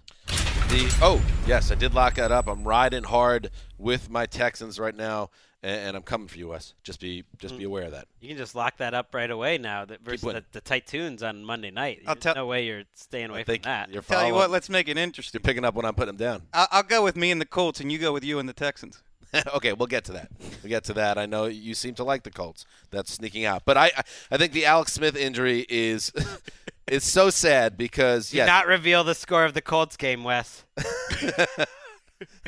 The 0.70 0.98
oh 1.02 1.22
yes, 1.46 1.70
I 1.70 1.76
did 1.76 1.94
lock 1.94 2.16
that 2.16 2.32
up. 2.32 2.48
I'm 2.48 2.64
riding 2.64 3.04
hard 3.04 3.50
with 3.78 4.10
my 4.10 4.26
Texans 4.26 4.80
right 4.80 4.96
now, 4.96 5.32
and, 5.64 5.88
and 5.88 5.98
I'm 5.98 6.04
coming 6.04 6.28
for 6.28 6.38
you, 6.38 6.50
Wes. 6.50 6.74
Just 6.84 7.00
be 7.00 7.24
just 7.40 7.58
be 7.58 7.64
mm. 7.64 7.68
aware 7.68 7.84
of 7.84 7.92
that. 7.92 8.08
You 8.20 8.28
can 8.30 8.38
just 8.38 8.54
lock 8.54 8.78
that 8.78 8.94
up 8.94 9.16
right 9.16 9.32
away 9.32 9.58
now. 9.58 9.86
That 9.86 10.02
versus 10.02 10.22
the, 10.22 10.28
winning. 10.28 10.44
the 10.52 10.62
tight 10.62 10.86
tunes 10.86 11.24
on 11.24 11.44
Monday 11.44 11.72
night. 11.72 12.02
I'll 12.06 12.16
There's 12.16 12.24
tell- 12.24 12.36
no 12.36 12.46
way 12.46 12.66
you're 12.66 12.84
staying 12.94 13.30
away 13.30 13.42
I 13.42 13.44
think 13.44 13.64
from 13.64 13.72
that. 13.72 13.90
you're 13.92 14.04
Tell 14.04 14.28
you 14.28 14.34
what, 14.34 14.52
let's 14.52 14.70
make 14.70 14.88
it 14.88 14.98
interesting. 14.98 15.40
You're 15.40 15.46
picking 15.46 15.66
up 15.66 15.74
when 15.74 15.86
I'm 15.86 15.96
putting 15.96 16.16
them 16.16 16.18
down. 16.18 16.44
I'll, 16.54 16.68
I'll 16.72 16.84
go 16.84 17.04
with 17.04 17.16
me 17.16 17.32
and 17.32 17.40
the 17.40 17.46
Colts, 17.46 17.80
and 17.80 17.92
you 17.92 17.98
go 17.98 18.12
with 18.12 18.24
you 18.24 18.40
and 18.40 18.48
the 18.48 18.54
Texans. 18.54 19.02
okay, 19.56 19.74
we'll 19.74 19.88
get 19.88 20.04
to 20.06 20.12
that. 20.12 20.30
We'll 20.62 20.70
get 20.70 20.84
to 20.86 20.94
that. 20.94 21.18
I 21.18 21.26
know 21.26 21.46
you 21.46 21.74
seem 21.74 21.96
to 21.96 22.04
like 22.04 22.24
the 22.24 22.32
Colts. 22.32 22.66
That's 22.92 23.14
sneaking 23.14 23.46
out, 23.46 23.64
but 23.66 23.78
I 23.78 23.86
I- 23.86 24.04
I 24.32 24.38
think 24.38 24.54
the 24.54 24.66
Alex 24.66 24.94
Smith 24.94 25.16
injury 25.16 25.66
is 25.70 26.12
is 26.88 27.04
so 27.04 27.30
sad 27.30 27.78
because 27.78 28.30
Do 28.32 28.38
yes, 28.38 28.48
not 28.48 28.68
reveal 28.68 29.04
the 29.04 29.16
score 29.16 29.46
of 29.46 29.54
the 29.54 29.62
Colts 29.62 29.98
game, 29.98 30.24
Wes. 30.24 30.66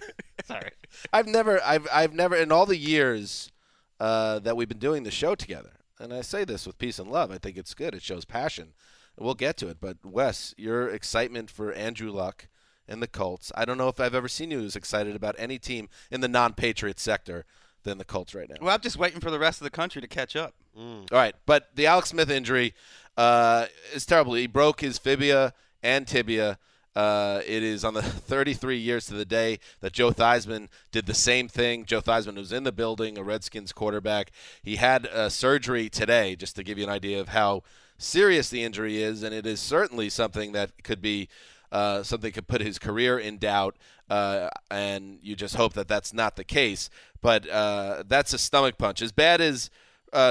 Sorry. 0.46 0.72
I've 1.12 1.28
never, 1.28 1.62
I've, 1.64 1.88
I've 1.92 2.14
never, 2.14 2.36
in 2.36 2.52
all 2.52 2.66
the 2.66 2.78
years 2.78 3.52
uh, 4.00 4.40
that 4.40 4.56
we've 4.56 4.70
been 4.70 4.80
doing 4.80 5.04
the 5.04 5.12
show 5.12 5.36
together, 5.36 5.72
and 6.00 6.14
I 6.14 6.22
say 6.22 6.44
this 6.44 6.68
with 6.68 6.78
peace 6.78 7.00
and 7.00 7.10
love. 7.10 7.32
I 7.32 7.38
think 7.38 7.58
it's 7.58 7.74
good. 7.74 7.96
It 7.96 8.02
shows 8.02 8.26
passion. 8.26 8.74
We'll 9.18 9.34
get 9.34 9.56
to 9.58 9.70
it, 9.70 9.78
but 9.80 9.98
Wes, 10.04 10.54
your 10.58 10.90
excitement 10.90 11.50
for 11.50 11.72
Andrew 11.72 12.12
Luck 12.12 12.48
and 12.88 13.02
the 13.02 13.08
Colts. 13.08 13.52
I 13.56 13.66
don't 13.66 13.78
know 13.78 13.88
if 13.88 14.00
I've 14.00 14.14
ever 14.14 14.28
seen 14.28 14.52
you 14.52 14.62
as 14.62 14.76
excited 14.76 15.16
about 15.16 15.36
any 15.38 15.58
team 15.58 15.88
in 16.12 16.22
the 16.22 16.28
non-Patriot 16.28 17.00
sector 17.00 17.46
than 17.84 17.98
the 17.98 18.04
Colts 18.04 18.36
right 18.36 18.50
now. 18.50 18.56
Well, 18.62 18.74
I'm 18.74 18.82
just 18.82 18.98
waiting 18.98 19.22
for 19.22 19.32
the 19.32 19.40
rest 19.40 19.62
of 19.62 19.64
the 19.64 19.72
country 19.72 20.02
to 20.02 20.08
catch 20.08 20.36
up. 20.36 20.54
All 20.78 21.18
right, 21.18 21.36
but 21.46 21.70
the 21.76 21.88
Alex 21.88 22.10
Smith 22.10 22.30
injury 22.30 22.74
uh, 23.16 23.68
is 23.94 24.06
terrible. 24.06 24.34
He 24.34 24.48
broke 24.48 24.82
his 24.82 24.98
fibia 24.98 25.54
and 25.82 26.06
tibia. 26.06 26.60
Uh, 26.96 27.42
it 27.46 27.62
is 27.62 27.84
on 27.84 27.94
the 27.94 28.02
33 28.02 28.78
years 28.78 29.06
to 29.08 29.14
the 29.14 29.26
day 29.26 29.60
that 29.82 29.94
Joe 29.94 30.12
Theismann 30.12 30.70
did 30.92 31.06
the 31.06 31.14
same 31.14 31.48
thing. 31.48 31.86
Joe 31.86 32.02
Theismann 32.02 32.38
was 32.38 32.54
in 32.54 32.64
the 32.64 32.72
building, 32.72 33.18
a 33.18 33.24
Redskins 33.24 33.74
quarterback. 33.74 34.32
He 34.64 34.78
had 34.78 35.08
uh, 35.08 35.30
surgery 35.30 35.90
today, 35.90 36.36
just 36.36 36.56
to 36.56 36.64
give 36.64 36.78
you 36.78 36.86
an 36.86 36.90
idea 36.90 37.20
of 37.20 37.30
how 37.30 37.64
serious 37.98 38.50
the 38.50 38.64
injury 38.64 39.02
is, 39.02 39.24
and 39.24 39.34
it 39.34 39.46
is 39.46 39.60
certainly 39.60 40.10
something 40.10 40.54
that 40.54 40.84
could 40.84 41.02
be 41.02 41.28
uh, 41.72 42.04
something 42.04 42.32
could 42.32 42.48
put 42.48 42.62
his 42.62 42.80
career 42.80 43.20
in 43.20 43.38
doubt. 43.38 43.76
Uh, 44.10 44.50
and 44.72 45.20
you 45.22 45.36
just 45.36 45.56
hope 45.56 45.74
that 45.74 45.88
that's 45.88 46.14
not 46.14 46.36
the 46.36 46.44
case. 46.44 46.90
But 47.22 47.50
uh, 47.50 48.04
that's 48.08 48.34
a 48.34 48.38
stomach 48.38 48.78
punch. 48.78 49.02
As 49.02 49.12
bad 49.12 49.42
as 49.42 49.70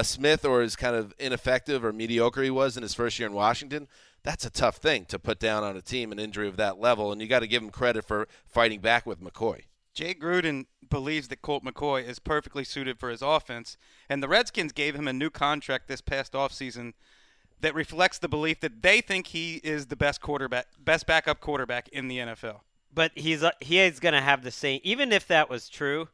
Smith 0.01 0.45
or 0.45 0.61
as 0.61 0.75
kind 0.75 0.95
of 0.95 1.13
ineffective 1.19 1.85
or 1.85 1.93
mediocre 1.93 2.41
he 2.41 2.49
was 2.49 2.77
in 2.77 2.83
his 2.83 2.95
first 2.95 3.19
year 3.19 3.27
in 3.27 3.35
Washington, 3.35 3.87
that's 4.25 4.43
a 4.43 4.49
tough 4.49 4.77
thing 4.77 5.05
to 5.05 5.19
put 5.19 5.39
down 5.39 5.63
on 5.63 5.77
a 5.77 5.81
team, 5.81 6.11
an 6.11 6.19
injury 6.19 6.47
of 6.47 6.57
that 6.57 6.79
level. 6.79 7.11
And 7.11 7.21
you 7.21 7.27
got 7.27 7.39
to 7.39 7.47
give 7.47 7.61
him 7.61 7.69
credit 7.69 8.03
for 8.03 8.27
fighting 8.45 8.81
back 8.81 9.05
with 9.05 9.21
McCoy. 9.21 9.61
Jay 9.93 10.13
Gruden 10.13 10.65
believes 10.89 11.29
that 11.29 11.41
Colt 11.41 11.63
McCoy 11.63 12.05
is 12.05 12.19
perfectly 12.19 12.65
suited 12.65 12.99
for 12.99 13.09
his 13.09 13.21
offense, 13.21 13.77
and 14.09 14.21
the 14.21 14.27
Redskins 14.27 14.73
gave 14.73 14.93
him 14.95 15.07
a 15.07 15.13
new 15.13 15.29
contract 15.29 15.87
this 15.87 16.01
past 16.01 16.33
offseason 16.33 16.93
that 17.61 17.73
reflects 17.73 18.17
the 18.17 18.27
belief 18.27 18.59
that 18.59 18.81
they 18.81 18.99
think 18.99 19.27
he 19.27 19.61
is 19.63 19.87
the 19.87 19.95
best 19.95 20.19
quarterback, 20.19 20.67
best 20.77 21.07
backup 21.07 21.39
quarterback 21.39 21.87
in 21.89 22.09
the 22.09 22.17
NFL. 22.17 22.61
But 22.93 23.11
he's 23.15 23.41
uh, 23.41 23.51
he 23.61 23.79
is 23.79 23.99
going 23.99 24.13
to 24.13 24.21
have 24.21 24.43
the 24.43 24.51
same. 24.51 24.81
Even 24.83 25.13
if 25.13 25.27
that 25.27 25.49
was 25.49 25.69
true, 25.69 26.09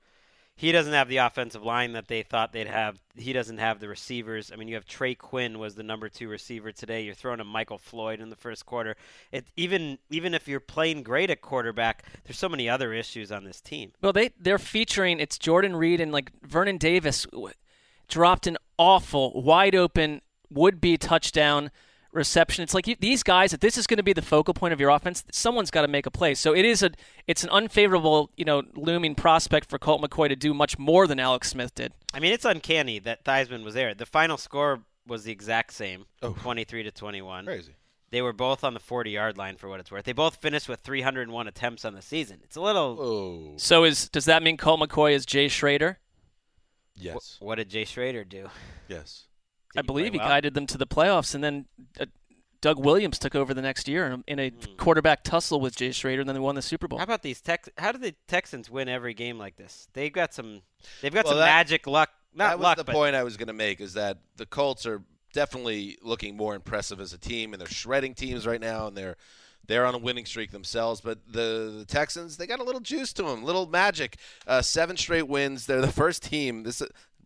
he 0.61 0.71
doesn't 0.71 0.93
have 0.93 1.07
the 1.07 1.17
offensive 1.17 1.63
line 1.63 1.93
that 1.93 2.07
they 2.07 2.21
thought 2.21 2.53
they'd 2.53 2.67
have. 2.67 2.99
He 3.15 3.33
doesn't 3.33 3.57
have 3.57 3.79
the 3.79 3.87
receivers. 3.87 4.51
I 4.53 4.57
mean, 4.57 4.67
you 4.67 4.75
have 4.75 4.85
Trey 4.85 5.15
Quinn 5.15 5.57
was 5.57 5.73
the 5.73 5.81
number 5.81 6.07
two 6.07 6.29
receiver 6.29 6.71
today. 6.71 7.01
You're 7.01 7.15
throwing 7.15 7.39
a 7.39 7.43
Michael 7.43 7.79
Floyd 7.79 8.19
in 8.19 8.29
the 8.29 8.35
first 8.35 8.67
quarter. 8.67 8.95
It 9.31 9.47
even 9.57 9.97
even 10.11 10.35
if 10.35 10.47
you're 10.47 10.59
playing 10.59 11.01
great 11.01 11.31
at 11.31 11.41
quarterback, 11.41 12.05
there's 12.25 12.37
so 12.37 12.47
many 12.47 12.69
other 12.69 12.93
issues 12.93 13.31
on 13.31 13.43
this 13.43 13.59
team. 13.59 13.93
Well, 14.03 14.13
they 14.13 14.33
they're 14.39 14.59
featuring 14.59 15.19
it's 15.19 15.39
Jordan 15.39 15.75
Reed 15.75 15.99
and 15.99 16.11
like 16.11 16.31
Vernon 16.43 16.77
Davis 16.77 17.25
dropped 18.07 18.45
an 18.45 18.59
awful 18.77 19.41
wide 19.41 19.73
open 19.73 20.21
would 20.51 20.79
be 20.79 20.95
touchdown 20.95 21.71
reception. 22.11 22.63
It's 22.63 22.73
like 22.73 22.87
you, 22.87 22.95
these 22.99 23.23
guys. 23.23 23.53
If 23.53 23.59
this 23.59 23.77
is 23.77 23.87
going 23.87 23.97
to 23.97 24.03
be 24.03 24.13
the 24.13 24.21
focal 24.21 24.53
point 24.53 24.73
of 24.73 24.79
your 24.79 24.89
offense, 24.89 25.23
someone's 25.31 25.71
got 25.71 25.81
to 25.83 25.87
make 25.87 26.05
a 26.05 26.11
play. 26.11 26.33
So 26.35 26.53
it 26.55 26.65
is 26.65 26.83
a 26.83 26.91
it's 27.27 27.43
an 27.43 27.49
unfavorable 27.49 28.29
you 28.37 28.45
know 28.45 28.63
looming 28.75 29.15
prospect 29.15 29.69
for 29.69 29.77
Colt 29.79 30.01
McCoy 30.01 30.29
to 30.29 30.35
do 30.35 30.53
much 30.53 30.77
more 30.79 31.07
than 31.07 31.19
Alex 31.19 31.49
Smith 31.49 31.73
did. 31.75 31.93
I 32.13 32.19
mean, 32.19 32.33
it's 32.33 32.45
uncanny 32.45 32.99
that 32.99 33.23
Theismann 33.23 33.63
was 33.63 33.73
there. 33.73 33.93
The 33.93 34.05
final 34.05 34.37
score 34.37 34.81
was 35.07 35.23
the 35.23 35.31
exact 35.31 35.73
same, 35.73 36.05
Oh. 36.21 36.33
23 36.33 36.83
to 36.83 36.91
21. 36.91 37.45
Crazy. 37.45 37.75
They 38.11 38.21
were 38.21 38.33
both 38.33 38.63
on 38.65 38.73
the 38.73 38.79
40-yard 38.81 39.37
line 39.37 39.55
for 39.55 39.69
what 39.69 39.79
it's 39.79 39.89
worth. 39.89 40.03
They 40.03 40.11
both 40.11 40.35
finished 40.35 40.67
with 40.67 40.81
301 40.81 41.47
attempts 41.47 41.85
on 41.85 41.93
the 41.95 42.01
season. 42.01 42.39
It's 42.43 42.57
a 42.57 42.61
little. 42.61 42.97
Oh, 42.99 43.53
So 43.57 43.85
is 43.85 44.09
does 44.09 44.25
that 44.25 44.43
mean 44.43 44.57
Colt 44.57 44.81
McCoy 44.81 45.13
is 45.13 45.25
Jay 45.25 45.47
Schroeder? 45.47 45.97
yes, 46.95 47.37
What 47.39 47.55
did 47.55 47.69
Jay 47.69 47.85
Schroeder 47.85 48.23
do? 48.23 48.49
yes. 48.87 49.27
Did 49.73 49.79
I 49.79 49.81
believe 49.83 50.13
he 50.13 50.19
well? 50.19 50.27
guided 50.29 50.53
them 50.53 50.67
to 50.67 50.77
the 50.77 50.87
playoffs 50.87 51.33
and 51.35 51.43
then 51.43 51.65
uh, 51.99 52.05
Doug 52.61 52.77
Williams 52.77 53.17
took 53.17 53.33
over 53.33 53.55
the 53.55 53.61
next 53.61 53.87
year 53.87 54.05
in, 54.05 54.23
in 54.27 54.39
a 54.39 54.51
quarterback 54.77 55.23
tussle 55.23 55.59
with 55.59 55.75
Jay 55.75 55.91
Schroeder, 55.91 56.21
and 56.21 56.29
then 56.29 56.35
they 56.35 56.39
won 56.39 56.53
the 56.53 56.61
Super 56.61 56.87
Bowl. 56.87 56.99
How 56.99 57.03
about 57.05 57.23
these 57.23 57.41
Tex? 57.41 57.67
How 57.77 57.91
do 57.91 57.97
the 57.97 58.13
Texans 58.27 58.69
win 58.69 58.87
every 58.87 59.15
game 59.15 59.39
like 59.39 59.55
this? 59.55 59.87
They've 59.93 60.13
got 60.13 60.31
some. 60.31 60.61
They've 61.01 61.11
got 61.11 61.25
Well, 61.25 61.31
some 61.33 61.39
that- 61.39 61.45
magic 61.45 61.87
luck. 61.87 62.11
Not 62.35 62.49
that 62.51 62.59
was 62.59 62.75
the 62.77 62.83
but 62.83 62.93
point 62.93 63.15
I 63.15 63.23
was 63.23 63.35
going 63.35 63.47
to 63.47 63.53
make 63.53 63.81
is 63.81 63.93
that 63.95 64.19
the 64.37 64.45
Colts 64.45 64.85
are 64.85 65.01
definitely 65.33 65.97
looking 66.03 66.37
more 66.37 66.53
impressive 66.53 67.01
as 67.01 67.13
a 67.13 67.17
team, 67.17 67.53
and 67.53 67.59
they're 67.59 67.67
shredding 67.67 68.13
teams 68.13 68.45
right 68.45 68.61
now, 68.61 68.85
and 68.87 68.95
they're 68.95 69.17
they're 69.67 69.85
on 69.87 69.95
a 69.95 69.97
winning 69.97 70.25
streak 70.25 70.51
themselves. 70.51 71.01
But 71.01 71.17
the, 71.27 71.73
the 71.79 71.85
Texans, 71.87 72.37
they 72.37 72.45
got 72.45 72.59
a 72.59 72.63
little 72.63 72.79
juice 72.81 73.11
to 73.13 73.23
them, 73.23 73.43
little 73.43 73.65
magic. 73.65 74.17
Uh, 74.45 74.61
seven 74.61 74.97
straight 74.97 75.27
wins. 75.27 75.65
They're 75.65 75.81
the 75.81 75.87
first 75.91 76.23
team. 76.23 76.61
This 76.63 76.81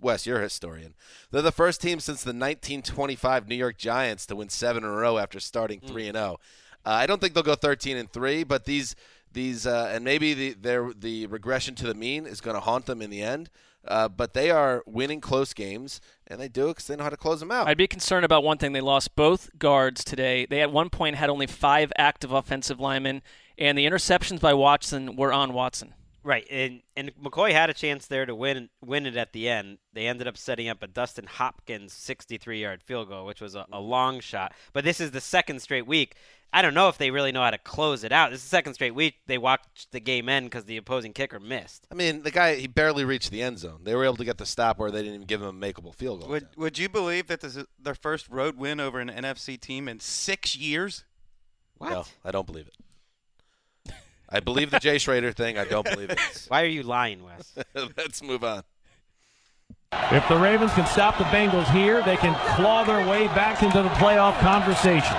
Wes, 0.06 0.28
you're 0.28 0.40
a 0.40 0.44
historian. 0.44 0.94
They're 1.32 1.42
the 1.42 1.52
first 1.52 1.82
team 1.82 2.00
since 2.00 2.24
the 2.24 2.30
1925 2.30 3.50
New 3.50 3.56
York 3.56 3.78
Giants 3.78 4.28
to 4.28 4.36
win 4.36 4.50
seven 4.50 4.84
in 4.84 4.90
a 4.90 4.94
row 4.94 5.18
after 5.18 5.40
starting 5.40 5.80
three 5.80 6.08
and 6.08 6.16
zero. 6.16 6.38
Uh, 6.86 6.92
I 6.92 7.08
don't 7.08 7.20
think 7.20 7.34
they'll 7.34 7.42
go 7.42 7.56
13 7.56 7.98
and 7.98 8.12
three, 8.12 8.44
but 8.44 8.66
these 8.66 8.96
these 9.34 9.66
uh, 9.66 9.90
and 9.92 10.06
maybe 10.06 10.36
the 10.36 10.54
their 10.54 10.92
the 10.94 11.26
regression 11.26 11.74
to 11.76 11.88
the 11.88 11.96
mean 11.96 12.28
is 12.28 12.40
going 12.40 12.54
to 12.54 12.62
haunt 12.62 12.86
them 12.86 13.02
in 13.02 13.10
the 13.10 13.24
end. 13.24 13.50
Uh, 13.88 14.08
but 14.08 14.34
they 14.34 14.52
are 14.52 14.84
winning 14.86 15.22
close 15.22 15.54
games, 15.54 16.02
and 16.28 16.40
they 16.40 16.48
do 16.48 16.66
it 16.66 16.70
because 16.70 16.88
they 16.88 16.96
know 16.96 17.04
how 17.04 17.10
to 17.10 17.18
close 17.18 17.40
them 17.40 17.52
out. 17.52 17.68
I'd 17.68 17.78
be 17.78 17.88
concerned 17.88 18.26
about 18.26 18.44
one 18.44 18.58
thing. 18.58 18.74
They 18.74 18.82
lost 18.82 19.16
both 19.16 19.50
guards 19.58 20.04
today. 20.04 20.46
They 20.48 20.62
at 20.62 20.72
one 20.72 20.90
point 20.90 21.16
had 21.16 21.30
only 21.30 21.48
five 21.48 21.92
active 21.98 22.32
offensive 22.32 22.80
linemen, 22.80 23.24
and 23.58 23.78
the 23.78 23.86
interceptions 23.86 24.40
by 24.40 24.54
Watson 24.54 25.16
were 25.16 25.34
on 25.34 25.54
Watson. 25.54 25.94
Right, 26.26 26.48
and 26.50 26.82
and 26.98 27.12
McCoy 27.24 27.52
had 27.52 27.70
a 27.70 27.74
chance 27.74 28.08
there 28.08 28.26
to 28.26 28.34
win 28.34 28.70
win 28.84 29.06
it 29.06 29.16
at 29.16 29.32
the 29.32 29.48
end. 29.48 29.78
They 29.94 30.08
ended 30.08 30.28
up 30.28 30.38
setting 30.38 30.68
up 30.68 30.82
a 30.82 30.88
Dustin 30.88 31.28
Hopkins 31.28 31.94
63-yard 31.94 32.82
field 32.82 33.10
goal, 33.10 33.28
which 33.28 33.42
was 33.42 33.54
a, 33.54 33.60
a 33.60 33.64
mm-hmm. 33.66 33.88
long 33.88 34.20
shot. 34.22 34.56
But 34.74 34.86
this 34.86 35.00
is 35.00 35.12
the 35.12 35.22
second 35.22 35.62
straight 35.62 35.86
week. 35.86 36.16
I 36.52 36.64
don't 36.64 36.74
know 36.74 36.90
if 36.90 36.98
they 36.98 37.12
really 37.12 37.32
know 37.32 37.44
how 37.44 37.52
to 37.52 37.60
close 37.60 38.04
it 38.04 38.12
out. 38.12 38.32
This 38.32 38.40
is 38.40 38.46
the 38.46 38.50
second 38.50 38.74
straight 38.74 38.96
week 38.96 39.18
they 39.28 39.38
watched 39.38 39.92
the 39.92 40.00
game 40.00 40.28
end 40.28 40.48
because 40.48 40.66
the 40.66 40.78
opposing 40.78 41.14
kicker 41.14 41.40
missed. 41.40 41.86
I 41.92 41.96
mean, 41.96 42.24
the 42.24 42.32
guy 42.32 42.56
he 42.56 42.66
barely 42.66 43.06
reached 43.06 43.30
the 43.30 43.44
end 43.44 43.60
zone. 43.60 43.82
They 43.84 43.94
were 43.94 44.04
able 44.04 44.18
to 44.18 44.26
get 44.26 44.40
the 44.40 44.48
stop 44.48 44.80
where 44.80 44.90
they 44.90 45.04
didn't 45.04 45.14
even 45.14 45.28
give 45.28 45.44
him 45.44 45.50
a 45.50 45.54
makeable 45.54 45.94
field 45.94 46.22
goal. 46.22 46.30
Would 46.32 46.48
Would 46.58 46.80
you 46.80 46.90
believe 46.90 47.28
that 47.28 47.42
this 47.42 47.56
is 47.56 47.66
their 47.80 47.94
first 47.94 48.30
road 48.30 48.58
win 48.58 48.80
over 48.80 49.00
an 49.00 49.10
NFC 49.10 49.62
team 49.62 49.88
in 49.88 50.00
six 50.00 50.58
years? 50.58 51.04
What? 51.78 51.92
No, 51.92 52.06
I 52.24 52.32
don't 52.32 52.48
believe 52.48 52.66
it. 52.66 52.74
I 54.30 54.40
believe 54.40 54.72
the 54.72 54.80
Jay 54.80 54.98
Schroeder 54.98 55.32
thing. 55.32 55.58
I 55.58 55.66
don't 55.66 55.90
believe 55.90 56.10
it. 56.10 56.20
Why 56.48 56.64
are 56.64 56.68
you 56.68 56.84
lying, 56.84 57.24
Wes? 57.24 57.56
Let's 57.98 58.24
move 58.24 58.44
on. 58.44 58.64
If 60.12 60.28
the 60.28 60.36
Ravens 60.38 60.74
can 60.74 60.86
stop 60.88 61.18
the 61.18 61.24
Bengals 61.26 61.72
here, 61.72 62.04
they 62.04 62.18
can 62.18 62.36
claw 62.56 62.84
their 62.84 63.08
way 63.08 63.28
back 63.28 63.64
into 63.64 63.82
the 63.82 63.90
playoff 63.90 64.38
conversation. 64.40 65.16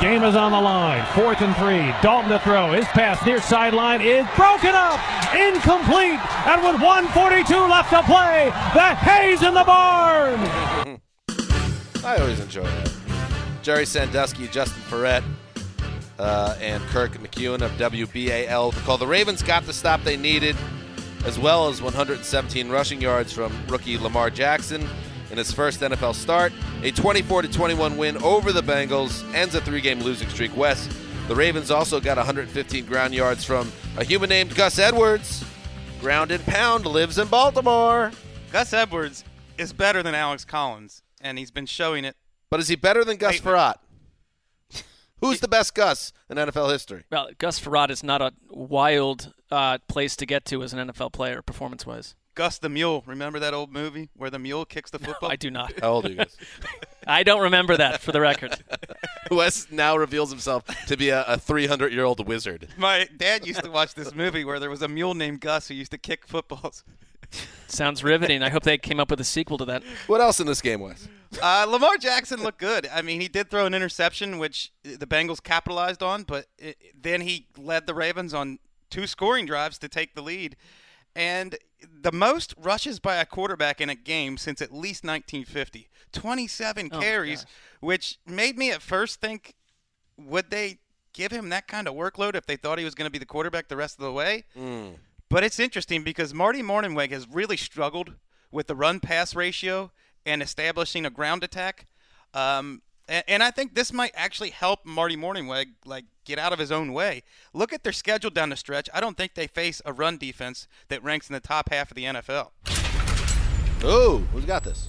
Game 0.00 0.22
is 0.22 0.36
on 0.36 0.52
the 0.52 0.60
line. 0.60 1.04
Fourth 1.14 1.40
and 1.40 1.54
three. 1.56 1.92
Dalton 2.02 2.30
to 2.30 2.38
throw. 2.38 2.72
His 2.72 2.84
pass 2.86 3.24
near 3.26 3.40
sideline 3.40 4.00
is 4.00 4.24
broken 4.36 4.70
up. 4.72 5.00
Incomplete. 5.34 6.20
And 6.46 6.62
with 6.62 6.80
142 6.80 7.54
left 7.54 7.90
to 7.90 8.02
play, 8.04 8.46
the 8.74 8.94
Hayes 8.94 9.42
in 9.42 9.54
the 9.54 9.64
barn. 9.64 11.00
I 12.04 12.16
always 12.16 12.38
enjoy 12.38 12.62
that. 12.62 12.92
Gerry 13.62 13.84
Sandusky, 13.84 14.46
Justin 14.48 14.82
Ferret, 14.82 15.24
uh, 16.18 16.56
and 16.60 16.82
Kirk 16.84 17.12
McEwen 17.12 17.62
of 17.62 17.70
WBAL 17.72 18.74
to 18.74 18.80
call. 18.80 18.98
The 18.98 19.06
Ravens 19.06 19.42
got 19.42 19.64
the 19.64 19.72
stop 19.72 20.02
they 20.02 20.16
needed, 20.16 20.56
as 21.24 21.38
well 21.38 21.68
as 21.68 21.80
117 21.82 22.68
rushing 22.68 23.00
yards 23.00 23.32
from 23.32 23.52
rookie 23.68 23.98
Lamar 23.98 24.30
Jackson 24.30 24.86
in 25.30 25.38
his 25.38 25.52
first 25.52 25.80
NFL 25.80 26.14
start. 26.14 26.52
A 26.82 26.90
24 26.90 27.42
21 27.42 27.96
win 27.96 28.16
over 28.18 28.52
the 28.52 28.62
Bengals 28.62 29.22
ends 29.34 29.54
a 29.54 29.60
three-game 29.60 30.00
losing 30.00 30.28
streak. 30.28 30.56
West. 30.56 30.90
The 31.28 31.34
Ravens 31.34 31.70
also 31.70 32.00
got 32.00 32.16
115 32.16 32.86
ground 32.86 33.14
yards 33.14 33.44
from 33.44 33.70
a 33.98 34.04
human 34.04 34.30
named 34.30 34.54
Gus 34.54 34.78
Edwards. 34.78 35.44
Ground 36.00 36.30
and 36.30 36.42
pound 36.46 36.86
lives 36.86 37.18
in 37.18 37.28
Baltimore. 37.28 38.12
Gus 38.50 38.72
Edwards 38.72 39.24
is 39.58 39.72
better 39.74 40.02
than 40.02 40.14
Alex 40.14 40.44
Collins, 40.44 41.02
and 41.20 41.38
he's 41.38 41.50
been 41.50 41.66
showing 41.66 42.04
it. 42.04 42.16
But 42.50 42.60
is 42.60 42.68
he 42.68 42.76
better 42.76 43.04
than 43.04 43.18
Gus 43.18 43.40
Frerotte? 43.40 43.76
Who's 45.20 45.40
the 45.40 45.48
best 45.48 45.74
Gus 45.74 46.12
in 46.30 46.36
NFL 46.36 46.70
history? 46.70 47.04
Well, 47.10 47.28
Gus 47.38 47.58
Frerotte 47.60 47.90
is 47.90 48.02
not 48.02 48.22
a 48.22 48.32
wild 48.50 49.32
uh, 49.50 49.78
place 49.88 50.14
to 50.16 50.26
get 50.26 50.44
to 50.46 50.62
as 50.62 50.72
an 50.72 50.88
NFL 50.88 51.12
player, 51.12 51.42
performance-wise. 51.42 52.14
Gus 52.38 52.58
the 52.58 52.68
Mule. 52.68 53.02
Remember 53.04 53.40
that 53.40 53.52
old 53.52 53.72
movie 53.72 54.10
where 54.14 54.30
the 54.30 54.38
mule 54.38 54.64
kicks 54.64 54.92
the 54.92 55.00
football? 55.00 55.28
I 55.28 55.34
do 55.34 55.50
not. 55.50 55.72
How 55.80 55.94
old 55.94 56.06
are 56.06 56.10
you 56.10 56.14
guys? 56.14 56.36
I 57.06 57.24
don't 57.24 57.40
remember 57.40 57.76
that, 57.76 58.00
for 58.00 58.12
the 58.12 58.20
record. 58.20 58.62
Wes 59.32 59.66
now 59.72 59.96
reveals 59.96 60.30
himself 60.30 60.64
to 60.86 60.96
be 60.96 61.08
a 61.08 61.36
300 61.36 61.92
year 61.92 62.04
old 62.04 62.24
wizard. 62.28 62.68
My 62.76 63.08
dad 63.16 63.44
used 63.44 63.64
to 63.64 63.70
watch 63.72 63.94
this 63.94 64.14
movie 64.14 64.44
where 64.44 64.60
there 64.60 64.70
was 64.70 64.82
a 64.82 64.88
mule 64.88 65.14
named 65.14 65.40
Gus 65.40 65.66
who 65.66 65.74
used 65.74 65.90
to 65.90 65.98
kick 65.98 66.28
footballs. 66.28 66.84
Sounds 67.66 68.02
riveting. 68.02 68.42
I 68.42 68.48
hope 68.48 68.62
they 68.62 68.78
came 68.78 68.98
up 68.98 69.10
with 69.10 69.20
a 69.20 69.24
sequel 69.24 69.58
to 69.58 69.64
that. 69.66 69.82
What 70.06 70.20
else 70.20 70.40
in 70.40 70.46
this 70.46 70.60
game, 70.62 70.80
was? 70.80 71.08
Uh, 71.42 71.66
Lamar 71.68 71.98
Jackson 71.98 72.42
looked 72.42 72.58
good. 72.58 72.88
I 72.92 73.02
mean, 73.02 73.20
he 73.20 73.28
did 73.28 73.50
throw 73.50 73.66
an 73.66 73.74
interception, 73.74 74.38
which 74.38 74.72
the 74.82 75.06
Bengals 75.06 75.42
capitalized 75.42 76.02
on, 76.02 76.22
but 76.22 76.46
it, 76.58 76.78
then 76.98 77.20
he 77.20 77.46
led 77.58 77.86
the 77.86 77.94
Ravens 77.94 78.32
on 78.32 78.58
two 78.90 79.06
scoring 79.06 79.44
drives 79.44 79.76
to 79.78 79.88
take 79.88 80.14
the 80.14 80.22
lead. 80.22 80.56
And 81.14 81.56
the 82.02 82.12
most 82.12 82.54
rushes 82.56 82.98
by 83.00 83.16
a 83.16 83.26
quarterback 83.26 83.80
in 83.80 83.90
a 83.90 83.94
game 83.94 84.36
since 84.38 84.62
at 84.62 84.72
least 84.72 85.04
1950 85.04 85.88
27 86.12 86.88
Oh, 86.92 87.00
carries, 87.00 87.42
gosh. 87.44 87.52
which 87.80 88.18
made 88.26 88.56
me 88.56 88.70
at 88.70 88.80
first 88.80 89.20
think 89.20 89.54
would 90.16 90.50
they 90.50 90.78
give 91.12 91.30
him 91.32 91.48
that 91.50 91.68
kind 91.68 91.86
of 91.86 91.94
workload 91.94 92.34
if 92.34 92.46
they 92.46 92.56
thought 92.56 92.78
he 92.78 92.84
was 92.84 92.94
going 92.94 93.06
to 93.06 93.10
be 93.12 93.18
the 93.18 93.26
quarterback 93.26 93.68
the 93.68 93.76
rest 93.76 93.98
of 93.98 94.04
the 94.04 94.12
way? 94.12 94.44
But 95.30 95.44
it's 95.44 95.58
interesting 95.58 96.02
because 96.02 96.32
Marty 96.32 96.62
Mornhinweg 96.62 97.10
has 97.10 97.28
really 97.28 97.56
struggled 97.56 98.14
with 98.50 98.66
the 98.66 98.74
run 98.74 99.00
pass 99.00 99.34
ratio 99.34 99.90
and 100.24 100.42
establishing 100.42 101.04
a 101.04 101.10
ground 101.10 101.44
attack. 101.44 101.86
Um, 102.32 102.82
and, 103.08 103.24
and 103.28 103.42
I 103.42 103.50
think 103.50 103.74
this 103.74 103.92
might 103.92 104.12
actually 104.14 104.50
help 104.50 104.84
Marty 104.84 105.16
Mornhinweg 105.16 105.66
like 105.84 106.04
get 106.24 106.38
out 106.38 106.52
of 106.52 106.58
his 106.58 106.72
own 106.72 106.92
way. 106.92 107.22
Look 107.52 107.72
at 107.72 107.82
their 107.82 107.92
schedule 107.92 108.30
down 108.30 108.50
the 108.50 108.56
stretch. 108.56 108.88
I 108.94 109.00
don't 109.00 109.16
think 109.16 109.34
they 109.34 109.46
face 109.46 109.82
a 109.84 109.92
run 109.92 110.16
defense 110.16 110.66
that 110.88 111.02
ranks 111.02 111.28
in 111.28 111.34
the 111.34 111.40
top 111.40 111.70
half 111.70 111.90
of 111.90 111.94
the 111.94 112.04
NFL. 112.04 112.50
Ooh, 113.84 114.26
who's 114.32 114.44
got 114.44 114.64
this? 114.64 114.88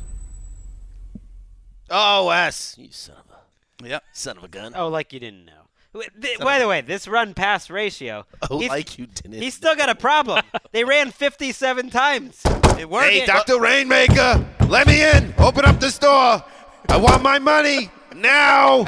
Oh, 1.90 2.28
Wes. 2.28 2.76
You 2.78 2.90
son 2.92 3.16
of 3.18 3.86
a 3.86 3.90
yep. 3.90 4.04
son 4.14 4.38
of 4.38 4.44
a 4.44 4.48
gun. 4.48 4.74
Oh, 4.76 4.88
like 4.88 5.12
you 5.14 5.20
didn't 5.20 5.46
know. 5.46 5.69
Wait, 5.94 6.10
th- 6.22 6.40
By 6.40 6.60
the 6.60 6.68
way, 6.68 6.82
this 6.82 7.08
run 7.08 7.34
pass 7.34 7.70
ratio. 7.70 8.26
Oh, 8.52 8.60
he's- 8.60 8.70
like 8.70 8.98
you 8.98 9.08
didn't. 9.08 9.42
He's 9.42 9.54
still 9.56 9.76
got 9.76 9.90
a 9.90 9.96
problem. 9.96 10.44
they 10.72 10.84
ran 10.84 11.12
57 11.12 11.90
times. 11.90 12.42
It 12.80 12.90
worked. 12.90 13.10
Hey, 13.12 13.26
Dr. 13.26 13.60
Rainmaker, 13.60 14.46
let 14.68 14.88
me 14.88 15.02
in. 15.04 15.34
Open 15.40 15.66
up 15.66 15.80
this 15.80 15.98
door. 15.98 16.44
I 16.90 16.98
want 16.98 17.22
my 17.24 17.40
money 17.40 17.90
now. 18.16 18.86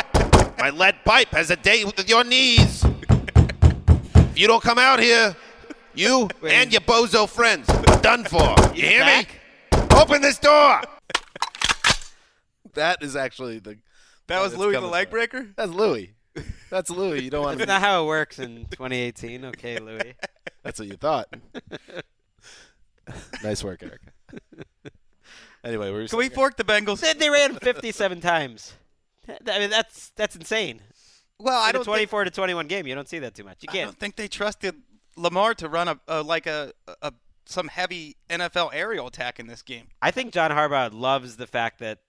My 0.60 0.70
lead 0.70 0.96
pipe 1.06 1.30
has 1.30 1.50
a 1.52 1.56
date 1.56 1.86
with 1.86 2.08
your 2.08 2.24
knees. 2.24 2.86
If 4.16 4.40
you 4.40 4.48
don't 4.48 4.64
come 4.64 4.78
out 4.80 5.00
here, 5.00 5.36
you 5.94 6.30
and 6.48 6.72
your 6.72 6.82
bozo 6.82 7.28
friends 7.28 7.70
are 7.70 8.02
done 8.02 8.24
for. 8.24 8.56
You 8.74 8.86
hear 8.88 9.06
me? 9.06 9.26
Open 9.96 10.22
this 10.22 10.38
door. 10.40 10.82
That 12.74 13.04
is 13.04 13.16
actually 13.16 13.60
the. 13.60 13.78
That 14.28 14.42
was 14.42 14.56
Louis 14.56 14.74
the 14.74 14.82
leg 14.82 15.10
breaker? 15.10 15.48
That's 15.58 15.72
Louis. 15.72 16.14
That's 16.70 16.90
Louis. 16.90 17.24
You 17.24 17.30
don't 17.30 17.44
want 17.44 17.58
That's 17.58 17.68
to. 17.68 17.74
not 17.74 17.82
how 17.82 18.04
it 18.04 18.08
works 18.08 18.40
in 18.40 18.66
2018. 18.72 19.46
Okay, 19.46 19.80
Louis. 19.80 20.14
That's 20.64 20.80
what 20.80 20.88
you 20.88 20.96
thought. 20.96 21.28
nice 23.44 23.64
work, 23.64 23.84
Eric. 23.84 24.02
Anyway, 25.64 25.92
we 25.92 26.08
Can 26.08 26.18
we 26.18 26.30
fork 26.30 26.58
the 26.58 26.64
Bengals? 26.64 27.02
They, 27.02 27.14
they 27.14 27.30
ran 27.30 27.56
57 27.56 28.22
times. 28.22 28.74
I 29.48 29.60
mean, 29.60 29.70
that's 29.70 30.10
that's 30.16 30.36
insane. 30.36 30.82
Well, 31.40 31.60
I 31.62 31.66
In 31.66 31.70
a 31.70 31.74
don't 31.74 31.84
think- 31.86 32.10
24 32.10 32.24
to 32.26 32.32
21 32.32 32.68
game, 32.68 32.88
you 32.88 32.96
don't 32.96 33.08
see 33.08 33.20
that 33.20 33.36
too 33.36 33.44
much. 33.44 33.60
You 33.62 33.68
can't. 33.68 33.88
don't 33.92 34.00
think 34.00 34.16
they 34.16 34.28
trusted 34.28 34.76
Lamar 35.16 35.54
to 35.56 35.70
run 35.70 35.88
a, 35.88 36.00
a 36.08 36.22
like 36.24 36.48
a, 36.48 36.74
a 37.02 37.14
some 37.46 37.68
heavy 37.68 38.16
NFL 38.30 38.72
aerial 38.74 39.08
attack 39.08 39.40
in 39.40 39.48
this 39.48 39.62
game. 39.62 39.88
I 40.02 40.10
think 40.12 40.34
John 40.34 40.52
Harbaugh 40.52 40.92
loves 40.94 41.38
the 41.38 41.48
fact 41.48 41.80
that 41.80 42.00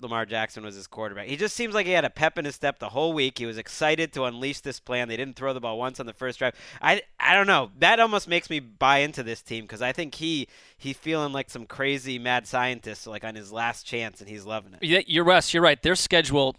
Lamar 0.00 0.26
Jackson 0.26 0.64
was 0.64 0.74
his 0.74 0.86
quarterback. 0.86 1.26
He 1.26 1.36
just 1.36 1.56
seems 1.56 1.74
like 1.74 1.86
he 1.86 1.92
had 1.92 2.04
a 2.04 2.10
pep 2.10 2.38
in 2.38 2.44
his 2.44 2.54
step 2.54 2.78
the 2.78 2.88
whole 2.88 3.12
week. 3.12 3.38
He 3.38 3.46
was 3.46 3.58
excited 3.58 4.12
to 4.12 4.24
unleash 4.24 4.60
this 4.60 4.78
plan. 4.80 5.08
They 5.08 5.16
didn't 5.16 5.36
throw 5.36 5.52
the 5.52 5.60
ball 5.60 5.78
once 5.78 5.98
on 5.98 6.06
the 6.06 6.12
first 6.12 6.38
drive. 6.38 6.54
I 6.80 7.02
I 7.18 7.34
don't 7.34 7.46
know. 7.46 7.70
That 7.78 8.00
almost 8.00 8.28
makes 8.28 8.48
me 8.48 8.60
buy 8.60 8.98
into 8.98 9.22
this 9.22 9.42
team 9.42 9.64
because 9.64 9.82
I 9.82 9.92
think 9.92 10.14
he 10.14 10.48
he's 10.76 10.96
feeling 10.96 11.32
like 11.32 11.50
some 11.50 11.66
crazy 11.66 12.18
mad 12.18 12.46
scientist, 12.46 13.06
like 13.06 13.24
on 13.24 13.34
his 13.34 13.52
last 13.52 13.84
chance, 13.84 14.20
and 14.20 14.28
he's 14.28 14.44
loving 14.44 14.74
it. 14.74 14.82
Yeah, 14.82 15.00
you're 15.06 15.24
Russ. 15.24 15.52
You're 15.52 15.62
right. 15.62 15.82
Their 15.82 15.96
schedule, 15.96 16.56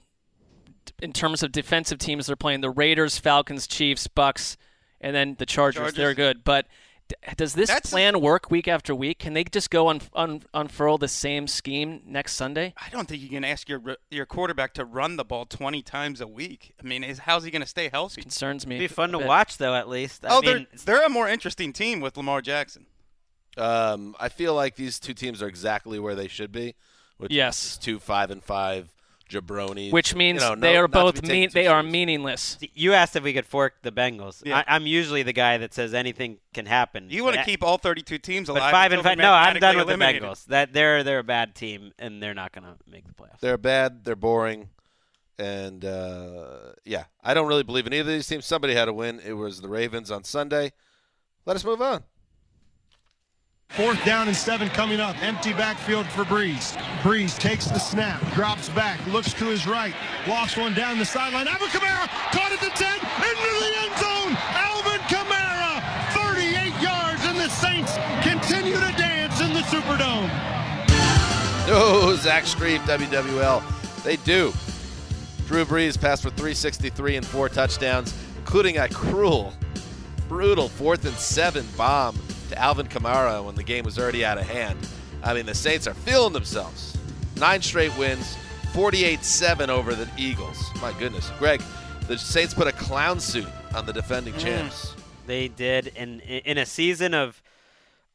in 1.01 1.13
terms 1.13 1.41
of 1.43 1.51
defensive 1.51 1.99
teams, 1.99 2.27
they're 2.27 2.35
playing 2.35 2.61
the 2.61 2.69
Raiders, 2.69 3.17
Falcons, 3.17 3.67
Chiefs, 3.67 4.07
Bucks, 4.07 4.57
and 4.99 5.15
then 5.15 5.35
the 5.39 5.45
Chargers. 5.45 5.79
Chargers. 5.79 5.95
They're 5.95 6.13
good, 6.13 6.43
but 6.43 6.65
D- 6.65 6.71
Does 7.37 7.53
this 7.53 7.67
That's- 7.69 7.89
plan 7.89 8.21
work 8.21 8.51
week 8.51 8.67
after 8.67 8.93
week? 8.93 9.19
Can 9.19 9.33
they 9.33 9.43
just 9.43 9.69
go 9.69 9.89
un- 9.89 10.01
un- 10.13 10.43
unfurl 10.53 10.97
the 10.97 11.07
same 11.07 11.47
scheme 11.47 12.01
next 12.05 12.33
Sunday? 12.35 12.73
I 12.77 12.89
don't 12.89 13.07
think 13.07 13.21
you 13.21 13.29
can 13.29 13.43
ask 13.43 13.67
your 13.67 13.97
your 14.09 14.25
quarterback 14.25 14.73
to 14.75 14.85
run 14.85 15.15
the 15.17 15.25
ball 15.25 15.45
20 15.45 15.81
times 15.81 16.21
a 16.21 16.27
week. 16.27 16.73
I 16.81 16.87
mean, 16.87 17.03
is, 17.03 17.19
how's 17.19 17.43
he 17.43 17.51
going 17.51 17.61
to 17.61 17.67
stay 17.67 17.89
healthy? 17.89 18.21
Concerns 18.21 18.67
me. 18.67 18.75
It'd 18.77 18.89
be 18.89 18.93
fun 18.93 19.11
to 19.11 19.17
bit. 19.19 19.27
watch, 19.27 19.57
though. 19.57 19.75
At 19.75 19.89
least. 19.89 20.25
I 20.25 20.29
oh, 20.29 20.41
mean, 20.41 20.67
they're 20.85 20.97
they're 20.97 21.05
a 21.05 21.09
more 21.09 21.27
interesting 21.27 21.73
team 21.73 21.99
with 21.99 22.17
Lamar 22.17 22.41
Jackson. 22.41 22.85
Um, 23.57 24.15
I 24.19 24.29
feel 24.29 24.53
like 24.53 24.75
these 24.75 24.99
two 24.99 25.13
teams 25.13 25.41
are 25.41 25.47
exactly 25.47 25.99
where 25.99 26.15
they 26.15 26.27
should 26.27 26.51
be. 26.51 26.75
Which 27.17 27.31
Yes. 27.33 27.71
is 27.71 27.77
two 27.77 27.99
five 27.99 28.31
and 28.31 28.43
five 28.43 28.93
jabronis. 29.29 29.91
Which 29.91 30.15
means 30.15 30.41
you 30.41 30.49
know, 30.49 30.55
they 30.55 30.73
no- 30.73 30.81
are 30.81 30.87
both 30.87 31.21
mean. 31.21 31.49
too 31.49 31.53
They 31.53 31.67
are 31.67 31.81
seriously. 31.81 31.91
meaningless. 31.91 32.57
You 32.73 32.93
asked 32.93 33.15
if 33.15 33.23
we 33.23 33.33
could 33.33 33.45
fork 33.45 33.81
the 33.81 33.91
Bengals. 33.91 34.41
Yeah. 34.45 34.57
I, 34.67 34.75
I'm 34.75 34.85
usually 34.87 35.23
the 35.23 35.33
guy 35.33 35.57
that 35.59 35.73
says 35.73 35.93
anything 35.93 36.39
can 36.53 36.65
happen. 36.65 37.07
You 37.09 37.23
want 37.23 37.37
to 37.37 37.43
keep 37.43 37.63
all 37.63 37.77
32 37.77 38.17
teams 38.17 38.47
but 38.47 38.57
alive. 38.57 38.71
five 38.71 38.91
and 38.91 38.99
until 38.99 39.11
five. 39.11 39.17
No, 39.17 39.31
I'm 39.31 39.59
done 39.59 39.77
mathematically 39.77 40.19
with 40.19 40.21
the. 40.21 40.27
Bengals. 40.27 40.45
That 40.47 40.73
they're 40.73 41.03
they're 41.03 41.19
a 41.19 41.23
bad 41.23 41.55
team 41.55 41.93
and 41.99 42.21
they're 42.21 42.33
not 42.33 42.51
going 42.51 42.65
to 42.65 42.75
make 42.89 43.07
the 43.07 43.13
playoffs. 43.13 43.39
They're 43.39 43.57
bad. 43.57 44.03
They're 44.03 44.15
boring. 44.15 44.69
And 45.37 45.85
uh, 45.85 46.73
yeah, 46.83 47.05
I 47.23 47.33
don't 47.33 47.47
really 47.47 47.63
believe 47.63 47.87
in 47.87 47.93
either 47.93 48.09
of 48.09 48.15
these 48.15 48.27
teams. 48.27 48.45
Somebody 48.45 48.73
had 48.73 48.85
to 48.85 48.93
win. 48.93 49.21
It 49.25 49.33
was 49.33 49.61
the 49.61 49.69
Ravens 49.69 50.11
on 50.11 50.25
Sunday. 50.25 50.73
Let 51.45 51.55
us 51.55 51.63
move 51.63 51.81
on. 51.81 52.03
Fourth 53.69 54.03
down 54.03 54.27
and 54.27 54.35
seven 54.35 54.67
coming 54.69 54.99
up. 54.99 55.15
Empty 55.21 55.53
backfield 55.53 56.07
for 56.07 56.23
Brees. 56.23 56.75
Brees 57.01 57.37
takes 57.37 57.67
the 57.67 57.77
snap, 57.77 58.19
drops 58.33 58.67
back, 58.69 58.99
looks 59.07 59.31
to 59.33 59.45
his 59.45 59.67
right, 59.67 59.93
walks 60.27 60.57
one 60.57 60.73
down 60.73 60.97
the 60.97 61.05
sideline. 61.05 61.47
Alvin 61.47 61.67
Kamara 61.67 62.07
caught 62.31 62.51
at 62.51 62.59
the 62.59 62.71
10, 62.71 62.95
into 62.95 63.51
the 63.59 63.71
end 63.77 63.97
zone. 63.99 64.37
Alvin 64.57 64.99
Kamara, 65.01 65.81
38 66.33 66.81
yards, 66.81 67.23
and 67.25 67.37
the 67.37 67.47
Saints 67.47 67.93
continue 68.21 68.73
to 68.73 68.93
dance 68.97 69.39
in 69.39 69.53
the 69.53 69.61
Superdome. 69.61 70.29
Oh, 71.71 72.15
Zach 72.15 72.45
Strief, 72.45 72.79
WWL. 72.79 74.03
They 74.03 74.15
do. 74.15 74.51
Drew 75.45 75.65
Brees 75.65 76.01
passed 76.01 76.23
for 76.23 76.31
363 76.31 77.17
and 77.17 77.25
four 77.25 77.47
touchdowns, 77.47 78.15
including 78.39 78.79
a 78.79 78.89
cruel, 78.89 79.53
brutal 80.27 80.67
fourth 80.67 81.05
and 81.05 81.13
seven 81.13 81.67
bomb 81.77 82.17
to 82.49 82.57
Alvin 82.59 82.87
Kamara 82.87 83.43
when 83.43 83.55
the 83.55 83.63
game 83.63 83.85
was 83.85 83.97
already 83.97 84.25
out 84.25 84.37
of 84.37 84.47
hand. 84.47 84.77
I 85.23 85.33
mean, 85.33 85.45
the 85.45 85.55
Saints 85.55 85.87
are 85.87 85.93
feeling 85.93 86.33
themselves. 86.33 86.97
Nine 87.37 87.61
straight 87.61 87.95
wins, 87.97 88.37
48 88.73 89.23
7 89.23 89.69
over 89.69 89.95
the 89.95 90.07
Eagles. 90.17 90.61
My 90.81 90.93
goodness. 90.99 91.31
Gregg, 91.39 91.61
the 92.07 92.17
Saints 92.17 92.53
put 92.53 92.67
a 92.67 92.71
clown 92.71 93.19
suit 93.19 93.47
on 93.75 93.85
the 93.85 93.93
defending 93.93 94.33
mm. 94.33 94.39
champs. 94.39 94.95
They 95.25 95.47
did, 95.47 95.91
and 95.95 96.21
in 96.21 96.57
a 96.57 96.65
season 96.65 97.13
of 97.13 97.41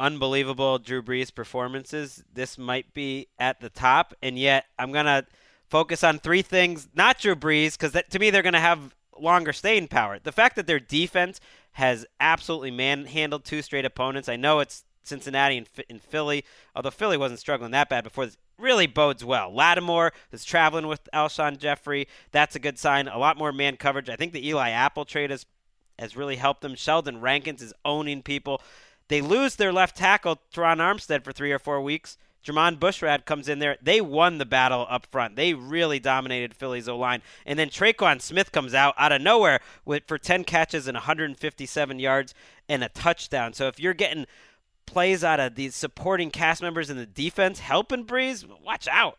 unbelievable 0.00 0.78
Drew 0.78 1.00
Brees 1.00 1.32
performances, 1.32 2.24
this 2.32 2.58
might 2.58 2.92
be 2.92 3.28
at 3.38 3.60
the 3.60 3.68
top. 3.68 4.14
And 4.20 4.36
yet, 4.36 4.64
I'm 4.78 4.90
gonna 4.90 5.24
focus 5.68 6.02
on 6.02 6.18
three 6.18 6.42
things. 6.42 6.88
Not 6.94 7.18
Drew 7.20 7.36
Brees, 7.36 7.78
because 7.78 7.96
to 8.10 8.18
me, 8.18 8.30
they're 8.30 8.42
gonna 8.42 8.58
have 8.58 8.94
longer 9.20 9.52
staying 9.52 9.88
power. 9.88 10.18
The 10.18 10.32
fact 10.32 10.56
that 10.56 10.66
their 10.66 10.80
defense 10.80 11.40
has 11.72 12.06
absolutely 12.20 12.70
manhandled 12.70 13.44
two 13.44 13.62
straight 13.62 13.84
opponents. 13.84 14.28
I 14.28 14.36
know 14.36 14.60
it's 14.60 14.84
Cincinnati 15.02 15.58
and, 15.58 15.68
and 15.90 16.00
Philly, 16.00 16.44
although 16.74 16.90
Philly 16.90 17.16
wasn't 17.16 17.40
struggling 17.40 17.72
that 17.72 17.88
bad 17.88 18.04
before 18.04 18.26
this. 18.26 18.36
Really 18.56 18.86
bodes 18.86 19.24
well. 19.24 19.52
Lattimore 19.52 20.12
is 20.30 20.44
traveling 20.44 20.86
with 20.86 21.08
Alshon 21.12 21.58
Jeffery. 21.58 22.06
That's 22.30 22.54
a 22.54 22.60
good 22.60 22.78
sign. 22.78 23.08
A 23.08 23.18
lot 23.18 23.36
more 23.36 23.52
man 23.52 23.76
coverage. 23.76 24.08
I 24.08 24.16
think 24.16 24.32
the 24.32 24.46
Eli 24.48 24.70
Apple 24.70 25.04
trade 25.04 25.30
has 25.30 25.44
has 25.98 26.16
really 26.16 26.36
helped 26.36 26.60
them. 26.60 26.74
Sheldon 26.74 27.20
Rankins 27.20 27.62
is 27.62 27.72
owning 27.84 28.22
people. 28.22 28.60
They 29.08 29.20
lose 29.20 29.56
their 29.56 29.72
left 29.72 29.96
tackle, 29.96 30.40
Terron 30.52 30.78
Armstead, 30.78 31.24
for 31.24 31.32
three 31.32 31.52
or 31.52 31.58
four 31.58 31.80
weeks. 31.80 32.16
Jermon 32.44 32.78
Bushrod 32.78 33.24
comes 33.24 33.48
in 33.48 33.58
there. 33.58 33.76
They 33.82 34.00
won 34.00 34.38
the 34.38 34.44
battle 34.44 34.86
up 34.90 35.06
front. 35.10 35.36
They 35.36 35.54
really 35.54 35.98
dominated 35.98 36.54
Philly's 36.54 36.88
O 36.88 36.96
line. 36.96 37.22
And 37.46 37.58
then 37.58 37.70
Tre'Quan 37.70 38.20
Smith 38.20 38.52
comes 38.52 38.74
out 38.74 38.94
out 38.98 39.12
of 39.12 39.22
nowhere 39.22 39.60
with 39.84 40.04
for 40.06 40.18
10 40.18 40.44
catches 40.44 40.86
and 40.86 40.94
157 40.94 41.98
yards 41.98 42.34
and 42.68 42.84
a 42.84 42.88
touchdown. 42.90 43.54
So 43.54 43.66
if 43.68 43.80
you're 43.80 43.94
getting 43.94 44.26
plays 44.86 45.24
out 45.24 45.40
of 45.40 45.54
these 45.54 45.74
supporting 45.74 46.30
cast 46.30 46.60
members 46.60 46.90
in 46.90 46.96
the 46.98 47.06
defense 47.06 47.60
helping 47.60 48.04
Brees, 48.04 48.44
watch 48.62 48.86
out. 48.88 49.18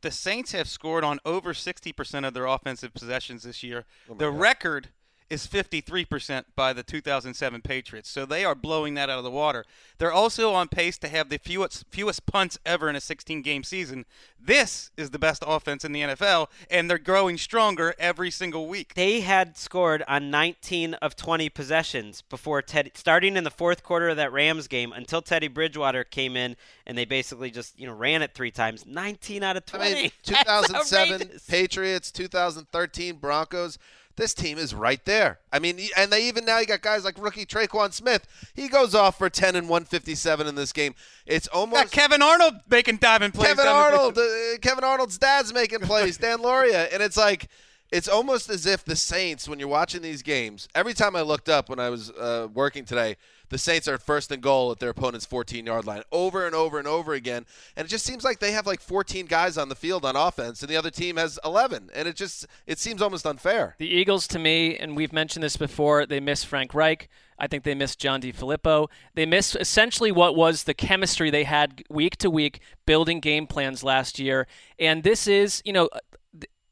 The 0.00 0.10
Saints 0.10 0.52
have 0.52 0.68
scored 0.68 1.04
on 1.04 1.20
over 1.24 1.52
60% 1.52 2.26
of 2.26 2.34
their 2.34 2.46
offensive 2.46 2.92
possessions 2.92 3.44
this 3.44 3.62
year. 3.62 3.84
Oh 4.10 4.14
the 4.14 4.30
God. 4.30 4.40
record 4.40 4.88
is 5.32 5.46
53% 5.46 6.44
by 6.54 6.74
the 6.74 6.82
2007 6.82 7.62
Patriots. 7.62 8.10
So 8.10 8.26
they 8.26 8.44
are 8.44 8.54
blowing 8.54 8.92
that 8.94 9.08
out 9.08 9.16
of 9.16 9.24
the 9.24 9.30
water. 9.30 9.64
They're 9.96 10.12
also 10.12 10.52
on 10.52 10.68
pace 10.68 10.98
to 10.98 11.08
have 11.08 11.30
the 11.30 11.38
fewest 11.38 11.86
fewest 11.90 12.26
punts 12.26 12.58
ever 12.66 12.90
in 12.90 12.96
a 12.96 12.98
16-game 12.98 13.64
season. 13.64 14.04
This 14.38 14.90
is 14.94 15.08
the 15.08 15.18
best 15.18 15.42
offense 15.46 15.86
in 15.86 15.92
the 15.92 16.02
NFL 16.02 16.48
and 16.70 16.90
they're 16.90 16.98
growing 16.98 17.38
stronger 17.38 17.94
every 17.98 18.30
single 18.30 18.68
week. 18.68 18.92
They 18.92 19.22
had 19.22 19.56
scored 19.56 20.04
on 20.06 20.30
19 20.30 20.94
of 20.94 21.16
20 21.16 21.48
possessions 21.48 22.20
before 22.20 22.60
Ted 22.60 22.90
starting 22.94 23.34
in 23.34 23.44
the 23.44 23.50
fourth 23.50 23.82
quarter 23.82 24.10
of 24.10 24.18
that 24.18 24.32
Rams 24.32 24.68
game 24.68 24.92
until 24.92 25.22
Teddy 25.22 25.48
Bridgewater 25.48 26.04
came 26.04 26.36
in 26.36 26.56
and 26.86 26.98
they 26.98 27.06
basically 27.06 27.50
just, 27.50 27.78
you 27.80 27.86
know, 27.86 27.94
ran 27.94 28.20
it 28.20 28.34
3 28.34 28.50
times. 28.50 28.84
19 28.84 29.42
out 29.42 29.56
of 29.56 29.64
20. 29.64 29.84
I 29.84 29.94
mean, 29.94 30.10
2007 30.24 31.14
outrageous. 31.14 31.46
Patriots, 31.46 32.10
2013 32.10 33.16
Broncos. 33.16 33.78
This 34.16 34.34
team 34.34 34.58
is 34.58 34.74
right 34.74 35.02
there. 35.04 35.40
I 35.52 35.58
mean, 35.58 35.78
and 35.96 36.12
they 36.12 36.26
even 36.28 36.44
now 36.44 36.58
you 36.58 36.66
got 36.66 36.82
guys 36.82 37.04
like 37.04 37.16
rookie 37.18 37.46
Tre'Quan 37.46 37.92
Smith. 37.92 38.26
He 38.54 38.68
goes 38.68 38.94
off 38.94 39.18
for 39.18 39.30
10 39.30 39.56
and 39.56 39.68
157 39.68 40.46
in 40.46 40.54
this 40.54 40.72
game. 40.72 40.94
It's 41.26 41.48
Got 41.48 41.56
almost 41.56 41.92
Kevin 41.92 42.22
Arnold 42.22 42.54
making 42.68 42.98
diving 42.98 43.32
plays. 43.32 43.48
Kevin 43.48 43.66
Arnold. 43.66 44.18
Uh, 44.18 44.58
Kevin 44.60 44.84
Arnold's 44.84 45.18
dad's 45.18 45.52
making 45.52 45.80
plays. 45.80 46.18
Dan 46.18 46.42
Loria, 46.42 46.88
and 46.92 47.02
it's 47.02 47.16
like 47.16 47.48
it's 47.92 48.08
almost 48.08 48.48
as 48.48 48.64
if 48.64 48.84
the 48.84 48.96
Saints, 48.96 49.46
when 49.46 49.58
you're 49.58 49.68
watching 49.68 50.00
these 50.00 50.22
games, 50.22 50.66
every 50.74 50.94
time 50.94 51.14
I 51.14 51.20
looked 51.20 51.50
up 51.50 51.68
when 51.68 51.78
I 51.78 51.90
was 51.90 52.10
uh, 52.10 52.48
working 52.52 52.86
today, 52.86 53.16
the 53.50 53.58
Saints 53.58 53.86
are 53.86 53.98
first 53.98 54.32
and 54.32 54.42
goal 54.42 54.72
at 54.72 54.80
their 54.80 54.88
opponent's 54.88 55.26
14 55.26 55.66
yard 55.66 55.84
line 55.84 56.02
over 56.10 56.46
and 56.46 56.54
over 56.54 56.78
and 56.78 56.88
over 56.88 57.12
again. 57.12 57.44
And 57.76 57.84
it 57.84 57.90
just 57.90 58.06
seems 58.06 58.24
like 58.24 58.40
they 58.40 58.52
have 58.52 58.66
like 58.66 58.80
14 58.80 59.26
guys 59.26 59.58
on 59.58 59.68
the 59.68 59.74
field 59.74 60.06
on 60.06 60.16
offense, 60.16 60.62
and 60.62 60.70
the 60.70 60.76
other 60.76 60.90
team 60.90 61.18
has 61.18 61.38
11. 61.44 61.90
And 61.94 62.08
it 62.08 62.16
just 62.16 62.46
it 62.66 62.78
seems 62.78 63.02
almost 63.02 63.26
unfair. 63.26 63.76
The 63.78 63.86
Eagles, 63.86 64.26
to 64.28 64.38
me, 64.38 64.78
and 64.78 64.96
we've 64.96 65.12
mentioned 65.12 65.42
this 65.42 65.58
before, 65.58 66.06
they 66.06 66.18
miss 66.18 66.42
Frank 66.44 66.72
Reich. 66.72 67.10
I 67.38 67.46
think 67.46 67.64
they 67.64 67.74
miss 67.74 67.94
John 67.94 68.22
DeFilippo. 68.22 68.88
They 69.14 69.26
miss 69.26 69.54
essentially 69.54 70.12
what 70.12 70.34
was 70.34 70.64
the 70.64 70.74
chemistry 70.74 71.28
they 71.28 71.44
had 71.44 71.82
week 71.90 72.16
to 72.18 72.30
week 72.30 72.60
building 72.86 73.20
game 73.20 73.46
plans 73.46 73.82
last 73.82 74.18
year. 74.18 74.46
And 74.78 75.02
this 75.02 75.26
is, 75.26 75.60
you 75.64 75.72
know, 75.72 75.90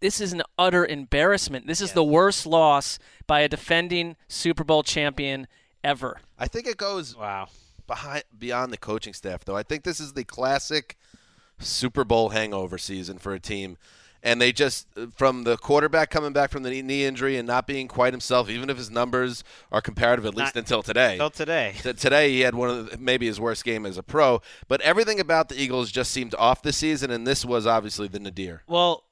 this 0.00 0.20
is 0.20 0.32
an 0.32 0.42
utter 0.58 0.84
embarrassment. 0.86 1.66
This 1.66 1.80
is 1.80 1.92
the 1.92 2.04
worst 2.04 2.46
loss 2.46 2.98
by 3.26 3.40
a 3.40 3.48
defending 3.48 4.16
Super 4.28 4.64
Bowl 4.64 4.82
champion 4.82 5.46
ever. 5.84 6.20
I 6.38 6.48
think 6.48 6.66
it 6.66 6.76
goes 6.76 7.16
wow 7.16 7.48
behind 7.86 8.24
beyond 8.38 8.72
the 8.72 8.78
coaching 8.78 9.12
staff 9.12 9.44
though. 9.44 9.56
I 9.56 9.62
think 9.62 9.84
this 9.84 10.00
is 10.00 10.12
the 10.14 10.24
classic 10.24 10.96
Super 11.58 12.04
Bowl 12.04 12.30
hangover 12.30 12.78
season 12.78 13.18
for 13.18 13.34
a 13.34 13.40
team. 13.40 13.76
And 14.22 14.38
they 14.38 14.52
just 14.52 14.86
from 15.16 15.44
the 15.44 15.56
quarterback 15.56 16.10
coming 16.10 16.34
back 16.34 16.50
from 16.50 16.62
the 16.62 16.82
knee 16.82 17.06
injury 17.06 17.38
and 17.38 17.46
not 17.46 17.66
being 17.66 17.88
quite 17.88 18.12
himself, 18.12 18.50
even 18.50 18.68
if 18.68 18.76
his 18.76 18.90
numbers 18.90 19.42
are 19.72 19.80
comparative, 19.80 20.26
at 20.26 20.34
least 20.34 20.54
Not- 20.54 20.60
until 20.60 20.82
today. 20.82 21.12
Until 21.12 21.30
today. 21.30 21.74
Today 21.82 22.30
he 22.30 22.40
had 22.40 22.54
one 22.54 22.68
of 22.68 22.90
the, 22.90 22.98
maybe 22.98 23.26
his 23.26 23.40
worst 23.40 23.64
game 23.64 23.86
as 23.86 23.96
a 23.96 24.02
pro, 24.02 24.42
but 24.68 24.82
everything 24.82 25.20
about 25.20 25.48
the 25.48 25.58
Eagles 25.60 25.90
just 25.90 26.10
seemed 26.10 26.34
off 26.34 26.60
this 26.60 26.76
season, 26.76 27.10
and 27.10 27.26
this 27.26 27.46
was 27.46 27.66
obviously 27.66 28.08
the 28.08 28.20
nadir. 28.20 28.62
Well, 28.66 29.04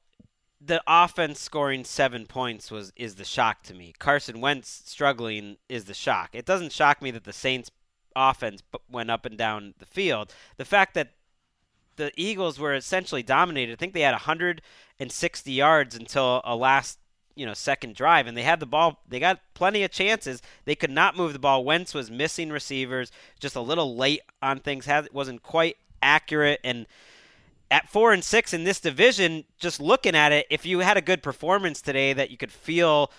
the 0.68 0.82
offense 0.86 1.40
scoring 1.40 1.84
seven 1.84 2.26
points 2.26 2.70
was 2.70 2.92
is 2.94 3.16
the 3.16 3.24
shock 3.24 3.62
to 3.64 3.74
me. 3.74 3.94
Carson 3.98 4.40
Wentz 4.40 4.82
struggling 4.86 5.56
is 5.68 5.86
the 5.86 5.94
shock. 5.94 6.30
It 6.34 6.46
doesn't 6.46 6.72
shock 6.72 7.02
me 7.02 7.10
that 7.10 7.24
the 7.24 7.32
Saints 7.32 7.70
offense 8.14 8.62
went 8.90 9.10
up 9.10 9.26
and 9.26 9.36
down 9.36 9.74
the 9.78 9.86
field. 9.86 10.32
The 10.56 10.64
fact 10.64 10.94
that 10.94 11.12
the 11.96 12.12
Eagles 12.16 12.60
were 12.60 12.74
essentially 12.74 13.22
dominated. 13.22 13.72
I 13.72 13.76
think 13.76 13.92
they 13.92 14.02
had 14.02 14.12
160 14.12 15.52
yards 15.52 15.96
until 15.96 16.40
a 16.44 16.54
last 16.54 16.98
you 17.34 17.46
know 17.46 17.54
second 17.54 17.94
drive 17.94 18.26
and 18.26 18.36
they 18.36 18.42
had 18.42 18.58
the 18.58 18.66
ball 18.66 19.00
they 19.08 19.20
got 19.20 19.38
plenty 19.54 19.84
of 19.84 19.92
chances 19.92 20.42
they 20.64 20.74
could 20.74 20.90
not 20.90 21.16
move 21.16 21.32
the 21.32 21.38
ball 21.38 21.64
Wentz 21.64 21.94
was 21.94 22.10
missing 22.10 22.50
receivers 22.50 23.12
just 23.38 23.54
a 23.54 23.60
little 23.60 23.94
late 23.94 24.22
on 24.42 24.58
things 24.58 24.86
had 24.86 25.08
wasn't 25.12 25.40
quite 25.40 25.76
accurate 26.02 26.58
and 26.64 26.84
at 27.70 27.88
four 27.88 28.12
and 28.12 28.24
six 28.24 28.52
in 28.52 28.64
this 28.64 28.80
division, 28.80 29.44
just 29.58 29.80
looking 29.80 30.14
at 30.14 30.32
it, 30.32 30.46
if 30.50 30.64
you 30.64 30.80
had 30.80 30.96
a 30.96 31.02
good 31.02 31.22
performance 31.22 31.82
today 31.82 32.12
that 32.12 32.30
you 32.30 32.36
could 32.36 32.52
feel 32.52 33.10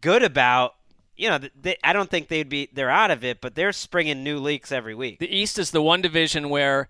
good 0.00 0.22
about, 0.22 0.74
you 1.16 1.28
know, 1.28 1.38
they, 1.60 1.76
I 1.82 1.92
don't 1.92 2.10
think 2.10 2.28
they'd 2.28 2.48
be 2.48 2.68
they're 2.72 2.90
out 2.90 3.10
of 3.10 3.24
it, 3.24 3.40
but 3.40 3.54
they're 3.54 3.72
springing 3.72 4.22
new 4.22 4.38
leaks 4.38 4.72
every 4.72 4.94
week. 4.94 5.18
The 5.18 5.34
East 5.34 5.58
is 5.58 5.70
the 5.70 5.82
one 5.82 6.02
division 6.02 6.50
where 6.50 6.88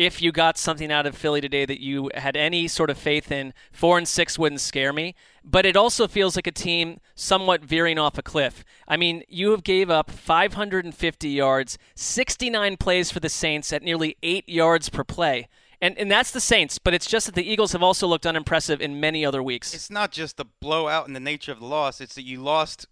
if 0.00 0.22
you 0.22 0.32
got 0.32 0.56
something 0.56 0.90
out 0.90 1.04
of 1.04 1.14
Philly 1.14 1.42
today 1.42 1.66
that 1.66 1.78
you 1.78 2.10
had 2.14 2.34
any 2.34 2.66
sort 2.68 2.88
of 2.88 2.96
faith 2.96 3.30
in, 3.30 3.52
four 3.70 3.98
and 3.98 4.08
six 4.08 4.38
wouldn't 4.38 4.62
scare 4.62 4.94
me. 4.94 5.14
But 5.44 5.66
it 5.66 5.76
also 5.76 6.08
feels 6.08 6.36
like 6.36 6.46
a 6.46 6.52
team 6.52 7.00
somewhat 7.14 7.62
veering 7.62 7.98
off 7.98 8.16
a 8.16 8.22
cliff. 8.22 8.64
I 8.88 8.96
mean, 8.96 9.24
you 9.28 9.50
have 9.50 9.62
gave 9.62 9.90
up 9.90 10.10
550 10.10 11.28
yards, 11.28 11.76
69 11.94 12.78
plays 12.78 13.10
for 13.10 13.20
the 13.20 13.28
Saints 13.28 13.74
at 13.74 13.82
nearly 13.82 14.16
eight 14.22 14.48
yards 14.48 14.88
per 14.88 15.04
play. 15.04 15.48
And, 15.82 15.96
and 15.96 16.10
that's 16.10 16.30
the 16.30 16.40
Saints, 16.40 16.78
but 16.78 16.92
it's 16.92 17.06
just 17.06 17.26
that 17.26 17.34
the 17.34 17.48
Eagles 17.48 17.72
have 17.72 17.82
also 17.82 18.06
looked 18.06 18.26
unimpressive 18.26 18.82
in 18.82 19.00
many 19.00 19.24
other 19.24 19.42
weeks. 19.42 19.72
It's 19.72 19.90
not 19.90 20.12
just 20.12 20.36
the 20.36 20.44
blowout 20.44 21.06
and 21.06 21.16
the 21.16 21.20
nature 21.20 21.52
of 21.52 21.60
the 21.60 21.66
loss. 21.66 22.00
It's 22.00 22.14
that 22.16 22.24
you 22.24 22.42
lost 22.42 22.86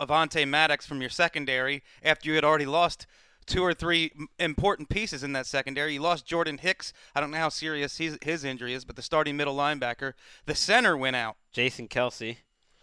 Avonte 0.00 0.46
Maddox 0.46 0.86
from 0.86 1.00
your 1.00 1.10
secondary 1.10 1.82
after 2.02 2.28
you 2.28 2.34
had 2.34 2.44
already 2.44 2.66
lost 2.66 3.06
two 3.46 3.62
or 3.62 3.72
three 3.72 4.10
important 4.40 4.88
pieces 4.88 5.22
in 5.22 5.32
that 5.34 5.46
secondary. 5.46 5.94
You 5.94 6.00
lost 6.00 6.26
Jordan 6.26 6.58
Hicks. 6.58 6.92
I 7.14 7.20
don't 7.20 7.30
know 7.30 7.38
how 7.38 7.48
serious 7.48 7.96
his, 7.96 8.18
his 8.20 8.42
injury 8.42 8.74
is, 8.74 8.84
but 8.84 8.96
the 8.96 9.02
starting 9.02 9.36
middle 9.36 9.54
linebacker. 9.54 10.14
The 10.46 10.54
center 10.56 10.96
went 10.96 11.14
out. 11.14 11.36
Jason 11.52 11.86
Kelce. 11.86 12.38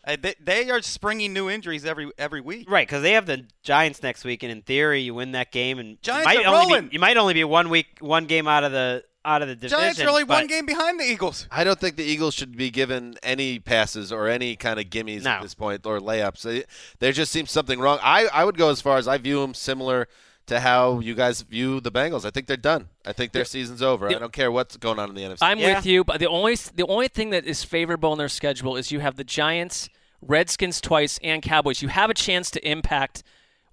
Uh, 0.06 0.18
they, 0.22 0.36
they 0.40 0.70
are 0.70 0.82
springing 0.82 1.32
new 1.32 1.50
injuries 1.50 1.86
every 1.86 2.12
every 2.18 2.42
week. 2.42 2.70
Right, 2.70 2.86
because 2.86 3.04
they 3.04 3.14
have 3.14 3.26
the 3.26 3.46
Giants 3.62 4.04
next 4.04 4.26
week, 4.26 4.44
and 4.44 4.52
in 4.52 4.62
theory, 4.62 5.00
you 5.00 5.14
win 5.14 5.32
that 5.32 5.52
game, 5.52 5.80
and 5.80 6.02
Giants 6.02 6.30
you 6.30 6.40
might 6.40 6.46
are 6.46 6.54
only 6.54 6.74
rolling. 6.74 6.88
Be, 6.90 6.94
you 6.94 7.00
might 7.00 7.16
only 7.16 7.34
be 7.34 7.44
one 7.46 7.70
week, 7.70 8.00
one 8.02 8.26
game 8.26 8.46
out 8.46 8.66
of 8.66 8.74
the 8.74 9.06
out 9.26 9.42
of 9.42 9.48
the 9.48 9.56
division. 9.56 9.80
Giants 9.80 10.02
are 10.02 10.10
only 10.10 10.24
one 10.24 10.48
game 10.48 10.66
behind 10.66 11.00
the 11.00 11.06
Eagles. 11.06 11.48
I 11.52 11.64
don't 11.64 11.80
think 11.80 11.96
the 11.96 12.04
Eagles 12.04 12.34
should 12.34 12.58
be 12.58 12.70
given 12.70 13.16
any 13.24 13.60
passes 13.60 14.12
or 14.12 14.28
any 14.28 14.56
kind 14.56 14.80
of 14.80 14.88
gimmies 14.88 15.26
at 15.26 15.42
this 15.42 15.54
point 15.54 15.86
or 15.86 16.00
layups. 16.00 16.42
They, 16.42 16.64
there 17.00 17.12
just 17.12 17.32
seems 17.32 17.52
something 17.52 17.80
wrong. 17.80 18.00
I, 18.02 18.28
I 18.34 18.44
would 18.44 18.58
go 18.58 18.70
as 18.70 18.82
far 18.82 18.98
as 18.98 19.08
I 19.08 19.18
view 19.18 19.42
them 19.42 19.54
similar 19.54 20.08
to 20.48 20.60
how 20.60 21.00
you 21.00 21.16
guys 21.16 21.42
view 21.42 21.80
the 21.80 21.92
Bengals. 21.92 22.26
I 22.26 22.30
think 22.30 22.48
they're 22.48 22.58
done. 22.58 22.90
I 23.06 23.14
think 23.14 23.32
their 23.32 23.46
season's 23.46 23.82
over. 23.82 24.10
I 24.10 24.14
don't 24.14 24.34
care 24.34 24.52
what's 24.52 24.76
going 24.78 25.00
on 25.00 25.10
in 25.10 25.16
the 25.16 25.22
NFC. 25.22 25.38
I'm 25.42 25.60
with 25.60 25.86
you, 25.86 26.04
but 26.04 26.20
the 26.20 26.28
only 26.28 26.56
the 26.56 26.86
only 26.88 27.08
thing 27.08 27.30
that 27.30 27.46
is 27.46 27.64
favorable 27.64 28.12
in 28.12 28.18
their 28.18 28.30
schedule 28.30 28.76
is 28.76 28.92
you 28.92 29.00
have 29.00 29.16
the 29.16 29.24
Giants, 29.24 29.90
Redskins 30.22 30.82
twice, 30.82 31.18
and 31.24 31.42
Cowboys. 31.42 31.82
You 31.82 31.88
have 31.88 32.10
a 32.10 32.14
chance 32.14 32.52
to 32.52 32.70
impact 32.70 33.24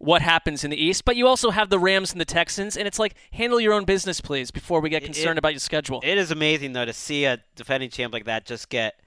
what 0.01 0.23
happens 0.23 0.65
in 0.65 0.71
the 0.71 0.83
East, 0.83 1.05
but 1.05 1.15
you 1.15 1.27
also 1.29 1.51
have 1.51 1.69
the 1.71 1.79
Rams 1.79 2.11
and 2.13 2.21
the 2.21 2.25
Texans, 2.25 2.77
and 2.77 2.89
it's 2.89 2.99
like 2.99 3.15
handle 3.33 3.61
your 3.61 3.73
own 3.75 3.85
business, 3.85 4.21
please, 4.21 4.51
before 4.51 4.81
we 4.81 4.89
get 4.89 5.05
concerned 5.05 5.37
it- 5.37 5.39
about 5.39 5.53
your 5.53 5.61
schedule. 5.61 6.01
It 6.03 6.17
is 6.19 6.31
amazing 6.31 6.73
though 6.73 6.87
to 6.87 6.93
see 6.93 7.27
a 7.27 7.39
defending 7.55 7.91
champ 7.91 8.13
like 8.13 8.25
that 8.25 8.47
just 8.47 8.69
get 8.71 8.99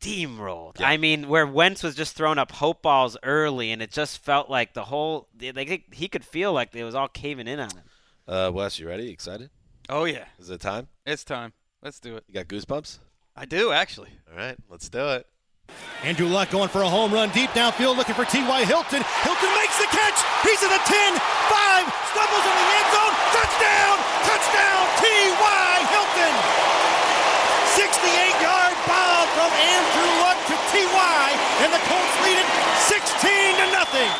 steamrolled. 0.00 0.80
I 0.80 0.96
mean, 0.96 1.28
where 1.28 1.46
Wentz 1.46 1.82
was 1.82 1.94
just 1.94 2.16
throwing 2.16 2.38
up 2.38 2.52
hope 2.52 2.82
balls 2.82 3.16
early, 3.22 3.70
and 3.72 3.82
it 3.82 3.90
just 3.90 4.18
felt 4.24 4.48
like 4.50 4.74
the 4.74 4.84
whole 4.84 5.28
like 5.40 5.92
he 5.94 6.08
could 6.08 6.24
feel 6.24 6.52
like 6.52 6.74
it 6.74 6.84
was 6.84 6.94
all 6.94 7.08
caving 7.08 7.48
in 7.48 7.60
on 7.60 7.70
him. 7.70 7.82
Uh, 8.26 8.50
Wes, 8.52 8.78
you 8.78 8.88
ready? 8.88 9.10
Excited? 9.10 9.50
Oh 9.88 10.04
yeah, 10.04 10.24
Is 10.38 10.50
it 10.50 10.60
time? 10.60 10.88
it's 11.06 11.22
time. 11.22 11.52
Let's 11.82 12.00
do 12.00 12.16
it. 12.16 12.24
You 12.28 12.34
got 12.34 12.48
goosebumps? 12.48 12.98
I 13.36 13.44
do 13.44 13.70
actually. 13.72 14.08
All 14.30 14.36
right, 14.36 14.56
let's 14.68 14.88
do 14.88 15.06
it. 15.10 15.26
Andrew 16.04 16.28
Luck 16.28 16.50
going 16.50 16.68
for 16.68 16.82
a 16.82 16.88
home 16.88 17.12
run 17.12 17.30
deep 17.30 17.50
downfield 17.50 17.96
looking 17.96 18.14
for 18.14 18.24
T.Y. 18.24 18.64
Hilton. 18.64 19.02
Hilton 19.26 19.52
makes 19.58 19.76
the 19.78 19.90
catch. 19.90 20.18
He's 20.46 20.62
at 20.62 20.70
the 20.70 20.82
10, 20.86 21.18
5, 21.18 21.82
stumbles 22.14 22.46
in 22.46 22.54
the 22.54 22.68
end 22.78 22.88
zone. 22.94 23.14
Touchdown! 23.34 23.96
Touchdown! 24.22 24.82
T.Y. 25.02 25.72
Hilton! 25.90 26.34
68-yard 27.74 28.76
bomb 28.86 29.28
from 29.34 29.50
Andrew 29.50 30.10
Luck 30.22 30.38
to 30.46 30.54
T.Y. 30.70 31.26
And 31.64 31.72
the 31.72 31.82
Colts 31.90 32.16
lead 32.22 32.38
it 32.38 32.48
16 32.86 33.56
to 33.56 33.66
nothing. 33.72 34.10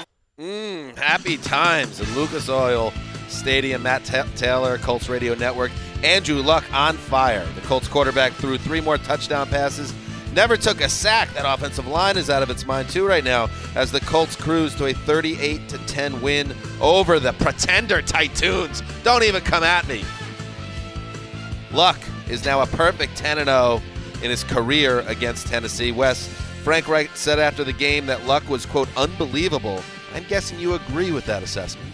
Mm, 0.40 0.96
happy 0.98 1.36
times 1.38 2.00
in 2.00 2.14
Lucas 2.14 2.48
Oil 2.48 2.92
Stadium. 3.28 3.82
Matt 3.84 4.04
Ta- 4.04 4.26
Taylor, 4.36 4.78
Colts 4.78 5.08
Radio 5.08 5.34
Network. 5.34 5.70
Andrew 6.02 6.42
Luck 6.42 6.64
on 6.72 6.96
fire. 6.96 7.46
The 7.54 7.60
Colts 7.62 7.88
quarterback 7.88 8.32
threw 8.32 8.58
three 8.58 8.80
more 8.80 8.98
touchdown 8.98 9.46
passes. 9.48 9.94
Never 10.36 10.58
took 10.58 10.82
a 10.82 10.88
sack. 10.90 11.32
That 11.32 11.50
offensive 11.50 11.86
line 11.86 12.18
is 12.18 12.28
out 12.28 12.42
of 12.42 12.50
its 12.50 12.66
mind 12.66 12.90
too 12.90 13.06
right 13.06 13.24
now 13.24 13.48
as 13.74 13.90
the 13.90 14.00
Colts 14.00 14.36
cruise 14.36 14.74
to 14.74 14.84
a 14.84 14.92
38 14.92 15.66
to 15.70 15.78
10 15.86 16.20
win 16.20 16.54
over 16.78 17.18
the 17.18 17.32
pretender 17.32 18.02
Titans. 18.02 18.82
Don't 19.02 19.24
even 19.24 19.42
come 19.42 19.64
at 19.64 19.88
me. 19.88 20.04
Luck 21.72 21.98
is 22.28 22.44
now 22.44 22.60
a 22.60 22.66
perfect 22.66 23.16
10 23.16 23.46
0 23.46 23.80
in 24.22 24.30
his 24.30 24.44
career 24.44 25.00
against 25.08 25.46
Tennessee. 25.46 25.90
Wes, 25.90 26.28
Frank 26.62 26.86
Reich 26.86 27.16
said 27.16 27.38
after 27.38 27.64
the 27.64 27.72
game 27.72 28.04
that 28.04 28.26
Luck 28.26 28.46
was, 28.46 28.66
quote, 28.66 28.88
unbelievable. 28.94 29.82
I'm 30.14 30.24
guessing 30.24 30.60
you 30.60 30.74
agree 30.74 31.12
with 31.12 31.24
that 31.26 31.42
assessment. 31.42 31.88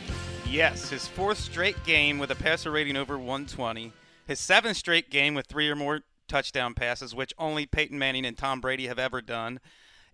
Yes, 0.49 0.91
his 0.91 1.07
fourth 1.07 1.39
straight 1.39 1.83
game 1.85 2.19
with 2.19 2.33
a 2.33 2.37
passer 2.37 2.73
rating 2.73 2.97
over 2.97 3.17
120. 3.17 3.93
His 4.27 4.41
seventh 4.41 4.77
straight 4.77 5.11
game 5.11 5.35
with 5.35 5.47
three 5.47 5.69
or 5.69 5.77
more 5.77 6.01
touchdown 6.33 6.73
passes, 6.73 7.15
which 7.15 7.35
only 7.37 7.67
Peyton 7.67 7.99
Manning 7.99 8.25
and 8.25 8.39
Tom 8.39 8.63
Brady 8.63 8.87
have 8.87 8.99
ever 8.99 9.21
done. 9.21 9.61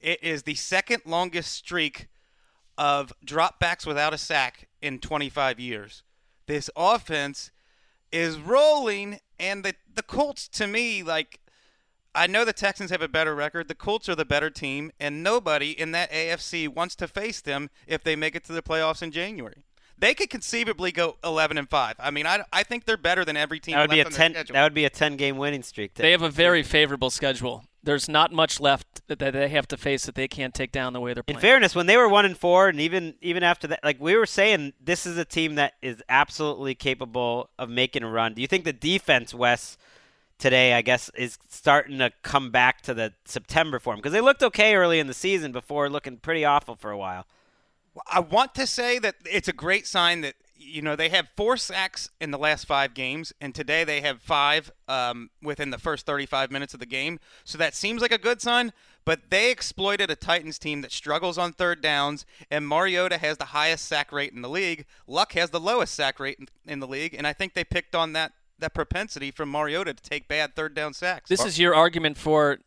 It 0.00 0.22
is 0.22 0.42
the 0.42 0.56
second 0.56 1.02
longest 1.06 1.52
streak 1.52 2.08
of 2.76 3.12
dropbacks 3.24 3.86
without 3.86 4.12
a 4.12 4.18
sack 4.18 4.66
in 4.82 4.98
25 4.98 5.60
years. 5.60 6.02
This 6.46 6.70
offense 6.76 7.52
is 8.10 8.36
rolling, 8.38 9.20
and 9.38 9.64
the 9.64 9.74
the 9.94 10.02
Colts 10.02 10.48
to 10.48 10.66
me 10.66 11.04
like. 11.04 11.38
I 12.14 12.26
know 12.26 12.44
the 12.44 12.52
Texans 12.52 12.90
have 12.90 13.02
a 13.02 13.06
better 13.06 13.34
record. 13.34 13.68
The 13.68 13.76
Colts 13.76 14.08
are 14.08 14.16
the 14.16 14.24
better 14.24 14.50
team, 14.50 14.90
and 14.98 15.22
nobody 15.22 15.70
in 15.70 15.92
that 15.92 16.10
AFC 16.10 16.66
wants 16.66 16.96
to 16.96 17.06
face 17.06 17.40
them 17.40 17.70
if 17.86 18.02
they 18.02 18.16
make 18.16 18.34
it 18.34 18.42
to 18.46 18.52
the 18.52 18.62
playoffs 18.62 19.02
in 19.02 19.12
January. 19.12 19.62
They 20.00 20.14
could 20.14 20.30
conceivably 20.30 20.92
go 20.92 21.16
11 21.24 21.58
and 21.58 21.68
5. 21.68 21.96
I 21.98 22.10
mean, 22.10 22.26
I, 22.26 22.44
I 22.52 22.62
think 22.62 22.84
they're 22.84 22.96
better 22.96 23.24
than 23.24 23.36
every 23.36 23.58
team 23.58 23.74
That 23.74 23.82
would 23.82 23.90
be 23.90 24.00
a 24.00 24.04
on 24.04 24.12
ten. 24.12 24.32
schedule. 24.32 24.54
That 24.54 24.62
would 24.62 24.74
be 24.74 24.84
a 24.84 24.90
ten 24.90 25.16
game 25.16 25.36
winning 25.38 25.62
streak. 25.62 25.94
They 25.94 26.12
have 26.12 26.22
a 26.22 26.30
very 26.30 26.62
favorable 26.62 27.10
schedule. 27.10 27.64
There's 27.82 28.08
not 28.08 28.32
much 28.32 28.60
left 28.60 29.06
that 29.08 29.18
that 29.20 29.32
they 29.32 29.48
have 29.48 29.66
to 29.68 29.76
face 29.76 30.04
that 30.06 30.14
they 30.14 30.28
can't 30.28 30.52
take 30.52 30.72
down 30.72 30.92
the 30.92 31.00
way 31.00 31.14
they're 31.14 31.22
playing. 31.22 31.38
In 31.38 31.40
fairness, 31.40 31.74
when 31.74 31.86
they 31.86 31.96
were 31.96 32.08
one 32.08 32.24
and 32.24 32.36
four, 32.36 32.68
and 32.68 32.80
even 32.80 33.14
even 33.22 33.42
after 33.42 33.66
that, 33.68 33.80
like 33.82 34.00
we 34.00 34.16
were 34.16 34.26
saying, 34.26 34.72
this 34.80 35.06
is 35.06 35.16
a 35.16 35.24
team 35.24 35.54
that 35.56 35.74
is 35.82 36.02
absolutely 36.08 36.74
capable 36.74 37.50
of 37.58 37.68
making 37.70 38.02
a 38.02 38.08
run. 38.10 38.34
Do 38.34 38.42
you 38.42 38.48
think 38.48 38.64
the 38.64 38.72
defense, 38.72 39.32
Wes, 39.32 39.78
today, 40.38 40.74
I 40.74 40.82
guess, 40.82 41.10
is 41.16 41.38
starting 41.48 41.98
to 41.98 42.12
come 42.22 42.50
back 42.50 42.82
to 42.82 42.94
the 42.94 43.14
September 43.24 43.78
form? 43.78 43.96
Because 43.96 44.12
they 44.12 44.20
looked 44.20 44.42
okay 44.42 44.74
early 44.74 44.98
in 44.98 45.06
the 45.06 45.14
season 45.14 45.50
before 45.52 45.88
looking 45.88 46.18
pretty 46.18 46.44
awful 46.44 46.76
for 46.76 46.90
a 46.90 46.98
while. 46.98 47.26
I 48.06 48.20
want 48.20 48.54
to 48.56 48.66
say 48.66 48.98
that 48.98 49.16
it's 49.24 49.48
a 49.48 49.52
great 49.52 49.86
sign 49.86 50.20
that 50.22 50.34
you 50.56 50.82
know 50.82 50.96
they 50.96 51.08
have 51.08 51.28
four 51.36 51.56
sacks 51.56 52.10
in 52.20 52.30
the 52.30 52.38
last 52.38 52.66
five 52.66 52.94
games, 52.94 53.32
and 53.40 53.54
today 53.54 53.84
they 53.84 54.00
have 54.00 54.20
five 54.20 54.70
um, 54.88 55.30
within 55.42 55.70
the 55.70 55.78
first 55.78 56.06
35 56.06 56.50
minutes 56.50 56.74
of 56.74 56.80
the 56.80 56.86
game. 56.86 57.20
So 57.44 57.58
that 57.58 57.74
seems 57.74 58.02
like 58.02 58.12
a 58.12 58.18
good 58.18 58.40
sign. 58.40 58.72
But 59.04 59.30
they 59.30 59.50
exploited 59.50 60.10
a 60.10 60.16
Titans 60.16 60.58
team 60.58 60.82
that 60.82 60.92
struggles 60.92 61.38
on 61.38 61.52
third 61.52 61.80
downs, 61.80 62.26
and 62.50 62.68
Mariota 62.68 63.16
has 63.16 63.38
the 63.38 63.46
highest 63.46 63.86
sack 63.86 64.12
rate 64.12 64.34
in 64.34 64.42
the 64.42 64.50
league. 64.50 64.84
Luck 65.06 65.32
has 65.32 65.48
the 65.48 65.60
lowest 65.60 65.94
sack 65.94 66.20
rate 66.20 66.38
in, 66.38 66.48
in 66.70 66.80
the 66.80 66.86
league, 66.86 67.14
and 67.14 67.26
I 67.26 67.32
think 67.32 67.54
they 67.54 67.64
picked 67.64 67.94
on 67.94 68.12
that 68.12 68.32
that 68.58 68.74
propensity 68.74 69.30
from 69.30 69.48
Mariota 69.48 69.94
to 69.94 70.02
take 70.02 70.28
bad 70.28 70.56
third 70.56 70.74
down 70.74 70.92
sacks. 70.92 71.28
This 71.28 71.44
is 71.44 71.58
your 71.58 71.74
argument 71.74 72.16
for 72.16 72.58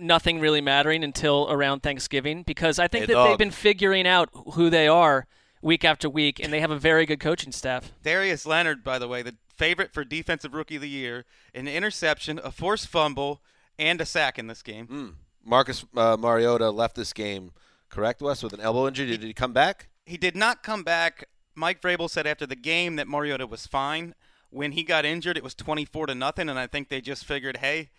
nothing 0.00 0.40
really 0.40 0.60
mattering 0.60 1.04
until 1.04 1.46
around 1.50 1.80
Thanksgiving 1.82 2.42
because 2.42 2.78
I 2.78 2.88
think 2.88 3.02
Hey, 3.02 3.06
that 3.08 3.12
dog. 3.14 3.28
they've 3.28 3.38
been 3.38 3.50
figuring 3.50 4.06
out 4.06 4.28
who 4.54 4.70
they 4.70 4.88
are 4.88 5.26
week 5.62 5.84
after 5.84 6.08
week, 6.08 6.40
and 6.40 6.52
they 6.52 6.60
have 6.60 6.70
a 6.70 6.78
very 6.78 7.04
good 7.06 7.20
coaching 7.20 7.52
staff. 7.52 7.92
Darius 8.02 8.46
Leonard, 8.46 8.82
by 8.82 8.98
the 8.98 9.06
way, 9.08 9.22
the 9.22 9.36
favorite 9.54 9.92
for 9.92 10.04
defensive 10.04 10.54
rookie 10.54 10.76
of 10.76 10.82
the 10.82 10.88
year, 10.88 11.24
an 11.54 11.68
interception, 11.68 12.40
a 12.42 12.50
forced 12.50 12.88
fumble, 12.88 13.42
and 13.78 14.00
a 14.00 14.06
sack 14.06 14.38
in 14.38 14.46
this 14.46 14.62
game. 14.62 15.16
Marcus 15.44 15.84
uh, 15.96 16.16
Mariota 16.18 16.70
left 16.70 16.96
this 16.96 17.12
game, 17.12 17.52
correct, 17.88 18.20
Wes, 18.22 18.42
with 18.42 18.52
an 18.54 18.60
elbow 18.60 18.86
injury. 18.88 19.06
Did 19.06 19.22
he 19.22 19.32
come 19.34 19.52
back? 19.52 19.88
He 20.06 20.16
did 20.16 20.34
not 20.36 20.62
come 20.62 20.82
back. 20.82 21.24
Mike 21.54 21.80
Vrabel 21.82 22.08
said 22.08 22.26
after 22.26 22.46
the 22.46 22.56
game 22.56 22.96
that 22.96 23.06
Mariota 23.08 23.46
was 23.46 23.66
fine. 23.66 24.14
When 24.50 24.72
he 24.72 24.82
got 24.82 25.04
injured, 25.04 25.36
it 25.36 25.44
was 25.44 25.54
24 25.54 26.06
to 26.06 26.14
nothing, 26.14 26.48
and 26.48 26.58
I 26.58 26.66
think 26.66 26.88
they 26.88 27.00
just 27.00 27.24
figured, 27.24 27.58
hey, 27.58 27.90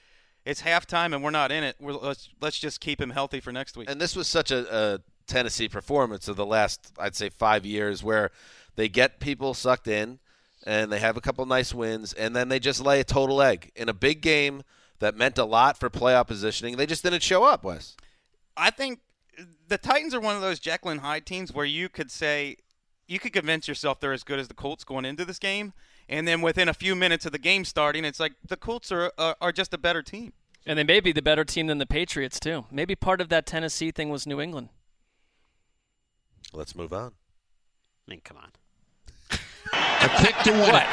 it's 0.46 0.62
halftime 0.62 1.14
and 1.14 1.24
we're 1.24 1.32
not 1.32 1.52
in 1.52 1.64
it. 1.64 1.76
We're, 1.80 1.94
let's 1.94 2.30
let's 2.42 2.60
just 2.60 2.80
keep 2.80 3.00
him 3.00 3.12
healthy 3.12 3.40
for 3.40 3.52
next 3.52 3.78
week. 3.78 3.90
And 3.90 4.00
this 4.00 4.16
was 4.16 4.28
such 4.28 4.52
a, 4.52 4.76
a 4.76 5.00
Tennessee 5.28 5.70
performance 5.70 6.28
of 6.28 6.36
the 6.36 6.46
last, 6.46 6.92
I'd 6.98 7.16
say, 7.16 7.30
five 7.30 7.66
years 7.66 8.04
where 8.04 8.32
they 8.76 8.90
get 8.90 9.20
people 9.20 9.54
sucked 9.54 9.88
in 9.88 10.20
and 10.66 10.92
they 10.92 11.00
have 11.00 11.18
a 11.18 11.22
couple 11.22 11.46
nice 11.46 11.74
wins, 11.74 12.14
and 12.14 12.36
then 12.36 12.50
they 12.50 12.60
just 12.60 12.80
lay 12.80 13.00
a 13.00 13.04
total 13.04 13.42
egg 13.42 13.72
in 13.76 13.90
a 13.90 13.94
big 13.94 14.22
game 14.22 14.62
that 15.00 15.16
meant 15.16 15.38
a 15.40 15.46
lot 15.46 15.80
for 15.80 15.90
playoff 15.90 16.28
positioning. 16.28 16.78
They 16.78 16.86
just 16.86 17.02
didn't 17.04 17.24
show 17.24 17.44
up, 17.44 17.64
Wes. 17.64 17.98
I 18.56 18.70
think 18.70 19.00
the 19.68 19.80
Titans 19.80 20.14
are 20.14 20.20
one 20.20 20.36
of 20.36 20.42
those 20.42 20.60
Jekyll 20.60 20.92
and 20.92 21.02
Hyde 21.02 21.26
teams 21.26 21.52
where 21.52 21.66
you 21.66 21.90
could 21.90 22.12
say 22.12 22.58
you 23.08 23.20
could 23.20 23.34
convince 23.34 23.68
yourself 23.68 24.00
they're 24.00 24.14
as 24.14 24.24
good 24.24 24.40
as 24.40 24.48
the 24.48 24.54
Colts 24.54 24.84
going 24.84 25.06
into 25.06 25.26
this 25.26 25.40
game, 25.40 25.74
and 26.12 26.28
then 26.28 26.42
within 26.42 26.68
a 26.70 26.74
few 26.74 26.96
minutes 26.96 27.26
of 27.26 27.32
the 27.32 27.40
game 27.40 27.66
starting, 27.66 28.06
it's 28.06 28.20
like 28.20 28.34
the 28.48 28.58
Colts 28.58 28.92
are 28.92 29.12
are, 29.18 29.36
are 29.42 29.52
just 29.52 29.74
a 29.74 29.78
better 29.78 30.04
team. 30.04 30.34
And 30.66 30.78
they 30.78 30.84
may 30.84 31.00
be 31.00 31.12
the 31.12 31.24
better 31.24 31.44
team 31.44 31.66
than 31.66 31.80
the 31.80 31.88
Patriots, 31.88 32.40
too. 32.40 32.66
Maybe 32.70 32.96
part 32.96 33.20
of 33.20 33.30
that 33.30 33.48
Tennessee 33.48 33.90
thing 33.90 34.10
was 34.10 34.28
New 34.28 34.40
England. 34.40 34.70
Let's 36.54 36.76
move 36.76 36.94
on. 36.94 37.14
I 38.08 38.12
mean, 38.12 38.22
come 38.24 38.38
on. 38.38 38.52
A 39.74 40.10
kick 40.22 40.36
to 40.44 40.52
win 40.52 40.76
it. 40.76 40.88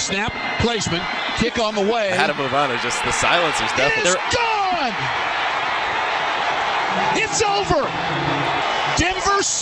Snap 0.00 0.32
placement. 0.60 1.04
Kick 1.36 1.58
on 1.58 1.74
the 1.76 1.82
way. 1.82 2.10
I 2.10 2.16
had 2.16 2.28
to 2.28 2.34
move 2.34 2.54
on. 2.54 2.72
It's 2.72 2.82
just 2.82 3.04
the 3.04 3.12
silence 3.12 3.54
is 3.56 3.70
definitely. 3.76 4.10
It's 4.10 4.34
gone. 4.34 4.94
It's 7.14 7.42
over. 7.42 8.41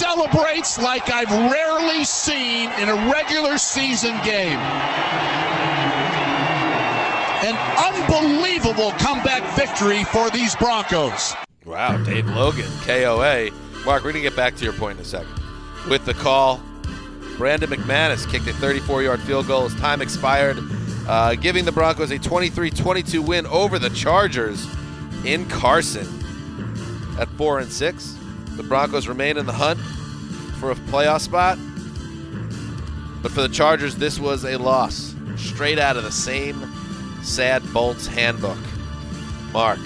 Celebrates 0.00 0.78
like 0.78 1.12
I've 1.12 1.30
rarely 1.52 2.04
seen 2.04 2.70
in 2.80 2.88
a 2.88 3.12
regular 3.12 3.58
season 3.58 4.12
game. 4.24 4.58
An 7.44 7.54
unbelievable 7.76 8.92
comeback 8.92 9.42
victory 9.58 10.04
for 10.04 10.30
these 10.30 10.56
Broncos. 10.56 11.34
Wow, 11.66 12.02
Dave 12.02 12.26
Logan, 12.30 12.70
KOA. 12.86 13.50
Marc, 13.84 14.02
we're 14.02 14.12
going 14.12 14.14
to 14.14 14.20
get 14.22 14.34
back 14.34 14.56
to 14.56 14.64
your 14.64 14.72
point 14.72 14.96
in 14.96 15.02
a 15.02 15.06
second. 15.06 15.38
With 15.90 16.06
the 16.06 16.14
call, 16.14 16.62
Brandon 17.36 17.68
McManus 17.68 18.26
kicked 18.26 18.46
a 18.46 18.54
34 18.54 19.02
yard 19.02 19.20
field 19.20 19.48
goal 19.48 19.66
as 19.66 19.74
time 19.74 20.00
expired, 20.00 20.56
uh, 21.08 21.34
giving 21.34 21.66
the 21.66 21.72
Broncos 21.72 22.10
a 22.10 22.18
23 22.18 22.70
22 22.70 23.20
win 23.20 23.46
over 23.48 23.78
the 23.78 23.90
Chargers 23.90 24.66
in 25.26 25.46
Carson. 25.50 26.08
At 27.18 27.28
4 27.36 27.58
and 27.58 27.70
6, 27.70 28.16
the 28.56 28.62
Broncos 28.62 29.08
remain 29.08 29.36
in 29.36 29.46
the 29.46 29.52
hunt 29.52 29.80
for 30.58 30.70
a 30.70 30.74
playoff 30.74 31.20
spot. 31.20 31.58
But 33.22 33.32
for 33.32 33.42
the 33.42 33.48
Chargers, 33.48 33.96
this 33.96 34.18
was 34.18 34.44
a 34.44 34.56
loss 34.56 35.14
straight 35.36 35.78
out 35.78 35.96
of 35.96 36.04
the 36.04 36.12
same 36.12 36.72
sad 37.22 37.62
Bolts 37.72 38.06
handbook. 38.06 38.58
Marc, 39.52 39.78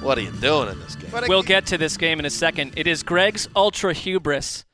what 0.00 0.18
are 0.18 0.22
you 0.22 0.30
doing 0.32 0.68
in 0.68 0.78
this 0.80 0.94
game? 0.96 1.10
We'll 1.28 1.42
get 1.42 1.66
to 1.66 1.78
this 1.78 1.96
game 1.96 2.18
in 2.18 2.26
a 2.26 2.30
second. 2.30 2.74
It 2.76 2.86
is 2.86 3.02
Gregg's 3.02 3.48
ultra 3.56 3.92
hubris 3.92 4.64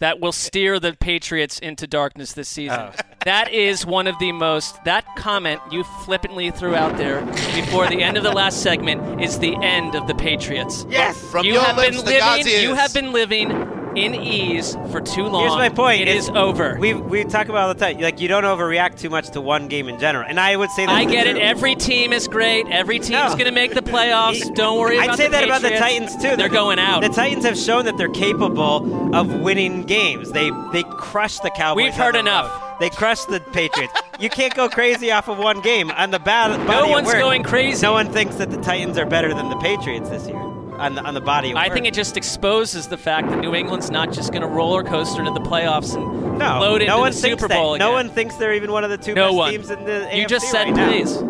that 0.00 0.20
will 0.20 0.32
steer 0.32 0.78
the 0.78 0.92
Patriots 0.92 1.58
into 1.58 1.86
darkness 1.86 2.32
this 2.32 2.48
season. 2.48 2.78
Oh. 2.80 2.92
That 3.24 3.52
is 3.52 3.86
one 3.86 4.06
of 4.06 4.18
the 4.18 4.32
most. 4.32 4.82
That 4.84 5.04
comment 5.16 5.60
you 5.70 5.84
flippantly 5.84 6.50
threw 6.50 6.74
out 6.74 6.96
there 6.96 7.24
before 7.54 7.86
the 7.88 8.02
end 8.02 8.16
of 8.16 8.22
the 8.22 8.32
last 8.32 8.62
segment 8.62 9.22
is 9.22 9.38
the 9.38 9.54
end 9.62 9.94
of 9.94 10.06
the 10.06 10.14
Patriots. 10.14 10.86
Yes! 10.88 11.20
From 11.30 11.46
you 11.46 11.54
your 11.54 11.62
have 11.62 11.76
lips 11.76 12.02
been 12.02 12.12
to 12.12 12.18
God's 12.18 12.44
living. 12.44 12.62
You 12.62 12.74
have 12.74 12.94
been 12.94 13.12
living 13.12 13.81
in 13.96 14.14
ease 14.14 14.74
for 14.90 15.00
too 15.00 15.24
long. 15.24 15.42
Here's 15.42 15.56
my 15.56 15.68
point. 15.68 16.02
It 16.02 16.08
is 16.08 16.28
over. 16.30 16.76
We 16.78 16.94
we 16.94 17.24
talk 17.24 17.48
about 17.48 17.68
all 17.68 17.74
the 17.74 17.80
time. 17.80 17.98
Like 18.00 18.20
you 18.20 18.28
don't 18.28 18.44
overreact 18.44 18.98
too 18.98 19.10
much 19.10 19.30
to 19.30 19.40
one 19.40 19.68
game 19.68 19.88
in 19.88 19.98
general. 19.98 20.24
And 20.26 20.38
I 20.40 20.56
would 20.56 20.70
say 20.70 20.86
that 20.86 20.94
I 20.94 21.04
get 21.04 21.26
it. 21.26 21.36
Every 21.36 21.74
team 21.74 22.12
is 22.12 22.28
great. 22.28 22.66
Every 22.68 22.98
team's 22.98 23.32
going 23.32 23.46
to 23.46 23.52
make 23.52 23.74
the 23.74 23.82
playoffs. 23.82 24.52
Don't 24.54 24.78
worry 24.78 24.96
about 24.96 25.10
I'd 25.10 25.16
say 25.16 25.28
that 25.28 25.44
about 25.44 25.62
the 25.62 25.70
Titans 25.70 26.14
too. 26.16 26.36
They're 26.36 26.48
going 26.48 26.78
out. 26.78 27.02
The 27.02 27.08
Titans 27.08 27.44
have 27.44 27.58
shown 27.58 27.84
that 27.86 27.96
they're 27.96 28.08
capable 28.10 29.14
of 29.14 29.40
winning 29.40 29.84
games. 29.84 30.32
They 30.32 30.50
they 30.72 30.82
crushed 30.84 31.42
the 31.42 31.50
Cowboys. 31.50 31.84
We've 31.84 31.94
heard 31.94 32.16
enough. 32.16 32.50
road. 32.50 32.76
They 32.80 32.90
crushed 32.90 33.28
the 33.28 33.40
Patriots. 33.40 33.92
you 34.18 34.28
can't 34.28 34.54
go 34.54 34.68
crazy 34.68 35.12
off 35.12 35.28
of 35.28 35.38
one 35.38 35.60
game 35.60 35.90
on 35.90 36.10
the 36.10 36.18
bad. 36.18 36.66
No 36.66 36.88
one's 36.88 37.12
going 37.12 37.42
crazy. 37.42 37.82
No 37.82 37.92
one 37.92 38.10
thinks 38.12 38.36
that 38.36 38.50
the 38.50 38.60
Titans 38.60 38.98
are 38.98 39.06
better 39.06 39.32
than 39.34 39.50
the 39.50 39.56
Patriots 39.56 40.08
this 40.08 40.26
year 40.26 40.51
on 40.78 40.94
the 40.94 41.02
on 41.02 41.14
the 41.14 41.20
body 41.20 41.50
of 41.52 41.56
I 41.56 41.68
think 41.68 41.86
it 41.86 41.94
just 41.94 42.16
exposes 42.16 42.88
the 42.88 42.96
fact 42.98 43.28
that 43.30 43.38
New 43.40 43.54
England's 43.54 43.90
not 43.90 44.12
just 44.12 44.30
going 44.32 44.42
to 44.42 44.48
roller 44.48 44.82
coaster 44.82 45.20
into 45.22 45.32
the 45.32 45.40
playoffs 45.48 45.94
and 45.94 46.38
no, 46.38 46.60
load 46.60 46.82
into 46.82 46.86
no 46.92 46.98
one 47.00 47.12
the 47.12 47.18
thinks 47.18 47.42
Super 47.42 47.52
Bowl 47.54 47.70
that. 47.72 47.76
again. 47.76 47.86
No 47.88 47.92
one 47.92 48.08
thinks 48.10 48.36
they're 48.36 48.54
even 48.54 48.72
one 48.72 48.84
of 48.84 48.90
the 48.90 48.98
two 48.98 49.14
No 49.14 49.28
best 49.28 49.36
one. 49.36 49.50
teams 49.52 49.70
in 49.70 49.84
the 49.84 50.10
You 50.14 50.24
AFC 50.24 50.28
just 50.28 50.50
said 50.50 50.64
right 50.70 50.88
please. 50.88 51.22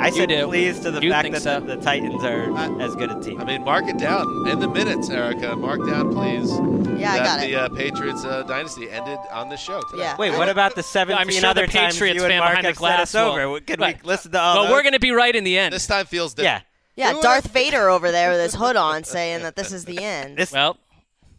I 0.00 0.06
You 0.08 0.12
said 0.14 0.28
do. 0.30 0.46
please 0.48 0.80
to 0.80 0.90
the 0.90 1.00
You 1.00 1.10
fact 1.10 1.30
that 1.32 1.42
so. 1.42 1.60
the, 1.60 1.76
the 1.76 1.82
Titans 1.82 2.24
are 2.24 2.80
as 2.80 2.94
good 2.96 3.10
a 3.12 3.20
team. 3.20 3.40
I 3.40 3.44
mean, 3.44 3.62
mark 3.62 3.86
it 3.86 3.98
down 3.98 4.48
in 4.48 4.58
the 4.58 4.66
minutes, 4.66 5.08
Erica. 5.10 5.54
Mark 5.54 5.86
down, 5.86 6.12
please. 6.12 6.50
Yeah, 6.98 7.12
I 7.12 7.18
that 7.18 7.24
got 7.24 7.40
the 7.40 7.52
it. 7.52 7.54
Uh, 7.54 7.68
Patriots 7.68 8.24
uh, 8.24 8.42
dynasty 8.42 8.90
ended 8.90 9.18
on 9.30 9.48
the 9.48 9.56
show 9.56 9.80
today. 9.90 10.02
Yeah. 10.02 10.16
Wait, 10.16 10.32
what 10.36 10.48
about 10.48 10.74
the 10.74 10.82
17 10.82 11.16
I'm 11.20 11.28
sure 11.30 11.48
other 11.48 11.66
the 11.66 11.72
times 11.72 11.94
Patriots 11.94 12.16
you 12.16 12.24
and 12.24 12.30
fan 12.32 12.38
Mark 12.40 12.50
behind 12.52 12.64
the 12.64 12.68
have 12.70 12.76
said 12.76 12.80
glass 12.80 13.00
us 13.00 13.14
over? 13.14 13.60
Can 13.60 13.80
Right. 13.80 14.02
we 14.02 14.08
listen 14.08 14.32
to 14.32 14.40
all 14.40 14.56
But 14.56 14.62
those? 14.64 14.72
we're 14.72 14.82
going 14.82 14.94
to 14.94 14.98
be 15.00 15.12
right 15.12 15.34
in 15.36 15.44
the 15.44 15.56
end. 15.58 15.72
This 15.72 15.86
time 15.86 16.06
feels 16.06 16.34
different. 16.34 16.62
Yeah. 16.64 16.71
Yeah, 16.96 17.14
Darth 17.22 17.48
Vader 17.48 17.88
over 17.88 18.10
there 18.10 18.30
with 18.30 18.40
his 18.40 18.54
hood 18.54 18.76
on 18.76 19.04
saying 19.04 19.42
that 19.42 19.56
this 19.56 19.72
is 19.72 19.84
the 19.86 20.02
end. 20.02 20.36
This, 20.36 20.52
well, 20.52 20.76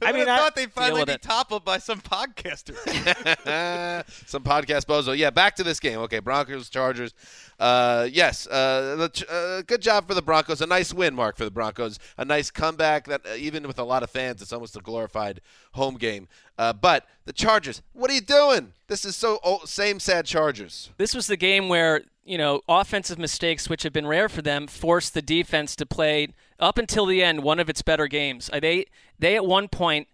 I, 0.01 0.07
I 0.09 0.11
mean, 0.11 0.21
mean, 0.21 0.29
I 0.29 0.35
I- 0.35 0.37
thought 0.39 0.55
they'd 0.55 0.71
finally 0.71 1.05
be 1.05 1.11
it. 1.13 1.21
toppled 1.21 1.63
by 1.63 1.77
some 1.77 2.01
podcaster. 2.01 2.75
Some 4.27 4.43
podcast 4.43 4.85
bozo. 4.85 5.15
Yeah, 5.17 5.29
back 5.29 5.55
to 5.57 5.63
this 5.63 5.79
game. 5.79 5.99
Okay, 5.99 6.19
Broncos, 6.19 6.69
Chargers. 6.69 7.13
Uh, 7.59 8.07
yes, 8.11 8.47
uh, 8.47 8.95
the 8.97 9.25
uh, 9.29 9.61
good 9.65 9.81
job 9.81 10.07
for 10.07 10.13
the 10.13 10.21
Broncos. 10.21 10.61
A 10.61 10.65
nice 10.65 10.93
win, 10.93 11.13
Marc, 11.13 11.37
for 11.37 11.45
the 11.45 11.51
Broncos. 11.51 11.99
A 12.17 12.25
nice 12.25 12.51
comeback 12.51 13.05
that, 13.07 13.21
uh, 13.25 13.35
even 13.35 13.67
with 13.67 13.79
a 13.79 13.83
lot 13.83 14.03
of 14.03 14.09
fans, 14.09 14.41
it's 14.41 14.51
almost 14.51 14.75
a 14.75 14.79
glorified 14.81 15.39
home 15.73 15.95
game. 15.95 16.27
Uh, 16.57 16.73
but 16.73 17.05
the 17.25 17.33
Chargers, 17.33 17.81
what 17.93 18.09
are 18.11 18.13
you 18.15 18.21
doing? 18.21 18.73
This 18.87 19.05
is 19.05 19.15
so 19.15 19.39
old, 19.43 19.69
same 19.69 19.99
sad 19.99 20.25
Chargers. 20.25 20.89
This 20.97 21.15
was 21.15 21.27
the 21.27 21.37
game 21.37 21.69
where, 21.69 22.01
you 22.25 22.37
know, 22.37 22.61
offensive 22.67 23.19
mistakes, 23.19 23.69
which 23.69 23.83
have 23.83 23.93
been 23.93 24.07
rare 24.07 24.29
for 24.29 24.41
them, 24.41 24.67
forced 24.67 25.13
the 25.13 25.21
defense 25.21 25.75
to 25.75 25.85
play 25.85 26.29
up 26.59 26.77
until 26.77 27.05
the 27.05 27.23
end 27.23 27.43
one 27.43 27.59
of 27.59 27.69
its 27.69 27.81
better 27.81 28.07
games. 28.07 28.49
Uh, 28.51 28.59
They 28.59 28.85
they 29.19 29.35
at 29.35 29.45
one 29.45 29.67
point, 29.67 30.07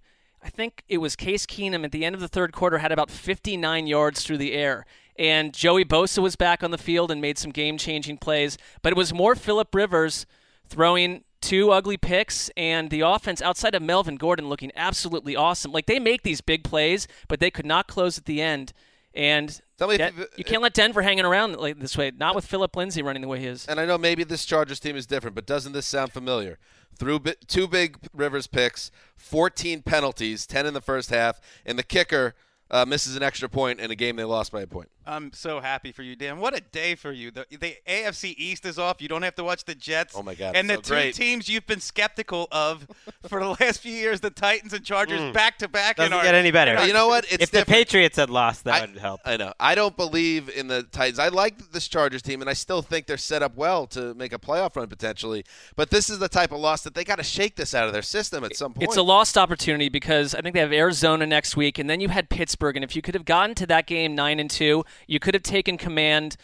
I 0.43 0.49
think 0.49 0.83
it 0.87 0.97
was 0.99 1.15
Case 1.15 1.45
Keenum 1.45 1.83
at 1.83 1.91
the 1.91 2.05
end 2.05 2.15
of 2.15 2.21
the 2.21 2.27
third 2.27 2.51
quarter 2.51 2.79
had 2.79 2.91
about 2.91 3.11
59 3.11 3.87
yards 3.87 4.23
through 4.23 4.37
the 4.37 4.53
air. 4.53 4.85
And 5.17 5.53
Joey 5.53 5.83
Bosa 5.83 6.19
was 6.19 6.35
back 6.35 6.63
on 6.63 6.71
the 6.71 6.77
field 6.77 7.11
and 7.11 7.19
made 7.19 7.37
some 7.37 7.51
game-changing 7.51 8.19
plays, 8.19 8.57
but 8.81 8.93
it 8.93 8.97
was 8.97 9.13
more 9.13 9.35
Philip 9.35 9.75
Rivers 9.75 10.25
throwing 10.65 11.25
two 11.41 11.71
ugly 11.71 11.97
picks 11.97 12.49
and 12.55 12.89
the 12.89 13.01
offense 13.01 13.41
outside 13.41 13.75
of 13.75 13.81
Melvin 13.81 14.15
Gordon 14.15 14.49
looking 14.49 14.71
absolutely 14.75 15.35
awesome. 15.35 15.71
Like 15.71 15.85
they 15.87 15.99
make 15.99 16.23
these 16.23 16.41
big 16.41 16.63
plays, 16.63 17.07
but 17.27 17.39
they 17.39 17.51
could 17.51 17.65
not 17.65 17.87
close 17.87 18.17
at 18.17 18.25
the 18.25 18.41
end. 18.41 18.73
And 19.19 19.61
if 19.81 20.29
you 20.37 20.45
can't 20.45 20.61
let 20.61 20.73
Denver 20.73 21.01
hanging 21.01 21.25
around 21.25 21.57
like 21.57 21.77
this 21.77 21.97
way. 21.97 22.09
Not 22.15 22.35
with 22.35 22.45
Philip 22.45 22.73
Lindsay 22.73 23.01
running 23.01 23.21
the 23.21 23.27
way 23.27 23.41
he 23.41 23.47
is. 23.47 23.65
And 23.67 23.77
I 23.77 23.85
know 23.85 23.97
maybe 23.97 24.23
this 24.23 24.45
Chargers 24.45 24.79
team 24.79 24.95
is 24.95 25.05
different, 25.05 25.35
but 25.35 25.45
doesn't 25.45 25.73
this 25.73 25.85
sound 25.85 26.13
familiar? 26.13 26.57
Through 26.97 27.19
bi- 27.19 27.35
two 27.45 27.67
big 27.67 27.97
Rivers 28.13 28.47
picks, 28.47 28.91
14 29.17 29.81
penalties, 29.81 30.47
10 30.47 30.65
in 30.65 30.73
the 30.73 30.79
first 30.79 31.09
half, 31.09 31.41
and 31.65 31.77
the 31.77 31.83
kicker 31.83 32.33
uh, 32.71 32.85
misses 32.85 33.17
an 33.17 33.23
extra 33.23 33.49
point 33.49 33.81
in 33.81 33.91
a 33.91 33.95
game 33.95 34.15
they 34.15 34.23
lost 34.23 34.53
by 34.53 34.61
a 34.61 34.67
point. 34.67 34.89
I'm 35.09 35.33
so 35.33 35.59
happy 35.59 35.91
for 35.91 36.03
you, 36.03 36.15
Dan. 36.15 36.39
What 36.39 36.55
a 36.55 36.61
day 36.61 36.93
for 36.95 37.11
you. 37.11 37.31
The, 37.31 37.45
the 37.49 37.75
AFC 37.87 38.35
East 38.37 38.65
is 38.65 38.77
off. 38.77 39.01
You 39.01 39.07
don't 39.07 39.23
have 39.23 39.35
to 39.35 39.43
watch 39.43 39.65
the 39.65 39.73
Jets. 39.73 40.13
Oh, 40.15 40.21
my 40.21 40.35
God, 40.35 40.55
And 40.55 40.69
the 40.69 40.75
so 40.75 40.81
two 40.81 40.93
great. 40.93 41.15
teams 41.15 41.49
you've 41.49 41.65
been 41.65 41.79
skeptical 41.79 42.47
of 42.51 42.87
for 43.27 43.39
the 43.39 43.49
last 43.59 43.79
few 43.81 43.91
years, 43.93 44.21
the 44.21 44.29
Titans 44.29 44.71
and 44.73 44.85
Chargers, 44.85 45.19
Mm. 45.19 45.33
back 45.33 45.57
to 45.57 45.67
back. 45.67 45.97
in 45.97 46.03
Doesn't 46.03 46.13
our- 46.13 46.23
get 46.23 46.35
any 46.35 46.51
better. 46.51 46.77
our- 46.77 46.85
You 46.87 46.93
know 46.93 47.07
what? 47.07 47.25
It's 47.31 47.43
if 47.43 47.51
the. 47.51 47.65
Patriots 47.65 48.17
had 48.17 48.29
lost, 48.29 48.63
that 48.65 48.75
I- 48.75 48.85
would 48.85 48.97
help. 48.97 49.21
I 49.25 49.35
know. 49.37 49.53
I 49.59 49.73
don't 49.75 49.97
believe 49.97 50.47
in 50.49 50.67
the 50.67 50.83
Titans. 50.83 51.17
I 51.19 51.29
like 51.29 51.71
this 51.71 51.87
Chargers 51.87 52.21
team, 52.21 52.41
and 52.41 52.49
I 52.49 52.53
still 52.53 52.81
think 52.81 53.07
they're 53.07 53.17
set 53.17 53.41
up 53.43 53.55
well 53.55 53.87
to 53.87 54.13
make 54.13 54.31
a 54.33 54.39
playoff 54.39 54.75
run 54.75 54.87
potentially. 54.87 55.43
But 55.75 55.89
this 55.89 56.09
is 56.09 56.19
the 56.19 56.29
type 56.29 56.51
of 56.51 56.59
loss 56.59 56.83
that 56.83 56.93
they 56.93 57.03
got 57.03 57.15
to 57.17 57.23
shake 57.23 57.55
this 57.55 57.73
out 57.73 57.87
of 57.87 57.93
their 57.93 58.01
system 58.03 58.43
at 58.43 58.55
some 58.55 58.73
point. 58.73 58.83
It's 58.87 58.97
a 58.97 59.01
lost 59.01 59.37
opportunity 59.37 59.89
because 59.89 60.35
I 60.35 60.41
think 60.41 60.53
they 60.53 60.59
have 60.61 60.71
Arizona 60.73 61.25
next 61.25 61.57
week, 61.57 61.79
and 61.79 61.89
then 61.89 61.99
you 61.99 62.09
had 62.09 62.29
Pittsburgh. 62.29 62.75
And 62.77 62.83
if 62.85 62.95
you 62.95 63.01
could 63.01 63.15
have 63.15 63.25
gotten 63.25 63.55
to 63.55 63.65
that 63.67 63.87
game 63.87 64.13
nine 64.15 64.39
and 64.39 64.49
two, 64.49 64.83
you 65.07 65.19
could 65.19 65.33
have 65.33 65.43
taken 65.43 65.77
command, 65.77 66.35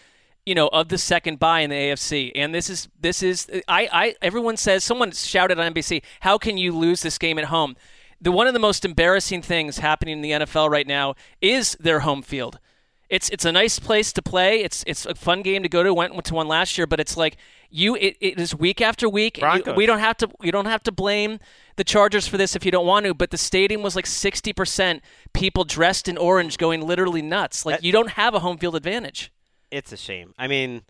you 0.46 0.56
know, 0.56 0.68
of 0.68 0.90
the 0.90 0.98
second 0.98 1.40
bye 1.40 1.62
in 1.62 1.70
the 1.70 1.76
AFC. 1.76 2.32
And 2.36 2.54
this 2.54 2.70
is 2.70 2.88
this 3.00 3.24
is 3.24 3.48
I, 3.68 3.90
I 3.92 4.16
everyone 4.22 4.58
says 4.58 4.84
someone 4.84 5.12
shouted 5.12 5.60
on 5.60 5.74
NBC, 5.74 6.02
how 6.22 6.38
can 6.38 6.58
you 6.58 6.72
lose 6.76 7.02
this 7.02 7.18
game 7.18 7.38
at 7.40 7.46
home? 7.46 7.76
The 8.22 8.32
one 8.32 8.48
of 8.48 8.54
the 8.54 8.60
most 8.60 8.86
embarrassing 8.86 9.42
things 9.42 9.80
happening 9.80 10.14
in 10.18 10.22
the 10.22 10.32
NFL 10.46 10.70
right 10.70 10.88
now 10.88 11.16
is 11.42 11.76
their 11.80 12.00
home 12.02 12.22
field. 12.22 12.60
It's 13.08 13.30
it's 13.30 13.46
a 13.46 13.52
nice 13.52 13.78
place 13.78 14.12
to 14.14 14.22
play. 14.22 14.62
It's 14.64 14.84
it's 14.88 15.06
a 15.06 15.14
fun 15.14 15.44
game 15.44 15.62
to 15.62 15.70
go 15.70 15.84
to. 15.84 15.94
Went 15.94 16.24
to 16.26 16.34
one 16.34 16.48
last 16.48 16.76
year, 16.78 16.88
but 16.88 17.00
it's 17.00 17.16
like 17.16 17.38
you. 17.70 17.96
It, 17.96 18.18
it 18.20 18.40
is 18.40 18.56
week 18.56 18.82
after 18.82 19.08
week. 19.08 19.38
you- 19.38 19.64
we 19.76 19.86
don't 19.86 20.00
have 20.00 20.18
to. 20.18 20.30
You 20.42 20.52
don't 20.52 20.66
have 20.66 20.82
to 20.84 20.92
blame 20.92 21.40
the 21.76 21.84
Chargers 21.84 22.28
for 22.28 22.38
this 22.38 22.56
if 22.56 22.66
you 22.66 22.72
don't 22.72 22.86
want 22.86 23.06
to. 23.06 23.14
But 23.14 23.32
the 23.32 23.38
stadium 23.38 23.82
was 23.82 23.96
like 23.96 24.06
sixty 24.06 24.54
percent 24.54 25.04
people 25.34 25.64
dressed 25.64 26.08
in 26.08 26.18
orange, 26.18 26.58
going 26.58 26.82
literally 26.82 27.22
nuts. 27.22 27.66
Like 27.66 27.84
you 27.84 27.92
don't 27.92 28.12
have 28.12 28.34
a 28.34 28.40
home 28.40 28.58
field 28.58 28.76
advantage. 28.76 29.32
It's 29.72 29.92
a 29.92 29.98
shame. 29.98 30.34
I 30.38 30.48
mean, 30.48 30.84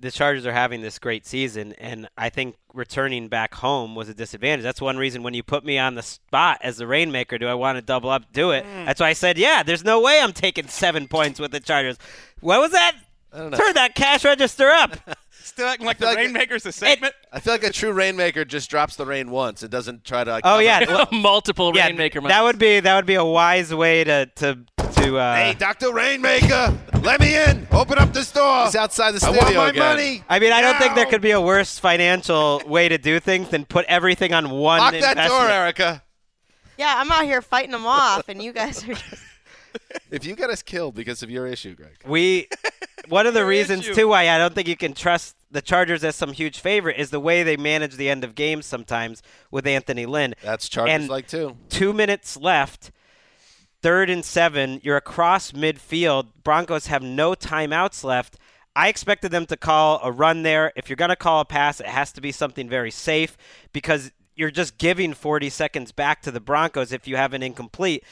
the 0.00 0.10
Chargers 0.10 0.46
are 0.46 0.52
having 0.52 0.82
this 0.82 0.98
great 0.98 1.26
season, 1.26 1.72
and 1.74 2.08
I 2.16 2.28
think 2.28 2.56
returning 2.72 3.28
back 3.28 3.54
home 3.54 3.94
was 3.94 4.08
a 4.08 4.14
disadvantage. 4.14 4.62
That's 4.62 4.80
one 4.80 4.96
reason 4.96 5.22
when 5.22 5.34
you 5.34 5.42
put 5.42 5.64
me 5.64 5.78
on 5.78 5.94
the 5.94 6.02
spot 6.02 6.58
as 6.62 6.76
the 6.76 6.86
rainmaker, 6.86 7.38
do 7.38 7.48
I 7.48 7.54
want 7.54 7.76
to 7.76 7.82
double 7.82 8.10
up? 8.10 8.32
Do 8.32 8.50
it. 8.52 8.64
Mm. 8.64 8.86
That's 8.86 9.00
why 9.00 9.08
I 9.08 9.12
said, 9.14 9.38
yeah. 9.38 9.62
There's 9.62 9.84
no 9.84 10.00
way 10.00 10.20
I'm 10.20 10.32
taking 10.32 10.68
seven 10.68 11.08
points 11.08 11.40
with 11.40 11.50
the 11.50 11.60
Chargers. 11.60 11.98
What 12.40 12.60
was 12.60 12.72
that? 12.72 12.96
don't 13.32 13.50
know. 13.50 13.58
Turn 13.58 13.74
that 13.74 13.94
cash 13.94 14.24
register 14.24 14.68
up. 14.68 14.96
Still 15.48 15.66
acting 15.66 15.86
like 15.86 15.98
the 15.98 16.06
feel 16.06 16.14
like 16.14 16.18
Rainmaker's 16.24 16.66
a 16.66 16.72
segment. 16.72 17.14
I 17.32 17.40
feel 17.40 17.54
like 17.54 17.64
a 17.64 17.72
true 17.72 17.92
rainmaker 17.92 18.44
just 18.44 18.68
drops 18.70 18.96
the 18.96 19.06
rain 19.06 19.30
once. 19.30 19.62
It 19.62 19.70
doesn't 19.70 20.04
try 20.04 20.24
to. 20.24 20.30
Like, 20.30 20.42
Oh 20.44 20.58
yeah, 20.58 20.84
well, 20.86 21.08
Multiple 21.12 21.72
yeah. 21.74 21.86
rainmaker. 21.86 22.20
That 22.20 22.42
would 22.44 22.58
be 22.58 22.80
that 22.80 22.94
would 22.96 23.06
be 23.06 23.14
a 23.14 23.24
wise 23.24 23.74
way 23.74 24.04
to 24.04 24.26
to 24.26 24.58
to. 24.94 25.16
Uh, 25.18 25.34
Hey, 25.34 25.54
Doctor 25.58 25.92
Rainmaker, 25.92 26.76
let 27.02 27.20
me 27.20 27.34
in. 27.36 27.66
Open 27.72 27.98
up 27.98 28.12
this 28.12 28.30
door. 28.30 28.64
He's 28.64 28.76
outside 28.76 29.12
the 29.12 29.20
studio. 29.20 29.40
I 29.40 29.44
want 29.44 29.56
my 29.56 29.68
again. 29.70 29.96
money. 29.96 30.24
I 30.28 30.38
mean, 30.38 30.52
I 30.52 30.60
don't 30.60 30.78
think 30.78 30.94
there 30.94 31.06
could 31.06 31.22
be 31.22 31.30
a 31.30 31.40
worse 31.40 31.78
financial 31.78 32.62
way 32.66 32.88
to 32.88 32.98
do 32.98 33.18
things 33.20 33.48
than 33.48 33.64
put 33.64 33.86
everything 33.86 34.32
on 34.34 34.50
one. 34.50 34.80
Lock 34.80 34.92
that 34.92 35.28
door, 35.28 35.48
Erica. 35.48 36.02
Yeah, 36.76 36.94
I'm 36.96 37.10
out 37.10 37.24
here 37.24 37.42
fighting 37.42 37.72
them 37.72 37.86
off, 37.86 38.28
and 38.28 38.42
you 38.42 38.52
guys 38.52 38.84
are 38.84 38.94
just. 38.94 39.22
if 40.10 40.24
you 40.24 40.36
get 40.36 40.50
us 40.50 40.62
killed 40.62 40.94
because 40.94 41.22
of 41.22 41.30
your 41.30 41.46
issue, 41.46 41.74
Gregg. 41.74 41.96
We 42.06 42.48
one 43.08 43.26
of 43.26 43.34
the 43.34 43.44
reasons 43.44 43.84
issue. 43.84 43.94
too 43.94 44.08
why 44.08 44.28
I 44.28 44.38
don't 44.38 44.54
think 44.54 44.68
you 44.68 44.76
can 44.76 44.92
trust 44.92 45.34
the 45.50 45.62
Chargers 45.62 46.04
as 46.04 46.16
some 46.16 46.32
huge 46.32 46.60
favorite 46.60 46.98
is 46.98 47.10
the 47.10 47.20
way 47.20 47.42
they 47.42 47.56
manage 47.56 47.96
the 47.96 48.08
end 48.08 48.24
of 48.24 48.34
games 48.34 48.66
sometimes 48.66 49.22
with 49.50 49.66
Anthony 49.66 50.06
Lynn. 50.06 50.34
That's 50.42 50.68
Chargers 50.68 50.94
And 50.94 51.08
like 51.08 51.28
too. 51.28 51.56
Two 51.68 51.92
minutes 51.92 52.36
left. 52.36 52.90
Third 53.80 54.10
and 54.10 54.24
seven. 54.24 54.80
You're 54.82 54.96
across 54.96 55.52
midfield. 55.52 56.28
Broncos 56.42 56.88
have 56.88 57.02
no 57.02 57.34
timeouts 57.34 58.04
left. 58.04 58.36
I 58.74 58.88
expected 58.88 59.30
them 59.30 59.46
to 59.46 59.56
call 59.56 60.00
a 60.02 60.12
run 60.12 60.42
there. 60.42 60.72
If 60.76 60.88
you're 60.88 60.96
going 60.96 61.08
to 61.10 61.16
call 61.16 61.40
a 61.40 61.44
pass, 61.44 61.80
it 61.80 61.86
has 61.86 62.12
to 62.12 62.20
be 62.20 62.30
something 62.30 62.68
very 62.68 62.90
safe 62.90 63.36
because 63.72 64.12
you're 64.36 64.50
just 64.50 64.78
giving 64.78 65.14
40 65.14 65.50
seconds 65.50 65.90
back 65.90 66.22
to 66.22 66.30
the 66.30 66.40
Broncos 66.40 66.92
if 66.92 67.08
you 67.08 67.16
have 67.16 67.34
an 67.34 67.42
incomplete. 67.42 68.04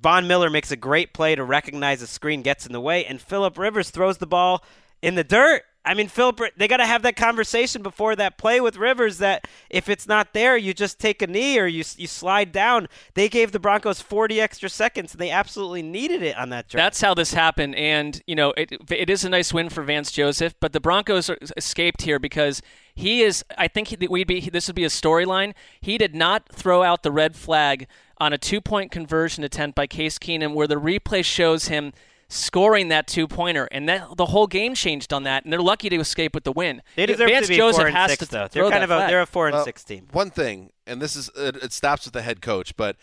Von 0.00 0.28
Miller 0.28 0.50
makes 0.50 0.70
a 0.70 0.76
great 0.76 1.12
play 1.12 1.34
to 1.34 1.42
recognize 1.42 1.98
the 2.00 2.06
screen 2.06 2.42
gets 2.42 2.64
in 2.64 2.72
the 2.72 2.80
way, 2.80 3.04
and 3.04 3.20
Philip 3.20 3.58
Rivers 3.58 3.90
throws 3.90 4.18
the 4.18 4.26
ball 4.26 4.64
in 5.02 5.16
the 5.16 5.24
dirt. 5.24 5.62
I 5.88 5.94
mean, 5.94 6.08
Philip, 6.08 6.42
they 6.58 6.68
got 6.68 6.76
to 6.76 6.86
have 6.86 7.00
that 7.00 7.16
conversation 7.16 7.82
before 7.82 8.14
that 8.16 8.36
play 8.36 8.60
with 8.60 8.76
Rivers 8.76 9.16
that 9.18 9.48
if 9.70 9.88
it's 9.88 10.06
not 10.06 10.34
there, 10.34 10.54
you 10.54 10.74
just 10.74 10.98
take 10.98 11.22
a 11.22 11.26
knee 11.26 11.58
or 11.58 11.66
you 11.66 11.82
you 11.96 12.06
slide 12.06 12.52
down. 12.52 12.88
They 13.14 13.30
gave 13.30 13.52
the 13.52 13.58
Broncos 13.58 14.02
40 14.02 14.38
extra 14.38 14.68
seconds, 14.68 15.12
and 15.12 15.20
they 15.20 15.30
absolutely 15.30 15.80
needed 15.80 16.22
it 16.22 16.36
on 16.36 16.50
that 16.50 16.68
drive. 16.68 16.82
That's 16.84 17.00
how 17.00 17.14
this 17.14 17.32
happened, 17.32 17.74
and 17.74 18.20
you 18.26 18.34
know 18.34 18.52
it. 18.58 18.70
It 18.90 19.08
is 19.08 19.24
a 19.24 19.30
nice 19.30 19.54
win 19.54 19.70
for 19.70 19.82
Vance 19.82 20.12
Joseph, 20.12 20.54
but 20.60 20.74
the 20.74 20.80
Broncos 20.80 21.30
escaped 21.56 22.02
here 22.02 22.18
because 22.18 22.60
he 22.94 23.22
is. 23.22 23.42
I 23.56 23.66
think 23.66 23.88
he, 23.88 24.06
we'd 24.06 24.26
be. 24.26 24.40
This 24.40 24.66
would 24.66 24.76
be 24.76 24.84
a 24.84 24.88
storyline. 24.88 25.54
He 25.80 25.96
did 25.96 26.14
not 26.14 26.50
throw 26.52 26.82
out 26.82 27.02
the 27.02 27.12
red 27.12 27.34
flag 27.34 27.86
on 28.18 28.34
a 28.34 28.38
two-point 28.38 28.90
conversion 28.90 29.42
attempt 29.42 29.74
by 29.74 29.86
Case 29.86 30.18
Keenum, 30.18 30.52
where 30.52 30.66
the 30.66 30.74
replay 30.74 31.24
shows 31.24 31.68
him 31.68 31.94
scoring 32.28 32.88
that 32.88 33.06
two-pointer, 33.06 33.68
and 33.72 33.88
that 33.88 34.16
the 34.16 34.26
whole 34.26 34.46
game 34.46 34.74
changed 34.74 35.12
on 35.12 35.22
that. 35.24 35.44
And 35.44 35.52
they're 35.52 35.62
lucky 35.62 35.88
to 35.88 35.96
escape 35.96 36.34
with 36.34 36.44
the 36.44 36.52
win. 36.52 36.82
They 36.96 37.06
deserve 37.06 37.28
Vance 37.30 37.46
to 37.46 37.52
be 37.52 37.56
Joseph 37.56 37.78
four 37.78 37.86
and 37.86 37.96
has 37.96 38.10
six, 38.12 38.26
though. 38.28 38.48
They're 38.50 38.70
kind 38.70 38.84
of 38.84 38.90
a 38.90 39.06
they're 39.08 39.22
a 39.22 39.26
four 39.26 39.46
and 39.48 39.54
Well, 39.54 39.64
six 39.64 39.84
team. 39.84 40.08
One 40.12 40.30
thing, 40.30 40.70
and 40.86 41.00
this 41.00 41.16
is 41.16 41.30
it, 41.36 41.56
it 41.56 41.72
stops 41.72 42.04
with 42.04 42.14
the 42.14 42.22
head 42.22 42.42
coach, 42.42 42.76
but 42.76 42.96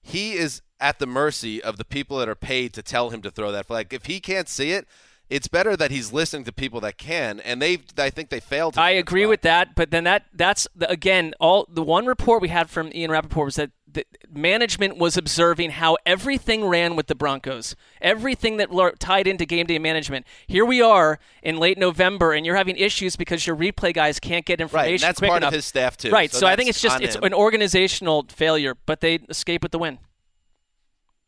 he 0.00 0.32
is 0.32 0.62
at 0.80 0.98
the 0.98 1.06
mercy 1.06 1.62
of 1.62 1.76
the 1.76 1.84
people 1.84 2.18
that 2.18 2.28
are 2.28 2.34
paid 2.34 2.72
to 2.74 2.82
tell 2.82 3.10
him 3.10 3.22
to 3.22 3.30
throw 3.30 3.52
that 3.52 3.66
flag. 3.66 3.94
If 3.94 4.06
he 4.06 4.18
can't 4.18 4.48
see 4.48 4.72
it, 4.72 4.86
it's 5.30 5.48
better 5.48 5.76
that 5.76 5.90
he's 5.90 6.12
listening 6.12 6.44
to 6.44 6.52
people 6.52 6.80
that 6.80 6.98
can, 6.98 7.40
and 7.40 7.60
they 7.60 7.78
I 7.96 8.10
think 8.10 8.30
they 8.30 8.40
failed. 8.40 8.74
To 8.74 8.80
I 8.80 8.90
agree 8.90 9.26
with 9.26 9.42
that, 9.42 9.74
but 9.74 9.90
then 9.90 10.04
that 10.04 10.26
that's 10.34 10.68
the, 10.74 10.90
again 10.90 11.34
all 11.40 11.66
the 11.68 11.82
one 11.82 12.06
report 12.06 12.42
we 12.42 12.48
had 12.48 12.68
from 12.68 12.90
Ian 12.94 13.10
Rapoport 13.10 13.46
was 13.46 13.56
that 13.56 13.70
the 13.92 14.04
management 14.32 14.96
was 14.96 15.16
observing 15.16 15.70
how 15.70 15.96
everything 16.06 16.64
ran 16.64 16.96
with 16.96 17.06
the 17.06 17.14
Broncos, 17.14 17.76
everything 18.00 18.56
that 18.56 18.70
tied 18.98 19.26
into 19.26 19.44
game 19.44 19.66
day 19.66 19.78
management. 19.78 20.26
Here 20.46 20.64
we 20.64 20.80
are 20.80 21.18
in 21.42 21.58
late 21.58 21.78
November, 21.78 22.32
and 22.32 22.46
you're 22.46 22.56
having 22.56 22.76
issues 22.76 23.16
because 23.16 23.46
your 23.46 23.56
replay 23.56 23.92
guys 23.92 24.18
can't 24.18 24.44
get 24.44 24.60
information 24.60 24.92
Right, 24.92 25.00
that's 25.00 25.20
part 25.20 25.42
of 25.42 25.52
his 25.52 25.64
staff, 25.64 25.96
too, 25.96 26.10
Right, 26.10 26.32
so 26.32 26.40
so, 26.40 26.46
I 26.46 26.56
think 26.56 26.68
it's 26.68 26.80
just 26.80 27.00
it's 27.00 27.16
him. 27.16 27.24
an 27.24 27.34
organizational 27.34 28.26
failure, 28.28 28.76
but 28.86 29.00
they 29.00 29.16
escape 29.28 29.62
with 29.62 29.72
the 29.72 29.78
win. 29.78 29.98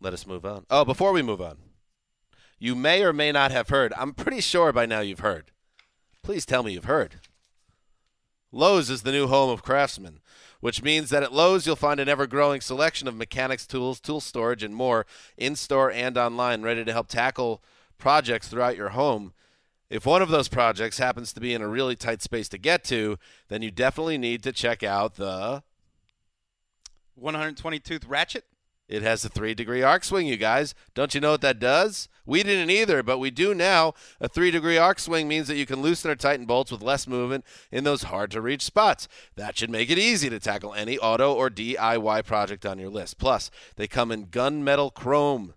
Let 0.00 0.12
us 0.12 0.26
move 0.26 0.44
on. 0.44 0.64
Oh, 0.70 0.84
before 0.84 1.12
we 1.12 1.22
move 1.22 1.40
on, 1.40 1.56
you 2.64 2.74
may 2.74 3.02
or 3.02 3.12
may 3.12 3.30
not 3.30 3.50
have 3.50 3.68
heard. 3.68 3.92
I'm 3.94 4.14
pretty 4.14 4.40
sure 4.40 4.72
by 4.72 4.86
now 4.86 5.00
you've 5.00 5.20
heard. 5.20 5.50
Please 6.22 6.46
tell 6.46 6.62
me 6.62 6.72
you've 6.72 6.86
heard. 6.86 7.16
Lowe's 8.50 8.88
is 8.88 9.02
the 9.02 9.12
new 9.12 9.26
home 9.26 9.50
of 9.50 9.62
craftsmen, 9.62 10.20
which 10.60 10.82
means 10.82 11.10
that 11.10 11.22
at 11.22 11.34
Lowe's 11.34 11.66
you'll 11.66 11.76
find 11.76 12.00
an 12.00 12.08
ever 12.08 12.26
growing 12.26 12.62
selection 12.62 13.06
of 13.06 13.14
mechanics 13.14 13.66
tools, 13.66 14.00
tool 14.00 14.18
storage, 14.18 14.62
and 14.62 14.74
more 14.74 15.04
in 15.36 15.56
store 15.56 15.92
and 15.92 16.16
online, 16.16 16.62
ready 16.62 16.82
to 16.86 16.92
help 16.94 17.08
tackle 17.08 17.62
projects 17.98 18.48
throughout 18.48 18.78
your 18.78 18.90
home. 18.90 19.34
If 19.90 20.06
one 20.06 20.22
of 20.22 20.30
those 20.30 20.48
projects 20.48 20.96
happens 20.96 21.34
to 21.34 21.40
be 21.40 21.52
in 21.52 21.60
a 21.60 21.68
really 21.68 21.96
tight 21.96 22.22
space 22.22 22.48
to 22.48 22.56
get 22.56 22.82
to, 22.84 23.18
then 23.48 23.60
you 23.60 23.70
definitely 23.70 24.16
need 24.16 24.42
to 24.42 24.52
check 24.52 24.82
out 24.82 25.16
the 25.16 25.62
120 27.14 27.78
tooth 27.80 28.06
ratchet. 28.06 28.46
It 28.86 29.02
has 29.02 29.24
a 29.24 29.30
three 29.30 29.54
degree 29.54 29.82
arc 29.82 30.04
swing, 30.04 30.26
you 30.26 30.36
guys. 30.36 30.74
Don't 30.94 31.14
you 31.14 31.20
know 31.20 31.32
what 31.32 31.40
that 31.40 31.58
does? 31.58 32.08
We 32.26 32.42
didn't 32.42 32.70
either, 32.70 33.02
but 33.02 33.18
we 33.18 33.30
do 33.30 33.54
now. 33.54 33.94
A 34.20 34.28
three 34.28 34.50
degree 34.50 34.76
arc 34.76 34.98
swing 34.98 35.26
means 35.26 35.48
that 35.48 35.56
you 35.56 35.64
can 35.66 35.80
loosen 35.80 36.10
or 36.10 36.16
tighten 36.16 36.44
bolts 36.44 36.70
with 36.70 36.82
less 36.82 37.06
movement 37.06 37.44
in 37.72 37.84
those 37.84 38.04
hard 38.04 38.30
to 38.32 38.40
reach 38.42 38.62
spots. 38.62 39.08
That 39.36 39.56
should 39.56 39.70
make 39.70 39.90
it 39.90 39.98
easy 39.98 40.28
to 40.30 40.38
tackle 40.38 40.74
any 40.74 40.98
auto 40.98 41.32
or 41.32 41.48
DIY 41.48 42.26
project 42.26 42.66
on 42.66 42.78
your 42.78 42.90
list. 42.90 43.18
Plus, 43.18 43.50
they 43.76 43.86
come 43.86 44.12
in 44.12 44.26
gunmetal 44.26 44.92
chrome 44.92 45.54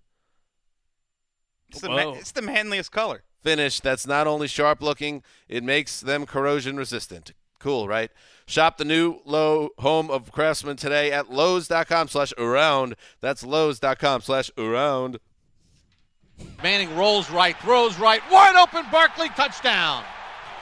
It's 1.69 1.81
the, 1.81 1.89
ma- 1.89 2.11
it's 2.13 2.31
the 2.31 2.41
manliest 2.41 2.91
color. 2.91 3.23
finish 3.43 3.79
that's 3.81 4.07
not 4.07 4.25
only 4.27 4.47
sharp 4.47 4.81
looking, 4.81 5.21
it 5.49 5.63
makes 5.63 5.99
them 5.99 6.25
corrosion 6.25 6.77
resistant. 6.77 7.33
Cool, 7.59 7.87
right? 7.87 8.11
Shop 8.45 8.77
the 8.77 8.85
new 8.85 9.19
low 9.25 9.69
home 9.79 10.09
of 10.09 10.31
craftsman 10.31 10.77
today 10.77 11.11
at 11.11 11.29
Lowe's.com 11.29 12.07
slash 12.07 12.33
around. 12.37 12.95
That's 13.19 13.43
Lowe's.com 13.43 14.21
slash 14.21 14.49
around. 14.57 15.19
Manning 16.63 16.95
rolls 16.95 17.29
right, 17.29 17.59
throws 17.59 17.97
right, 17.99 18.21
wide 18.31 18.55
open. 18.55 18.85
Barkley 18.91 19.29
touchdown. 19.29 20.03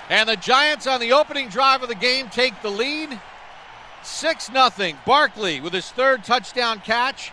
And 0.10 0.30
the 0.30 0.36
Giants 0.36 0.88
on 0.88 1.00
the 1.00 1.14
opening 1.14 1.50
drive 1.50 1.84
of 1.84 1.90
the 1.90 1.96
game 1.96 2.30
take 2.30 2.60
the 2.62 2.70
lead. 2.70 3.20
6 4.04 4.52
nothing. 4.52 4.98
Barkley 5.06 5.62
with 5.62 5.74
his 5.74 5.90
third 5.92 6.24
touchdown 6.24 6.80
catch. 6.80 7.32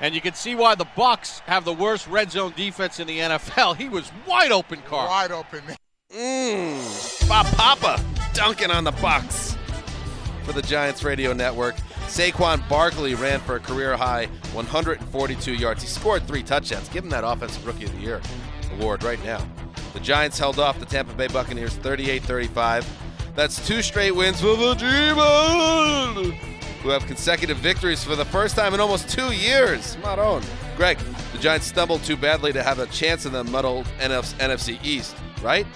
And 0.00 0.14
you 0.14 0.20
can 0.20 0.34
see 0.34 0.54
why 0.54 0.74
the 0.74 0.86
Bucks 0.96 1.40
have 1.40 1.64
the 1.64 1.72
worst 1.72 2.06
red 2.08 2.32
zone 2.32 2.54
defense 2.56 2.98
in 3.00 3.06
the 3.06 3.18
NFL. 3.18 3.76
He 3.76 3.88
was 3.88 4.10
wide 4.26 4.50
open, 4.50 4.80
Carl. 4.82 5.08
Wide 5.08 5.32
open. 5.32 5.62
Mmm. 6.10 7.28
Bob 7.28 7.46
Papa 7.46 8.19
dunking 8.34 8.70
on 8.70 8.84
the 8.84 8.92
Bucks 8.92 9.56
for 10.44 10.52
the 10.52 10.62
Giants 10.62 11.02
radio 11.04 11.32
network. 11.32 11.76
Saquon 12.06 12.66
Barkley 12.68 13.14
ran 13.14 13.40
for 13.40 13.56
a 13.56 13.60
career 13.60 13.96
high 13.96 14.26
142 14.52 15.54
yards. 15.54 15.82
He 15.82 15.88
scored 15.88 16.26
three 16.26 16.42
touchdowns. 16.42 16.88
Give 16.88 17.04
him 17.04 17.10
that 17.10 17.24
Offensive 17.24 17.64
Rookie 17.66 17.84
of 17.84 17.92
the 17.92 18.00
Year 18.00 18.20
award 18.72 19.02
right 19.04 19.22
now. 19.24 19.46
The 19.92 20.00
Giants 20.00 20.38
held 20.38 20.58
off 20.58 20.78
the 20.78 20.86
Tampa 20.86 21.14
Bay 21.14 21.28
Buccaneers 21.28 21.76
38 21.76 22.22
35. 22.22 22.86
That's 23.36 23.64
two 23.66 23.80
straight 23.82 24.12
wins 24.12 24.40
for 24.40 24.56
the 24.56 24.74
G-Men, 24.74 26.32
who 26.82 26.88
have 26.90 27.06
consecutive 27.06 27.58
victories 27.58 28.02
for 28.02 28.16
the 28.16 28.24
first 28.24 28.56
time 28.56 28.74
in 28.74 28.80
almost 28.80 29.08
two 29.08 29.32
years. 29.32 29.96
Maron. 29.98 30.42
Gregg, 30.76 30.98
the 31.32 31.38
Giants 31.38 31.66
stumbled 31.66 32.02
too 32.02 32.16
badly 32.16 32.52
to 32.52 32.62
have 32.62 32.78
a 32.80 32.86
chance 32.86 33.26
in 33.26 33.32
the 33.32 33.44
muddled 33.44 33.86
NF- 33.98 34.34
NFC 34.38 34.82
East, 34.84 35.14
right? 35.42 35.66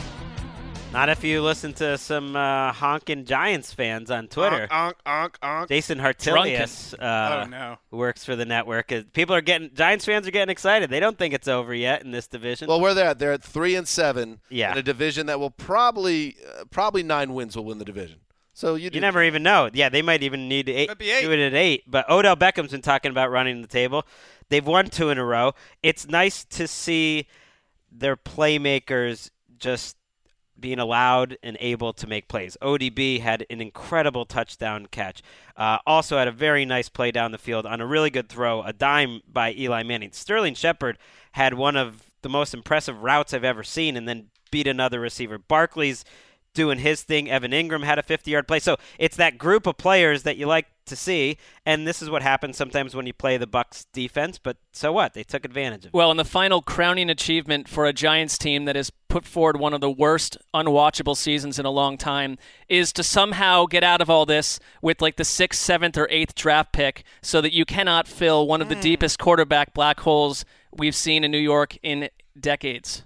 Not 0.95 1.09
if 1.09 1.25
you 1.25 1.43
listen 1.43 1.73
to 1.75 1.99
some 1.99 2.37
uh, 2.37 2.73
honking 2.73 3.25
Giants 3.25 3.73
fans 3.73 4.13
on 4.13 4.29
Twitter. 4.29 4.69
Onk, 4.71 4.93
onk, 5.05 5.31
onk. 5.43 5.69
Jason 5.69 5.99
Hartilius, 5.99 6.95
uh, 6.95 7.43
Oh, 7.45 7.49
no. 7.51 7.77
who 7.91 7.97
works 7.97 8.25
for 8.25 8.37
the 8.37 8.45
network. 8.45 8.93
Uh, 8.93 9.03
People 9.13 9.35
are 9.35 9.41
getting 9.41 9.75
Giants 9.75 10.05
fans 10.05 10.29
are 10.29 10.31
getting 10.31 10.53
excited. 10.53 10.91
They 10.91 11.01
don't 11.01 11.19
think 11.19 11.35
it's 11.35 11.49
over 11.49 11.75
yet 11.75 12.05
in 12.05 12.13
this 12.13 12.29
division. 12.29 12.69
Well, 12.69 12.79
where 12.81 12.95
they're 12.95 13.09
at, 13.09 13.19
they're 13.19 13.33
at 13.33 13.43
three 13.43 13.75
and 13.75 13.89
seven 13.89 14.39
Yeah. 14.51 14.71
in 14.71 14.79
a 14.79 14.83
division 14.85 15.27
that 15.27 15.41
will 15.41 15.51
probably, 15.51 16.37
uh, 16.61 16.65
probably 16.71 17.03
nine 17.03 17.35
wins 17.35 17.57
will 17.57 17.65
win 17.65 17.79
the 17.79 17.85
division. 17.85 18.21
So 18.53 18.77
you, 18.77 18.89
you 18.93 19.01
never 19.01 19.21
even 19.25 19.43
know. 19.43 19.69
Yeah, 19.73 19.89
they 19.89 20.01
might 20.01 20.23
even 20.23 20.49
need 20.49 20.69
eight, 20.69 20.89
Might 20.89 20.99
be 20.99 21.11
eight. 21.11 21.23
do 21.23 21.33
it 21.33 21.41
at 21.41 21.55
eight. 21.55 21.91
But 21.91 22.09
Odell 22.09 22.37
Beckham's 22.37 22.71
been 22.71 22.83
talking 22.83 23.11
about 23.11 23.33
running 23.33 23.63
the 23.63 23.69
table. 23.69 24.07
They've 24.49 24.65
won 24.65 24.91
two 24.91 25.11
in 25.11 25.19
a 25.19 25.25
row. 25.25 25.55
It's 25.83 26.07
nice 26.07 26.45
to 26.45 26.69
see 26.69 27.27
their 27.91 28.17
playmakers 28.17 29.31
just 29.59 29.97
being 30.65 30.79
allowed 30.79 31.37
and 31.43 31.59
able 31.61 31.93
to 31.93 32.07
make 32.07 32.27
plays. 32.27 32.57
ODB 32.63 33.21
had 33.21 33.45
an 33.51 33.61
incredible 33.61 34.25
touchdown 34.25 34.87
catch. 34.91 35.21
Uh, 35.59 35.77
also 35.87 36.17
had 36.17 36.27
a 36.27 36.33
very 36.33 36.65
nice 36.65 36.89
play 36.89 37.11
down 37.11 37.33
the 37.33 37.37
field 37.37 37.67
on 37.67 37.83
a 37.83 37.87
really 37.87 38.09
good 38.09 38.31
throw, 38.31 38.63
a 38.63 38.73
dime 38.73 39.21
by 39.31 39.53
Eli 39.53 39.83
Manning. 39.83 40.11
Sterling 40.11 40.55
Shepard 40.55 40.97
had 41.33 41.53
one 41.53 41.77
of 41.77 42.11
the 42.23 42.31
most 42.31 42.55
impressive 42.55 43.03
routes 43.03 43.35
I've 43.35 43.45
ever 43.45 43.63
seen, 43.63 43.95
and 43.95 44.09
then 44.09 44.29
beat 44.51 44.67
another 44.67 45.01
receiver. 45.01 45.37
Barkley's 45.37 46.03
doing 46.55 46.79
his 46.79 47.03
thing. 47.03 47.31
Evan 47.31 47.51
Engram 47.51 47.85
had 47.85 47.99
a 47.99 48.03
50-yard 48.03 48.49
play. 48.49 48.61
So 48.61 48.77
it's 48.99 49.17
that 49.17 49.39
group 49.39 49.67
of 49.67 49.77
players 49.77 50.23
that 50.23 50.37
you 50.37 50.47
like 50.47 50.67
to 50.87 50.97
see, 50.97 51.39
and 51.65 51.87
this 51.87 52.03
is 52.03 52.11
what 52.11 52.23
happens 52.23 52.57
sometimes 52.57 52.95
when 52.95 53.07
you 53.07 53.13
play 53.13 53.37
the 53.37 53.47
Bucks 53.47 53.87
defense. 53.93 54.39
But 54.39 54.57
so 54.73 54.93
what? 54.93 55.15
They 55.15 55.25
took 55.25 55.45
advantage 55.45 55.85
of 55.85 55.89
it. 55.89 55.95
Well, 55.95 56.11
and 56.11 56.19
the 56.19 56.25
final 56.25 56.63
crowning 56.63 57.11
achievement 57.11 57.69
for 57.69 57.87
a 57.87 57.93
Giants 57.93 58.39
team 58.39 58.65
that 58.67 58.77
has 58.77 58.91
put 59.09 59.25
forward 59.25 59.59
one 59.59 59.73
of 59.73 59.81
the 59.81 59.91
worst 59.91 60.37
unwatchable 60.55 61.17
seasons 61.17 61.59
in 61.59 61.65
a 61.65 61.71
long 61.71 61.97
time 61.97 62.37
is 62.69 62.93
to 62.95 63.03
somehow 63.03 63.67
get 63.67 63.83
out 63.83 64.01
of 64.01 64.11
all 64.11 64.27
this 64.27 64.61
with 64.83 65.01
like 65.01 65.17
the 65.17 65.25
sixth, 65.25 65.61
seventh, 65.61 65.97
or 65.97 66.09
eighth 66.11 66.35
draft 66.35 66.73
pick 66.73 67.05
so 67.23 67.41
that 67.41 67.53
you 67.53 67.65
cannot 67.65 68.07
fill 68.07 68.47
one 68.47 68.61
of 68.61 68.69
the 68.69 68.75
hmm. 68.75 68.81
deepest 68.81 69.19
quarterback 69.19 69.75
black 69.75 70.01
holes 70.01 70.45
we've 70.77 70.97
seen 70.97 71.25
in 71.25 71.31
New 71.31 71.39
York 71.39 71.79
in 71.83 72.09
decades. 72.39 73.05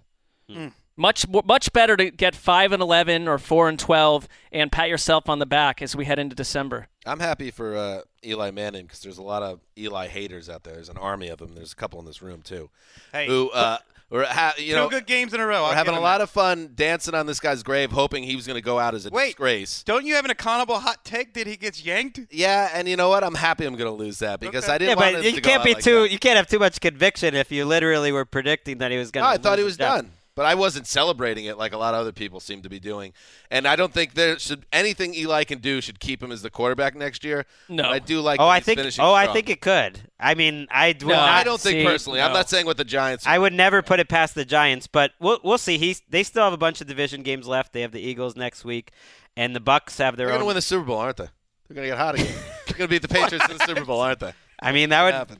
Hmm. 0.50 0.68
Much 0.98 1.26
much 1.28 1.72
better 1.72 1.96
to 1.96 2.10
get 2.10 2.34
five 2.34 2.72
and 2.72 2.82
eleven 2.82 3.28
or 3.28 3.38
four 3.38 3.68
and 3.68 3.78
twelve 3.78 4.26
and 4.50 4.72
pat 4.72 4.88
yourself 4.88 5.28
on 5.28 5.38
the 5.38 5.46
back 5.46 5.80
as 5.80 5.94
we 5.94 6.04
head 6.04 6.18
into 6.18 6.34
December. 6.34 6.88
I'm 7.06 7.20
happy 7.20 7.50
for 7.52 7.76
uh, 7.76 8.00
Eli 8.26 8.50
Manning 8.50 8.84
because 8.86 9.00
there's 9.00 9.18
a 9.18 9.22
lot 9.22 9.42
of 9.44 9.60
Eli 9.78 10.08
haters 10.08 10.50
out 10.50 10.64
there. 10.64 10.74
There's 10.74 10.88
an 10.88 10.98
army 10.98 11.28
of 11.28 11.38
them. 11.38 11.54
There's 11.54 11.72
a 11.72 11.76
couple 11.76 12.00
in 12.00 12.04
this 12.06 12.20
room 12.20 12.42
too. 12.42 12.68
Hey, 13.12 13.28
who 13.28 13.48
uh, 13.50 13.78
or 14.10 14.24
ha- 14.24 14.54
you 14.58 14.70
two 14.72 14.74
know 14.74 14.88
good 14.88 15.06
games 15.06 15.32
in 15.34 15.38
a 15.40 15.46
row. 15.46 15.62
We're 15.62 15.68
I'll 15.68 15.74
having 15.74 15.94
a 15.94 16.00
lot 16.00 16.18
that. 16.18 16.24
of 16.24 16.30
fun 16.30 16.72
dancing 16.74 17.14
on 17.14 17.26
this 17.26 17.38
guy's 17.38 17.62
grave, 17.62 17.92
hoping 17.92 18.24
he 18.24 18.34
was 18.34 18.46
going 18.48 18.56
to 18.56 18.60
go 18.64 18.80
out 18.80 18.94
as 18.96 19.06
a 19.06 19.10
Wait. 19.10 19.26
disgrace. 19.28 19.84
Don't 19.84 20.04
you 20.04 20.16
have 20.16 20.24
an 20.24 20.32
accountable 20.32 20.80
hot 20.80 21.04
take 21.04 21.32
that 21.34 21.46
he 21.46 21.56
gets 21.56 21.84
yanked? 21.84 22.18
Yeah, 22.32 22.70
and 22.74 22.88
you 22.88 22.96
know 22.96 23.08
what? 23.08 23.22
I'm 23.22 23.34
happy 23.36 23.66
I'm 23.66 23.76
going 23.76 23.90
to 23.90 23.96
lose 23.96 24.18
that 24.18 24.40
because 24.40 24.64
Okay. 24.64 24.72
I 24.72 24.78
didn't 24.78 24.96
want 24.98 25.14
but 25.14 25.24
him 25.24 25.34
you 25.34 25.40
to 25.40 25.40
can't 25.42 25.60
out 25.60 25.64
be 25.64 25.74
like 25.74 25.84
too. 25.84 26.02
that. 26.02 26.10
You 26.10 26.18
can't 26.18 26.36
have 26.38 26.48
too 26.48 26.58
much 26.58 26.80
conviction 26.80 27.36
if 27.36 27.52
you 27.52 27.64
literally 27.66 28.10
were 28.10 28.24
predicting 28.24 28.78
that 28.78 28.90
he 28.90 28.96
was 28.98 29.12
going 29.12 29.22
No, 29.24 29.28
to. 29.30 29.34
I 29.34 29.38
thought 29.38 29.58
he 29.58 29.64
was 29.64 29.76
done, 29.76 30.10
but 30.38 30.46
I 30.46 30.54
wasn't 30.54 30.86
celebrating 30.86 31.46
it 31.46 31.58
like 31.58 31.72
a 31.72 31.76
lot 31.76 31.94
of 31.94 32.00
other 32.00 32.12
people 32.12 32.38
seem 32.38 32.62
to 32.62 32.68
be 32.68 32.78
doing. 32.78 33.12
And 33.50 33.66
I 33.66 33.74
don't 33.74 33.92
think 33.92 34.14
there 34.14 34.38
should 34.38 34.66
anything 34.72 35.12
Eli 35.12 35.42
can 35.42 35.58
do 35.58 35.80
should 35.80 35.98
keep 35.98 36.22
him 36.22 36.30
as 36.30 36.42
the 36.42 36.48
quarterback 36.48 36.94
next 36.94 37.24
year. 37.24 37.44
No. 37.68 37.82
But 37.82 37.92
I 37.92 37.98
do 37.98 38.20
like. 38.20 38.38
Oh, 38.38 38.46
I 38.46 38.60
think. 38.60 38.78
finishing 38.78 39.04
Oh, 39.04 39.12
I 39.12 39.26
think 39.32 39.50
it 39.50 39.60
could. 39.60 39.98
I 40.20 40.36
mean, 40.36 40.68
I 40.70 40.90
would 40.90 41.02
No, 41.02 41.08
not. 41.08 41.28
I 41.28 41.42
don't 41.42 41.60
think 41.60 41.80
see, 41.80 41.84
personally. 41.84 42.20
I'm 42.20 42.32
not 42.32 42.48
saying 42.48 42.66
what 42.66 42.76
the 42.76 42.84
Giants. 42.84 43.26
I 43.26 43.36
would 43.36 43.52
never 43.52 43.82
put 43.82 43.98
it 43.98 44.08
past 44.08 44.36
the 44.36 44.44
Giants, 44.44 44.86
but 44.86 45.10
we'll 45.18 45.40
we'll 45.42 45.58
see. 45.58 45.76
He's 45.76 46.02
they 46.08 46.22
still 46.22 46.44
have 46.44 46.52
a 46.52 46.56
bunch 46.56 46.80
of 46.80 46.86
division 46.86 47.24
games 47.24 47.48
left. 47.48 47.72
They 47.72 47.80
have 47.80 47.90
the 47.90 48.00
Eagles 48.00 48.36
next 48.36 48.64
week, 48.64 48.92
and 49.36 49.56
the 49.56 49.60
Bucks 49.60 49.98
have 49.98 50.16
their 50.16 50.28
They're 50.28 50.34
going 50.34 50.42
to 50.42 50.46
win 50.46 50.54
the 50.54 50.62
Super 50.62 50.84
Bowl, 50.84 50.98
aren't 50.98 51.16
they? 51.16 51.28
They're 51.66 51.74
going 51.74 51.88
to 51.88 51.90
get 51.90 51.98
hot 51.98 52.14
again. 52.14 52.28
They're 52.66 52.78
going 52.78 52.88
to 52.88 52.94
beat 52.94 53.02
the 53.02 53.08
Patriots 53.08 53.50
in 53.50 53.58
the 53.58 53.66
Super 53.66 53.84
Bowl, 53.84 54.00
aren't 54.00 54.20
they? 54.20 54.34
I 54.60 54.70
mean, 54.70 54.90
that 54.90 55.02
would. 55.02 55.14
happen. 55.14 55.38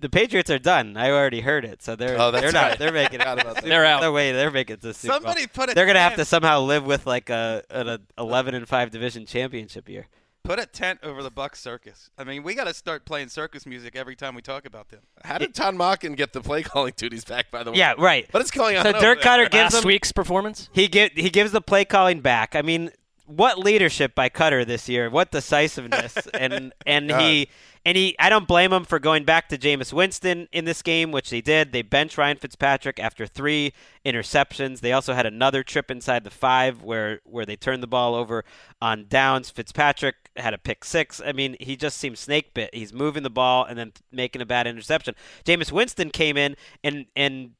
The 0.00 0.08
Patriots 0.10 0.50
are 0.50 0.58
done. 0.58 0.96
I 0.96 1.10
already 1.10 1.40
heard 1.40 1.64
it, 1.64 1.82
so 1.82 1.96
they're 1.96 2.20
oh, 2.20 2.30
they're 2.30 2.52
not. 2.52 2.78
They're 2.78 2.92
making 2.92 3.14
it. 3.20 3.22
Forgot 3.22 3.40
about 3.40 3.54
that. 3.56 3.64
They're 3.64 3.84
out. 3.86 4.02
No 4.02 4.12
way. 4.12 4.32
They're 4.32 4.50
making 4.50 4.74
it 4.74 4.80
to 4.82 4.88
the 4.88 4.94
Super 4.94 5.12
Bowl. 5.12 5.20
Somebody 5.20 5.46
put 5.46 5.70
a 5.70 5.74
They're 5.74 5.86
gonna 5.86 6.00
have 6.00 6.16
to 6.16 6.24
somehow 6.24 6.60
live 6.60 6.84
with 6.84 7.06
like 7.06 7.30
a 7.30 7.62
an 7.70 7.98
11 8.18 8.54
and 8.54 8.68
five 8.68 8.90
division 8.90 9.24
championship 9.26 9.88
year. 9.88 10.08
Put 10.42 10.58
a 10.58 10.66
tent 10.66 10.98
over 11.02 11.22
the 11.22 11.30
Buck 11.30 11.56
circus. 11.56 12.10
I 12.18 12.24
mean, 12.24 12.42
we 12.42 12.54
got 12.54 12.64
to 12.64 12.74
start 12.74 13.06
playing 13.06 13.28
circus 13.28 13.64
music 13.64 13.96
every 13.96 14.14
time 14.14 14.34
we 14.34 14.42
talk 14.42 14.66
about 14.66 14.90
them. 14.90 15.00
How 15.24 15.38
did 15.38 15.54
Todd 15.54 15.74
Monken 15.74 16.18
get 16.18 16.34
the 16.34 16.42
play 16.42 16.62
calling 16.62 16.92
duties 16.94 17.24
back? 17.24 17.50
By 17.50 17.62
the 17.62 17.72
way, 17.72 17.78
Yeah, 17.78 17.94
right. 17.96 18.26
What 18.30 18.42
is 18.42 18.50
going 18.50 18.76
on? 18.76 18.82
So 18.82 18.92
Dirk 18.92 19.22
there? 19.22 19.38
Koetter 19.38 19.50
gives 19.50 19.72
Last 19.72 19.80
them 19.80 19.88
week's 19.88 20.12
performance. 20.12 20.68
he 20.70 20.86
give, 20.86 21.12
he 21.12 21.30
gives 21.30 21.52
the 21.52 21.62
play 21.62 21.86
calling 21.86 22.20
back. 22.20 22.54
I 22.54 22.60
mean, 22.60 22.90
what 23.24 23.58
leadership 23.58 24.14
by 24.14 24.28
Koetter 24.28 24.66
this 24.66 24.86
year? 24.86 25.08
What 25.08 25.30
decisiveness 25.30 26.14
and 26.34 26.74
and 26.84 27.10
he 27.10 27.48
and 27.84 27.96
he 27.96 28.16
I 28.18 28.28
don't 28.28 28.48
blame 28.48 28.72
him 28.72 28.84
for 28.84 28.98
going 28.98 29.24
back 29.24 29.48
to 29.48 29.58
Jameis 29.58 29.92
Winston 29.92 30.48
in 30.52 30.64
this 30.64 30.82
game, 30.82 31.12
which 31.12 31.30
they 31.30 31.40
did. 31.40 31.72
They 31.72 31.82
bench 31.82 32.16
Ryan 32.16 32.36
Fitzpatrick 32.36 32.98
after 32.98 33.26
three 33.26 33.72
interceptions. 34.04 34.80
They 34.80 34.92
also 34.92 35.14
had 35.14 35.26
another 35.26 35.62
trip 35.62 35.90
inside 35.90 36.24
the 36.24 36.30
five 36.30 36.82
where 36.82 37.20
where 37.24 37.44
they 37.44 37.56
turned 37.56 37.82
the 37.82 37.88
ball 37.88 38.14
over 38.14 38.44
on 38.80 39.06
downs. 39.08 39.50
Fitzpatrick 39.50 40.16
had 40.36 40.54
a 40.54 40.58
pick 40.58 40.84
six. 40.84 41.20
I 41.24 41.32
mean, 41.32 41.56
he 41.60 41.76
just 41.76 41.98
seems 41.98 42.20
snake 42.20 42.54
bit. 42.54 42.74
He's 42.74 42.92
moving 42.92 43.22
the 43.22 43.30
ball 43.30 43.64
and 43.64 43.78
then 43.78 43.92
making 44.10 44.42
a 44.42 44.46
bad 44.46 44.66
interception. 44.66 45.14
Jameis 45.44 45.70
Winston 45.70 46.10
came 46.10 46.36
in 46.36 46.56
and 46.82 47.06
and 47.14 47.50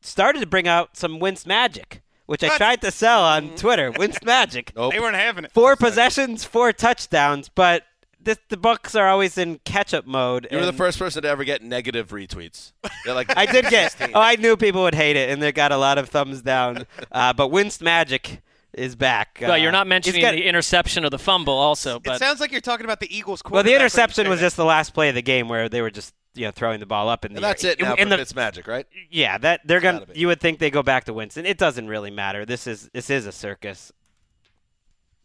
started 0.00 0.40
to 0.40 0.46
bring 0.46 0.66
out 0.68 0.96
some 0.96 1.18
Wince 1.18 1.44
magic, 1.44 2.02
which 2.26 2.42
I 2.42 2.56
tried 2.56 2.80
to 2.82 2.90
sell 2.90 3.22
on 3.22 3.48
mm-hmm. 3.48 3.56
Twitter. 3.56 3.90
Wince 3.90 4.18
magic. 4.24 4.72
Nope. 4.74 4.92
They 4.92 5.00
weren't 5.00 5.16
having 5.16 5.44
it. 5.44 5.52
Four 5.52 5.76
possessions, 5.76 6.44
four 6.44 6.72
touchdowns, 6.72 7.48
but 7.48 7.84
this, 8.20 8.38
the 8.48 8.56
Bucks 8.56 8.94
are 8.94 9.08
always 9.08 9.38
in 9.38 9.58
catch-up 9.64 10.06
mode. 10.06 10.48
You 10.50 10.58
were 10.58 10.66
the 10.66 10.72
first 10.72 10.98
person 10.98 11.22
to 11.22 11.28
ever 11.28 11.44
get 11.44 11.62
negative 11.62 12.08
retweets. 12.10 12.72
They're 13.04 13.14
like 13.14 13.36
I 13.36 13.46
did 13.46 13.66
get. 13.66 13.94
Oh, 14.14 14.20
I 14.20 14.36
knew 14.36 14.56
people 14.56 14.82
would 14.82 14.94
hate 14.94 15.16
it, 15.16 15.30
and 15.30 15.40
they 15.42 15.52
got 15.52 15.72
a 15.72 15.76
lot 15.78 15.98
of 15.98 16.08
thumbs 16.08 16.42
down. 16.42 16.86
Uh, 17.12 17.32
but 17.32 17.48
Wince 17.48 17.80
magic 17.80 18.42
is 18.74 18.94
back. 18.94 19.38
Well, 19.40 19.56
you're 19.56 19.70
Uh, 19.70 19.72
not 19.72 19.86
mentioning 19.86 20.20
got- 20.20 20.32
the 20.32 20.44
interception 20.44 21.04
or 21.04 21.10
the 21.10 21.18
fumble, 21.18 21.54
also. 21.54 22.00
It 22.04 22.18
sounds 22.18 22.38
like 22.40 22.52
you're 22.52 22.60
talking 22.60 22.84
about 22.84 23.00
the 23.00 23.14
Eagles. 23.16 23.40
Well, 23.44 23.50
the 23.50 23.50
quarterback 23.50 23.64
when 23.64 23.70
you 23.72 23.76
interception 23.76 24.28
was 24.28 24.40
that. 24.40 24.46
just 24.46 24.56
the 24.56 24.64
last 24.64 24.92
play 24.94 25.08
of 25.08 25.14
the 25.14 25.22
game 25.22 25.48
where 25.48 25.68
they 25.68 25.80
were 25.80 25.90
just 25.90 26.14
you 26.34 26.44
know 26.44 26.50
throwing 26.50 26.78
the 26.80 26.86
ball 26.86 27.08
up 27.08 27.24
in 27.24 27.32
the 27.32 27.38
And 27.38 27.44
that's 27.44 27.64
it 27.64 27.80
air. 27.80 27.88
now 27.88 27.94
And 27.94 28.10
for 28.10 28.16
the- 28.16 28.22
Fitzmagic, 28.22 28.66
right? 28.66 28.86
Yeah, 29.10 29.38
that 29.38 29.62
they're 29.64 29.80
gonna. 29.80 30.04
You 30.14 30.26
would 30.26 30.40
think 30.40 30.58
they 30.58 30.70
go 30.70 30.82
back 30.82 31.04
to 31.04 31.12
Winston. 31.14 31.46
It 31.46 31.56
doesn't 31.58 31.88
really 31.88 32.10
matter. 32.10 32.44
This 32.44 32.66
is 32.66 32.90
this 32.92 33.08
is 33.10 33.26
a 33.26 33.32
circus. 33.32 33.90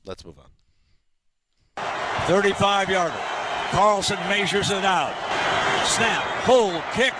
Let's 0.05 0.23
move 0.25 0.35
on. 0.39 0.45
35 2.27 2.89
yarder. 2.89 3.15
Carlson 3.71 4.17
measures 4.29 4.69
it 4.71 4.85
out. 4.85 5.13
Snap, 5.85 6.23
pull, 6.45 6.81
kick. 6.93 7.13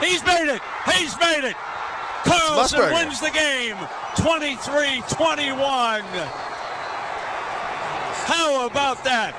He's 0.00 0.24
made 0.24 0.48
it. 0.52 0.60
He's 0.94 1.18
made 1.18 1.44
it. 1.44 1.56
Carlson 2.24 2.92
wins 2.92 3.20
the 3.20 3.30
game 3.30 3.76
23 4.16 5.02
21. 5.08 6.02
How 8.26 8.66
about 8.66 9.04
that? 9.04 9.34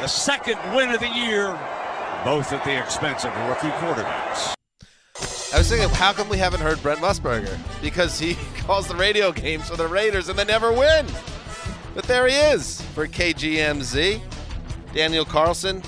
The 0.00 0.08
second 0.08 0.58
win 0.74 0.90
of 0.90 1.00
the 1.00 1.08
year, 1.08 1.58
both 2.24 2.52
at 2.52 2.64
the 2.64 2.82
expense 2.82 3.24
of 3.24 3.32
rookie 3.48 3.68
quarterbacks. 3.78 4.54
I 5.52 5.58
was 5.58 5.68
thinking, 5.68 5.88
how 5.90 6.12
come 6.12 6.28
we 6.28 6.38
haven't 6.38 6.60
heard 6.60 6.82
Brent 6.82 7.00
Musburger? 7.00 7.58
Because 7.80 8.18
he 8.18 8.34
calls 8.58 8.88
the 8.88 8.94
radio 8.94 9.32
games 9.32 9.68
for 9.68 9.76
the 9.76 9.86
Raiders 9.86 10.28
and 10.28 10.38
they 10.38 10.44
never 10.44 10.72
win. 10.72 11.06
But 11.98 12.06
there 12.06 12.28
he 12.28 12.36
is 12.36 12.80
for 12.94 13.08
KGMZ. 13.08 14.20
Daniel 14.94 15.24
Carlson 15.24 15.82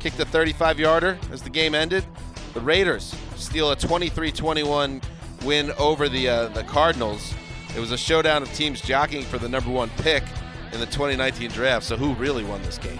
kicked 0.00 0.18
a 0.18 0.24
35 0.24 0.80
yarder 0.80 1.16
as 1.30 1.40
the 1.40 1.50
game 1.50 1.72
ended. 1.72 2.04
The 2.52 2.60
Raiders 2.60 3.14
steal 3.36 3.70
a 3.70 3.76
23 3.76 4.32
21 4.32 5.00
win 5.44 5.70
over 5.78 6.08
the, 6.08 6.28
uh, 6.28 6.48
the 6.48 6.64
Cardinals. 6.64 7.32
It 7.76 7.78
was 7.78 7.92
a 7.92 7.96
showdown 7.96 8.42
of 8.42 8.52
teams 8.54 8.80
jockeying 8.80 9.22
for 9.22 9.38
the 9.38 9.48
number 9.48 9.70
one 9.70 9.88
pick 9.98 10.24
in 10.72 10.80
the 10.80 10.86
2019 10.86 11.52
draft. 11.52 11.86
So, 11.86 11.96
who 11.96 12.14
really 12.14 12.42
won 12.42 12.60
this 12.62 12.78
game? 12.78 12.98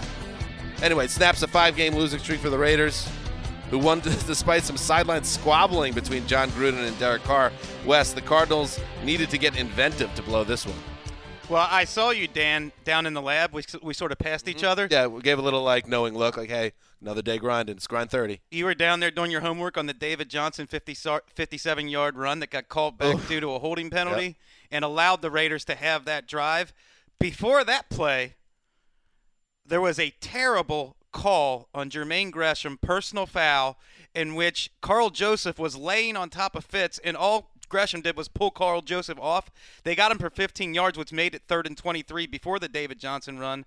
Anyway, 0.82 1.08
snaps 1.08 1.42
a 1.42 1.48
five 1.48 1.74
game 1.74 1.96
losing 1.96 2.20
streak 2.20 2.38
for 2.38 2.50
the 2.50 2.58
Raiders, 2.58 3.08
who 3.70 3.78
won 3.80 3.98
despite 4.28 4.62
some 4.62 4.76
sideline 4.76 5.24
squabbling 5.24 5.94
between 5.94 6.24
Jon 6.28 6.48
Gruden 6.50 6.86
and 6.86 6.96
Derek 7.00 7.24
Carr. 7.24 7.50
Wes, 7.84 8.12
the 8.12 8.22
Cardinals 8.22 8.78
needed 9.02 9.30
to 9.30 9.36
get 9.36 9.56
inventive 9.56 10.14
to 10.14 10.22
blow 10.22 10.44
this 10.44 10.64
one. 10.64 10.78
Well, 11.48 11.68
I 11.70 11.84
saw 11.84 12.10
you, 12.10 12.26
Dan, 12.26 12.72
down 12.84 13.06
in 13.06 13.14
the 13.14 13.22
lab. 13.22 13.52
We, 13.52 13.62
we 13.80 13.94
sort 13.94 14.10
of 14.10 14.18
passed 14.18 14.48
each 14.48 14.58
mm-hmm. 14.58 14.66
other. 14.66 14.88
Yeah, 14.90 15.06
we 15.06 15.20
gave 15.20 15.38
a 15.38 15.42
little 15.42 15.62
like 15.62 15.86
knowing 15.86 16.14
look, 16.14 16.36
like, 16.36 16.48
hey, 16.48 16.72
another 17.00 17.22
day 17.22 17.38
grinding. 17.38 17.76
It's 17.76 17.86
grind 17.86 18.10
30. 18.10 18.40
You 18.50 18.64
were 18.64 18.74
down 18.74 18.98
there 18.98 19.12
doing 19.12 19.30
your 19.30 19.42
homework 19.42 19.78
on 19.78 19.86
the 19.86 19.94
David 19.94 20.28
Johnson 20.28 20.66
50, 20.66 20.96
57 21.32 21.88
yard 21.88 22.16
run 22.16 22.40
that 22.40 22.50
got 22.50 22.68
called 22.68 22.98
back 22.98 23.16
due 23.28 23.40
to 23.40 23.52
a 23.52 23.60
holding 23.60 23.90
penalty 23.90 24.36
and 24.72 24.84
allowed 24.84 25.22
the 25.22 25.30
Raiders 25.30 25.64
to 25.66 25.76
have 25.76 26.04
that 26.04 26.26
drive. 26.26 26.72
Before 27.20 27.62
that 27.62 27.88
play, 27.90 28.34
there 29.64 29.80
was 29.80 30.00
a 30.00 30.10
terrible 30.20 30.96
call 31.12 31.68
on 31.72 31.90
Jermaine 31.90 32.32
Gresham, 32.32 32.76
personal 32.76 33.26
foul, 33.26 33.78
in 34.14 34.34
which 34.34 34.70
Karl 34.80 35.10
Joseph 35.10 35.58
was 35.58 35.76
laying 35.76 36.16
on 36.16 36.28
top 36.28 36.56
of 36.56 36.64
Fitz, 36.64 36.98
and 37.04 37.16
all 37.16 37.52
Gresham 37.68 38.00
did 38.00 38.16
was 38.16 38.28
pull 38.28 38.50
Karl 38.50 38.82
Joseph 38.82 39.18
off. 39.20 39.50
They 39.84 39.94
got 39.94 40.12
him 40.12 40.18
for 40.18 40.30
15 40.30 40.74
yards, 40.74 40.98
which 40.98 41.12
made 41.12 41.34
it 41.34 41.42
third 41.48 41.66
and 41.66 41.76
23 41.76 42.26
before 42.26 42.58
the 42.58 42.68
David 42.68 42.98
Johnson 42.98 43.38
run. 43.38 43.64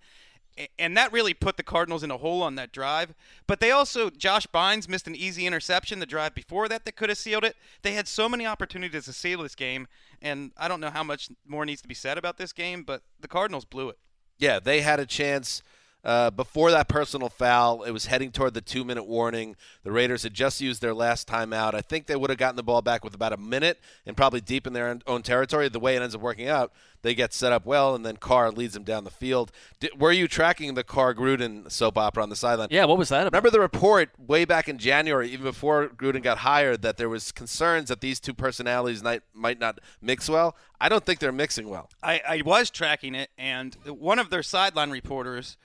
And 0.78 0.98
that 0.98 1.14
really 1.14 1.34
put 1.34 1.56
the 1.56 1.64
Cardinals 1.64 2.04
in 2.04 2.12
a 2.12 2.18
hole 2.18 2.44
on 2.44 2.56
that 2.56 2.74
drive. 2.74 3.14
But 3.48 3.62
they 3.62 3.72
also, 3.72 4.10
Josh 4.10 4.46
Bynes 4.48 4.90
missed 4.90 5.08
an 5.08 5.16
easy 5.16 5.46
interception 5.46 6.00
the 6.00 6.06
drive 6.06 6.36
before 6.36 6.68
that 6.68 6.84
that 6.84 6.98
could 6.98 7.08
have 7.08 7.18
sealed 7.18 7.46
it. 7.46 7.56
They 7.82 7.94
had 7.94 8.08
so 8.08 8.28
many 8.28 8.46
opportunities 8.46 9.06
to 9.06 9.14
seal 9.14 9.42
this 9.42 9.56
game. 9.56 9.88
And 10.22 10.52
I 10.58 10.68
don't 10.68 10.82
know 10.82 10.90
how 10.90 11.04
much 11.04 11.30
more 11.48 11.66
needs 11.66 11.82
to 11.84 11.88
be 11.88 11.96
said 11.96 12.18
about 12.18 12.38
this 12.38 12.52
game, 12.52 12.84
but 12.84 13.04
the 13.22 13.28
Cardinals 13.30 13.64
blew 13.64 13.90
it. 13.90 14.00
Yeah, 14.38 14.60
they 14.60 14.82
had 14.82 15.00
a 15.00 15.06
chance 15.06 15.62
uh, 16.10 16.32
before 16.32 16.72
that 16.72 16.88
personal 16.88 17.30
foul. 17.30 17.84
It 17.84 17.92
was 17.92 18.08
heading 18.08 18.32
toward 18.32 18.56
the 18.56 18.62
two 18.62 18.84
minute 18.84 19.06
warning. 19.06 19.56
The 19.84 19.92
Raiders 19.92 20.24
had 20.24 20.34
just 20.34 20.60
used 20.60 20.82
their 20.82 20.96
last 20.96 21.28
timeout. 21.28 21.76
I 21.76 21.82
think 21.82 22.08
they 22.08 22.16
would 22.16 22.32
have 22.32 22.40
gotten 22.40 22.56
the 22.56 22.64
ball 22.64 22.82
back 22.82 23.04
with 23.04 23.14
about 23.14 23.32
a 23.32 23.38
minute 23.38 23.80
and 24.08 24.18
probably 24.18 24.42
deep 24.42 24.66
in 24.66 24.74
their 24.74 24.98
own 25.06 25.22
territory. 25.22 25.70
The 25.70 25.80
way 25.80 25.96
it 25.96 26.02
ends 26.02 26.16
up 26.16 26.22
working 26.22 26.48
out, 26.48 26.74
they 27.04 27.14
get 27.14 27.32
set 27.32 27.52
up 27.52 27.64
well, 27.64 27.94
and 27.94 28.04
then 28.04 28.18
Carr 28.18 28.50
leads 28.50 28.74
them 28.74 28.82
down 28.82 29.04
the 29.04 29.12
field. 29.12 29.52
Did, 29.80 30.02
were 30.02 30.12
you 30.12 30.28
tracking 30.28 30.74
the 30.74 30.84
Carr 30.84 31.14
Gruden 31.14 31.72
soap 31.72 31.96
opera 31.96 32.24
on 32.24 32.30
the 32.30 32.36
sideline? 32.36 32.70
yeah, 32.72 32.86
what 32.86 32.98
was 32.98 33.10
that 33.10 33.28
about? 33.28 33.34
Remember 33.34 33.52
the 33.52 33.60
report 33.60 34.10
way 34.18 34.46
back 34.46 34.68
in 34.68 34.80
January, 34.80 35.30
even 35.30 35.46
before 35.46 35.90
Gruden 35.90 36.24
got 36.24 36.40
hired, 36.40 36.82
that 36.82 36.98
there 36.98 37.08
was 37.08 37.32
concerns 37.32 37.90
that 37.90 38.02
these 38.02 38.20
two 38.20 38.34
personalities 38.34 39.04
might 39.04 39.22
might 39.36 39.60
not 39.60 39.78
mix 40.02 40.28
well. 40.28 40.56
I 40.82 40.90
don't 40.90 41.06
think 41.06 41.20
they're 41.20 41.32
mixing 41.32 41.70
well. 41.70 41.92
I, 42.02 42.22
I 42.28 42.42
was 42.44 42.72
tracking 42.72 43.14
it, 43.14 43.30
and 43.38 43.76
one 43.86 44.18
of 44.18 44.32
their 44.32 44.42
sideline 44.42 44.90
reporters 44.90 45.56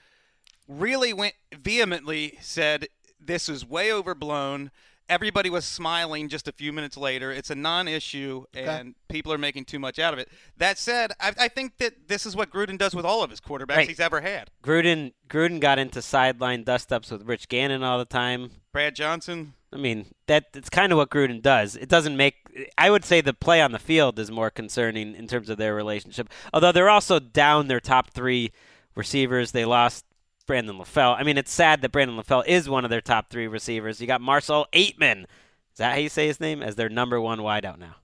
really 0.69 1.13
went 1.13 1.35
vehemently 1.57 2.39
said 2.41 2.89
this 3.21 3.49
is 3.49 3.67
way 3.67 3.93
overblown. 3.93 4.71
Everybody 5.07 5.51
was 5.51 5.67
smiling 5.67 6.31
just 6.31 6.49
a 6.49 6.53
few 6.53 6.73
minutes 6.73 6.97
later. 6.97 7.31
It's 7.31 7.51
a 7.51 7.55
non-issue, 7.55 8.45
and 8.55 8.95
people 9.09 9.35
are 9.35 9.39
making 9.39 9.67
too 9.67 9.79
much 9.79 9.99
out 9.99 10.15
of 10.15 10.19
it. 10.19 10.31
That 10.57 10.79
said, 10.79 11.13
I, 11.21 11.33
I 11.39 11.49
think 11.49 11.77
that 11.77 12.09
this 12.09 12.25
is 12.25 12.35
what 12.35 12.49
Gruden 12.51 12.79
does 12.79 12.95
with 12.95 13.05
all 13.05 13.23
of 13.23 13.29
his 13.29 13.39
quarterbacks 13.39 13.77
Right. 13.77 13.89
he's 13.89 14.01
ever 14.01 14.23
had. 14.23 14.49
Gruden 14.63 15.13
Gruden 15.29 15.61
got 15.61 15.79
into 15.79 16.01
sideline 16.01 16.65
dust 16.65 16.91
ups 16.91 17.11
with 17.11 17.29
Rich 17.29 17.49
Gannon 17.51 17.83
all 17.83 17.99
the 17.99 18.07
time. 18.07 18.51
Brad 18.73 18.95
Johnson. 18.97 19.53
I 19.71 19.77
mean, 19.77 20.07
that 20.27 20.47
it's 20.55 20.71
kind 20.71 20.91
of 20.91 20.97
what 20.97 21.11
Gruden 21.11 21.43
does. 21.43 21.77
It 21.77 21.91
doesn't 21.91 22.17
make 22.17 22.37
I 22.79 22.89
would 22.91 23.05
say 23.05 23.21
the 23.21 23.35
play 23.35 23.61
on 23.61 23.73
the 23.73 23.79
field 23.79 24.19
is 24.19 24.31
more 24.31 24.49
concerning 24.49 25.15
in 25.15 25.27
terms 25.27 25.51
of 25.51 25.59
their 25.59 25.75
relationship. 25.75 26.31
Although 26.55 26.73
they're 26.73 26.89
also 26.89 27.19
down 27.19 27.67
their 27.69 27.81
top 27.81 28.11
three 28.11 28.53
receivers. 28.95 29.53
They 29.53 29.65
lost 29.67 30.05
Brandon 30.47 30.77
LaFell. 30.77 31.19
I 31.19 31.23
mean, 31.23 31.39
it's 31.39 31.53
sad 31.53 31.83
that 31.83 31.93
Brandon 31.93 32.17
LaFell 32.17 32.47
is 32.47 32.69
one 32.69 32.85
of 32.85 32.91
their 32.91 33.01
top 33.01 33.31
three 33.31 33.47
receivers. 33.47 34.01
You 34.01 34.07
got 34.07 34.21
Marcell 34.21 34.67
Ateman. 34.73 35.23
Is 35.23 35.79
that 35.79 35.93
how 35.93 35.99
you 35.99 36.09
say 36.09 36.27
his 36.27 36.41
name? 36.41 36.63
As 36.63 36.77
their 36.77 36.89
number 36.89 37.21
one 37.21 37.41
wideout 37.41 37.79
now. 37.79 37.97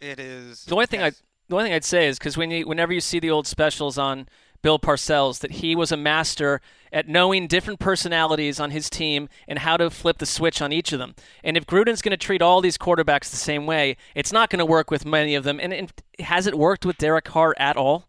It 0.00 0.18
is. 0.18 0.64
The 0.64 0.74
only 0.74 0.86
thing 0.86 1.02
I 1.02 1.12
the 1.48 1.56
only 1.56 1.64
thing 1.66 1.74
I'd 1.74 1.84
say 1.84 2.08
is 2.08 2.18
because 2.18 2.36
when 2.36 2.50
you 2.50 2.66
whenever 2.66 2.92
you 2.92 3.00
see 3.00 3.20
the 3.20 3.30
old 3.30 3.46
specials 3.46 3.98
on 3.98 4.26
Bill 4.62 4.78
Parcells, 4.78 5.40
that 5.40 5.52
he 5.52 5.76
was 5.76 5.92
a 5.92 5.96
master 5.96 6.60
at 6.92 7.08
knowing 7.08 7.46
different 7.46 7.80
personalities 7.80 8.60
on 8.60 8.70
his 8.70 8.88
team 8.88 9.28
and 9.48 9.58
how 9.58 9.76
to 9.76 9.90
flip 9.90 10.18
the 10.18 10.26
switch 10.26 10.62
on 10.62 10.72
each 10.72 10.92
of 10.92 10.98
them. 10.98 11.14
And 11.42 11.56
if 11.56 11.66
Gruden's 11.66 12.02
going 12.02 12.12
to 12.12 12.16
treat 12.16 12.42
all 12.42 12.60
these 12.60 12.78
quarterbacks 12.78 13.30
the 13.30 13.36
same 13.36 13.66
way, 13.66 13.96
it's 14.14 14.32
not 14.32 14.50
going 14.50 14.60
to 14.60 14.64
work 14.64 14.90
with 14.90 15.04
many 15.04 15.34
of 15.34 15.44
them. 15.44 15.58
And, 15.60 15.72
and 15.72 15.92
has 16.20 16.46
it 16.46 16.56
worked 16.56 16.86
with 16.86 16.98
Derek 16.98 17.24
Carr 17.24 17.54
at 17.58 17.76
all? 17.76 18.08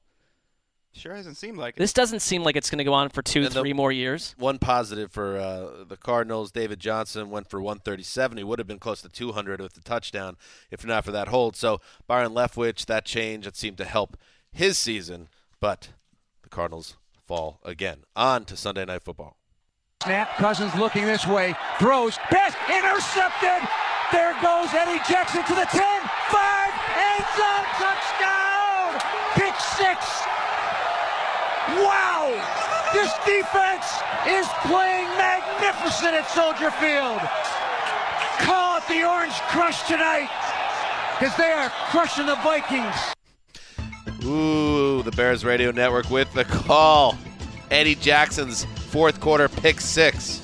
Sure 0.95 1.15
hasn't 1.15 1.37
seemed 1.37 1.57
like 1.57 1.75
it. 1.75 1.79
This 1.79 1.91
doesn't 1.91 2.19
seem 2.19 2.43
like 2.43 2.55
it's 2.55 2.69
going 2.69 2.77
to 2.77 2.83
go 2.83 2.93
on 2.93 3.09
for 3.09 3.21
two, 3.23 3.43
And 3.43 3.51
the- 3.51 3.59
three 3.61 3.73
more 3.73 3.91
years. 3.91 4.35
One 4.37 4.59
positive 4.59 5.11
for 5.11 5.37
uh, 5.37 5.83
the 5.85 5.97
Cardinals, 5.97 6.51
David 6.51 6.79
Johnson 6.79 7.31
went 7.31 7.49
for 7.49 7.59
137. 7.59 8.37
He 8.37 8.43
would 8.43 8.59
have 8.59 8.67
been 8.67 8.77
close 8.79 9.01
to 9.01 9.09
200 9.09 9.59
with 9.59 9.73
the 9.73 9.81
touchdown 9.81 10.37
if 10.69 10.85
not 10.85 11.03
for 11.03 11.11
that 11.11 11.29
hold. 11.29 11.55
So 11.55 11.81
Byron 12.07 12.33
Leftwich, 12.33 12.85
that 12.85 13.05
change, 13.05 13.47
it 13.47 13.55
seemed 13.55 13.77
to 13.77 13.85
help 13.85 14.17
his 14.51 14.77
season, 14.77 15.29
but 15.59 15.89
the 16.43 16.49
Cardinals 16.49 16.95
fall 17.25 17.59
again. 17.65 18.03
On 18.15 18.45
to 18.45 18.55
Sunday 18.55 18.85
Night 18.85 19.01
Football. 19.01 19.37
Snap, 20.03 20.35
Cousins 20.35 20.75
looking 20.75 21.05
this 21.05 21.25
way, 21.25 21.55
throws, 21.79 22.17
pass, 22.29 22.53
intercepted! 22.69 23.67
There 24.11 24.33
goes 24.43 24.67
Eddie 24.73 24.99
Jackson 25.09 25.43
to 25.45 25.55
the 25.55 25.65
10, 25.65 25.81
5, 26.29 26.73
end 26.99 27.25
zone, 27.37 27.65
touchdown! 27.79 29.01
Pick 29.35 29.55
six! 29.55 30.22
Wow! 31.69 32.31
This 32.93 33.11
defense 33.25 33.85
is 34.27 34.47
playing 34.65 35.07
magnificent 35.17 36.13
at 36.13 36.29
Soldier 36.29 36.71
Field! 36.71 37.21
Call 38.45 38.77
it 38.77 38.87
the 38.87 39.07
Orange 39.07 39.33
Crush 39.49 39.87
tonight, 39.87 40.29
because 41.19 41.35
they 41.37 41.51
are 41.51 41.69
crushing 41.89 42.25
the 42.25 42.35
Vikings! 42.35 42.95
Ooh, 44.25 45.03
the 45.03 45.11
Bears 45.11 45.43
Radio 45.43 45.71
Network 45.71 46.09
with 46.09 46.31
the 46.33 46.45
call. 46.45 47.17
Eddie 47.71 47.95
Jackson's 47.95 48.65
fourth 48.65 49.19
quarter 49.19 49.49
pick 49.49 49.81
six 49.81 50.43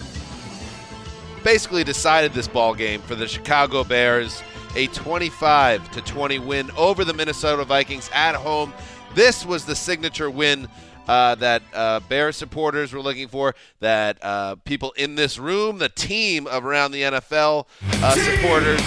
basically 1.44 1.84
decided 1.84 2.34
this 2.34 2.48
ball 2.48 2.74
game 2.74 3.02
for 3.02 3.16
the 3.16 3.28
Chicago 3.28 3.84
Bears. 3.84 4.44
A 4.76 4.88
25 4.88 5.90
to 5.92 6.02
20 6.02 6.40
win 6.40 6.70
over 6.78 7.04
the 7.04 7.14
Minnesota 7.14 7.64
Vikings 7.64 8.10
at 8.14 8.36
home. 8.36 8.72
This 9.16 9.46
was 9.46 9.66
the 9.66 9.76
signature 9.76 10.30
win 10.30 10.68
uh, 11.10 11.34
that 11.36 11.64
uh, 11.74 12.00
Bears 12.02 12.36
supporters 12.36 12.94
were 12.94 13.02
looking 13.02 13.28
for. 13.28 13.56
That 13.80 14.24
uh, 14.24 14.56
people 14.58 14.92
in 14.92 15.16
this 15.16 15.40
room, 15.40 15.80
the 15.80 15.90
team 15.90 16.46
of 16.46 16.64
around 16.64 16.92
the 16.92 17.02
NFL 17.02 17.66
uh, 17.82 18.12
supporters, 18.12 18.82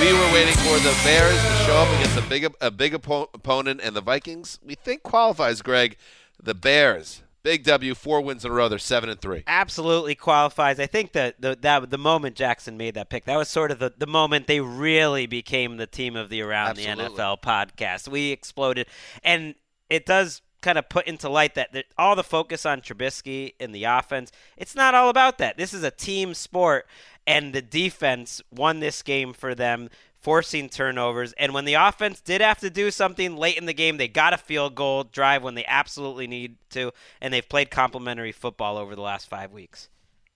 we 0.00 0.12
were 0.12 0.32
waiting 0.32 0.54
for 0.54 0.76
the 0.80 0.96
Bears 1.04 1.40
to 1.40 1.64
show 1.64 1.76
up 1.76 1.88
against 2.00 2.18
a 2.18 2.28
big 2.28 2.52
a 2.60 2.70
big 2.72 2.94
oppo- 2.94 3.28
opponent, 3.32 3.80
and 3.82 3.94
the 3.94 4.00
Vikings 4.00 4.58
we 4.64 4.74
think 4.74 5.04
qualifies. 5.04 5.62
Gregg, 5.62 5.96
the 6.42 6.54
Bears, 6.54 7.22
big 7.44 7.62
W, 7.62 7.94
four 7.94 8.20
wins 8.22 8.44
in 8.44 8.50
a 8.50 8.54
row. 8.54 8.68
They're 8.68 8.80
seven 8.80 9.08
and 9.08 9.20
three. 9.20 9.44
absolutely 9.46 10.16
qualifies. 10.16 10.80
I 10.80 10.86
think 10.86 11.12
that 11.12 11.40
the 11.40 11.56
that 11.60 11.90
the 11.90 11.98
moment 11.98 12.34
Jackson 12.34 12.76
made 12.76 12.94
that 12.94 13.08
pick, 13.08 13.24
that 13.26 13.36
was 13.36 13.48
sort 13.48 13.70
of 13.70 13.78
the, 13.78 13.92
the 13.96 14.08
moment 14.08 14.48
they 14.48 14.60
really 14.60 15.26
became 15.26 15.76
the 15.76 15.86
team 15.86 16.16
of 16.16 16.28
the 16.28 16.42
around 16.42 16.70
Absolutely. 16.70 17.04
the 17.04 17.10
NFL 17.10 17.40
podcast. 17.40 18.08
We 18.08 18.32
exploded, 18.32 18.88
and 19.22 19.54
it 19.88 20.04
does 20.04 20.42
kind 20.60 20.78
of 20.78 20.88
put 20.88 21.06
into 21.06 21.28
light 21.28 21.54
that, 21.54 21.72
that 21.72 21.86
all 21.96 22.16
the 22.16 22.24
focus 22.24 22.66
on 22.66 22.80
Trubisky 22.80 23.54
in 23.60 23.72
the 23.72 23.84
offense, 23.84 24.32
it's 24.56 24.74
not 24.74 24.94
all 24.94 25.08
about 25.08 25.38
that. 25.38 25.56
This 25.56 25.72
is 25.72 25.82
a 25.82 25.90
team 25.90 26.34
sport, 26.34 26.86
and 27.26 27.52
the 27.52 27.62
defense 27.62 28.42
won 28.50 28.80
this 28.80 29.02
game 29.02 29.32
for 29.32 29.54
them. 29.54 29.90
Forcing 30.20 30.68
turnovers, 30.68 31.32
and 31.34 31.54
when 31.54 31.64
the 31.64 31.74
offense 31.74 32.20
did 32.20 32.40
have 32.40 32.58
to 32.58 32.70
do 32.70 32.90
something 32.90 33.36
late 33.36 33.56
in 33.56 33.66
the 33.66 33.72
game, 33.72 33.98
they 33.98 34.08
got 34.08 34.34
a 34.34 34.36
field 34.36 34.74
goal 34.74 35.04
drive 35.04 35.44
when 35.44 35.54
they 35.54 35.64
absolutely 35.64 36.26
need 36.26 36.56
to, 36.70 36.90
and 37.20 37.32
they've 37.32 37.48
played 37.48 37.70
complementary 37.70 38.32
football 38.32 38.76
over 38.76 38.96
the 38.96 39.00
last 39.00 39.28
five 39.28 39.52
weeks. 39.52 39.88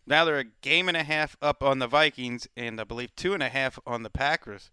Now 0.07 0.25
they're 0.25 0.39
a 0.39 0.45
game 0.45 0.87
and 0.87 0.97
a 0.97 1.03
half 1.03 1.37
up 1.43 1.65
on 1.65 1.81
the 1.81 1.89
Vikings, 1.89 2.47
and 2.57 2.81
I 2.81 2.85
believe 2.85 3.15
two 3.17 3.35
and 3.35 3.43
a 3.43 3.49
half 3.49 3.81
on 3.85 4.05
the 4.05 4.09
Packers. 4.09 4.71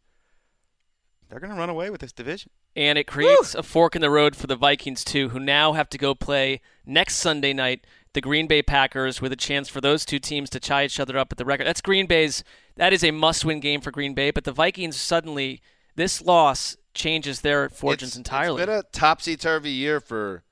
They're 1.30 1.39
going 1.39 1.51
to 1.53 1.57
run 1.59 1.69
away 1.69 1.89
with 1.89 2.01
this 2.01 2.11
division. 2.11 2.49
And 2.75 2.97
it 2.97 3.05
creates 3.05 3.53
a 3.53 3.61
fork 3.63 3.95
in 3.95 4.01
the 4.01 4.09
road 4.09 4.36
for 4.36 4.47
the 4.47 4.55
Vikings, 4.55 5.03
too, 5.03 5.30
who 5.30 5.39
now 5.39 5.73
have 5.73 5.89
to 5.89 5.97
go 5.97 6.15
play 6.15 6.61
next 6.86 7.15
Sunday 7.17 7.53
night 7.53 7.86
the 8.13 8.21
Green 8.21 8.47
Bay 8.47 8.63
Packers 8.63 9.21
with 9.21 9.32
a 9.32 9.36
chance 9.36 9.69
for 9.69 9.80
those 9.80 10.03
two 10.03 10.17
teams 10.17 10.49
to 10.49 10.59
tie 10.59 10.86
each 10.86 10.99
other 10.99 11.17
up 11.17 11.32
at 11.32 11.38
the 11.38 11.45
record. 11.45 11.67
That's 11.67 11.82
Green 11.82 12.07
Bay's, 12.07 12.43
that 12.75 12.91
is 12.91 13.03
a 13.03 13.11
must 13.11 13.45
win 13.45 13.59
game 13.59 13.82
for 13.82 13.91
Green 13.91 14.15
Bay, 14.15 14.32
but 14.32 14.45
the 14.45 14.51
Vikings 14.51 14.97
suddenly, 14.99 15.61
this 15.95 16.21
loss 16.21 16.75
changes 16.95 17.41
their 17.41 17.69
fortunes 17.69 18.13
It's- 18.13 18.17
entirely. 18.17 18.63
It's 18.63 18.67
been 18.67 18.80
a 18.80 18.84
topsy 18.91 19.38
turvy 19.38 19.69
year 19.69 19.99
for 19.99 20.43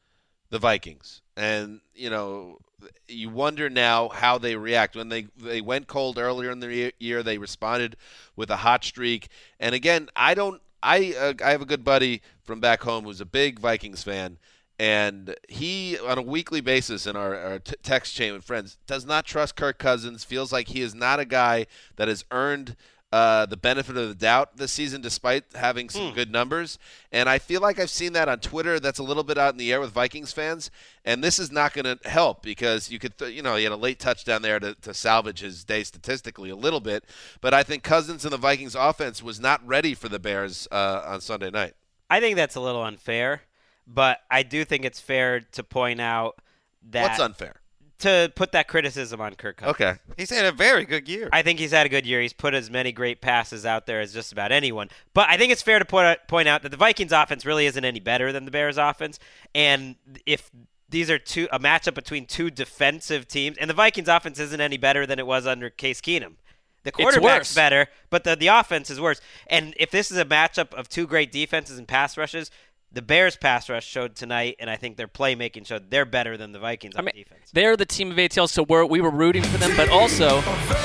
the 0.52 0.60
Vikings, 0.60 1.22
and 1.36 1.82
you 1.96 2.12
know 2.12 2.60
you 3.08 3.30
wonder 3.30 3.70
now 3.70 4.10
how 4.10 4.38
they 4.38 4.56
react 4.56 4.96
when 4.96 5.10
they 5.10 5.28
they 5.36 5.62
went 5.62 5.88
cold 5.88 6.18
earlier 6.18 6.52
in 6.52 6.60
the 6.60 6.94
year. 7.00 7.24
They 7.24 7.38
responded 7.38 7.98
with 8.36 8.50
a 8.50 8.58
hot 8.58 8.86
streak, 8.86 9.28
and 9.60 9.74
again, 9.74 10.10
I 10.16 10.36
don't. 10.36 10.62
I 10.82 11.14
uh, 11.20 11.34
I 11.44 11.52
have 11.52 11.62
a 11.62 11.66
good 11.66 11.84
buddy 11.84 12.22
from 12.44 12.60
back 12.60 12.84
home 12.84 13.06
who's 13.06 13.22
a 13.22 13.26
big 13.26 13.60
Vikings 13.60 14.04
fan. 14.04 14.38
And 14.80 15.36
he, 15.50 15.98
on 15.98 16.20
a 16.20 16.22
weekly 16.22 16.62
basis 16.62 17.08
in 17.08 17.16
our, 17.16 17.36
our 17.36 17.58
t- 17.58 17.74
text 17.82 18.14
chain 18.14 18.34
with 18.34 18.44
friends, 18.44 18.78
does 18.86 19.08
not 19.08 19.26
trust 19.26 19.56
Kirk 19.56 19.80
Cousins. 19.80 20.24
Feels 20.24 20.52
like 20.54 20.68
he 20.68 20.82
is 20.82 20.94
not 20.94 21.20
a 21.20 21.26
guy 21.26 21.66
that 21.96 22.08
has 22.08 22.24
earned 22.30 22.76
uh, 23.12 23.46
the 23.46 23.56
benefit 23.56 23.96
of 23.96 24.10
the 24.10 24.16
doubt 24.16 24.58
this 24.58 24.74
season, 24.74 25.00
despite 25.02 25.46
having 25.56 25.90
some 25.90 26.14
good 26.14 26.30
numbers. 26.30 26.78
And 27.12 27.30
I 27.30 27.40
feel 27.40 27.62
like 27.62 27.80
I've 27.80 27.90
seen 27.90 28.14
that 28.14 28.28
on 28.28 28.40
Twitter. 28.40 28.80
That's 28.80 29.00
a 29.00 29.04
little 29.04 29.24
bit 29.24 29.38
out 29.38 29.54
in 29.54 29.58
the 29.58 29.72
air 29.72 29.80
with 29.80 29.92
Vikings 29.92 30.34
fans. 30.34 30.70
And 31.06 31.24
this 31.24 31.40
is 31.40 31.50
not 31.50 31.74
going 31.74 31.86
to 31.86 32.10
help 32.10 32.44
because 32.44 32.92
you 32.92 33.00
could, 33.00 33.18
th- 33.18 33.34
you 33.34 33.42
know, 33.42 33.56
he 33.56 33.64
had 33.64 33.72
a 33.72 33.78
late 33.78 34.00
touchdown 34.00 34.42
there 34.42 34.60
to, 34.60 34.76
to 34.76 34.94
salvage 34.94 35.40
his 35.40 35.64
day 35.64 35.84
statistically 35.84 36.50
a 36.50 36.56
little 36.56 36.82
bit. 36.82 37.06
But 37.40 37.54
I 37.54 37.64
think 37.64 37.82
Cousins 37.82 38.26
and 38.26 38.34
the 38.34 38.38
Vikings 38.38 38.76
offense 38.76 39.24
was 39.24 39.40
not 39.40 39.66
ready 39.66 39.94
for 39.94 40.10
the 40.10 40.20
Bears 40.20 40.68
uh, 40.70 41.04
on 41.06 41.22
Sunday 41.22 41.50
night. 41.50 41.76
I 42.10 42.20
think 42.20 42.36
that's 42.36 42.56
a 42.56 42.62
little 42.62 42.84
unfair, 42.84 43.42
but 43.86 44.20
I 44.30 44.44
do 44.44 44.66
think 44.66 44.84
it's 44.84 45.00
fair 45.00 45.40
to 45.40 45.64
point 45.64 46.02
out 46.02 46.42
that 46.90 47.04
What's 47.04 47.20
unfair? 47.20 47.62
To 48.00 48.32
put 48.36 48.52
that 48.52 48.68
criticism 48.68 49.20
on 49.22 49.34
Kirk 49.36 49.58
Cousins. 49.58 49.76
Okay. 49.76 49.96
He's 50.18 50.30
had 50.30 50.46
a 50.46 50.52
very 50.52 50.86
good 50.86 51.08
year. 51.08 51.30
I 51.32 51.42
think 51.42 51.60
he's 51.60 51.72
had 51.72 51.86
a 51.86 51.90
good 51.90 52.06
year. 52.06 52.22
He's 52.22 52.34
put 52.34 52.54
as 52.54 52.70
many 52.70 52.92
great 52.92 53.22
passes 53.22 53.66
out 53.66 53.86
there 53.86 54.02
as 54.02 54.14
just 54.14 54.32
about 54.32 54.52
anyone. 54.52 54.90
But 55.14 55.30
I 55.30 55.38
think 55.38 55.52
it's 55.52 55.62
fair 55.62 55.80
to 55.80 55.86
point 55.86 56.06
out, 56.06 56.28
point 56.28 56.48
out 56.48 56.62
that 56.64 56.70
the 56.70 56.78
Vikings 56.78 57.12
offense 57.12 57.46
really 57.46 57.66
isn't 57.66 57.84
any 57.84 58.00
better 58.00 58.32
than 58.32 58.46
the 58.46 58.52
Bears 58.52 58.78
offense. 58.78 59.20
And 59.56 59.96
if 60.26 60.52
these 60.90 61.10
are 61.10 61.20
two 61.20 61.48
a 61.52 61.60
matchup 61.60 61.96
between 61.96 62.26
two 62.26 62.50
defensive 62.50 63.28
teams, 63.28 63.58
and 63.58 63.70
the 63.70 63.74
Vikings 63.74 64.08
offense 64.08 64.40
isn't 64.40 64.62
any 64.62 64.78
better 64.78 65.06
than 65.06 65.20
it 65.20 65.28
was 65.28 65.48
under 65.48 65.70
Case 65.70 66.02
Keenum. 66.02 66.36
The 66.84 66.92
quarterback's 66.94 67.54
better, 67.54 67.88
but 68.10 68.24
the, 68.24 68.38
the 68.38 68.48
offense 68.48 68.90
is 68.90 69.02
worse. 69.02 69.20
And 69.48 69.74
if 69.78 69.92
this 69.92 70.10
is 70.10 70.18
a 70.18 70.24
matchup 70.24 70.74
of 70.74 70.88
two 70.88 71.06
great 71.06 71.34
defenses 71.34 71.78
and 71.78 71.86
pass 71.86 72.18
rushes, 72.18 72.50
the 72.92 73.02
Bears 73.02 73.36
pass 73.36 73.70
rush 73.70 73.86
showed 73.86 74.16
tonight, 74.16 74.56
and 74.60 74.70
I 74.70 74.76
think 74.76 74.98
their 74.98 75.08
playmaking 75.08 75.68
showed 75.68 75.92
they're 75.92 76.06
better 76.06 76.38
than 76.38 76.52
the 76.52 76.60
Vikings 76.60 76.96
on 76.96 77.06
defense. 77.06 77.52
They're 77.54 77.76
the 77.78 77.86
team 77.86 78.12
of 78.12 78.18
ATL, 78.18 78.50
so 78.50 78.64
we're, 78.64 78.86
we 78.86 79.02
were 79.02 79.12
rooting 79.12 79.44
for 79.44 79.58
them. 79.58 79.72
But 79.76 79.90
also, 79.90 80.42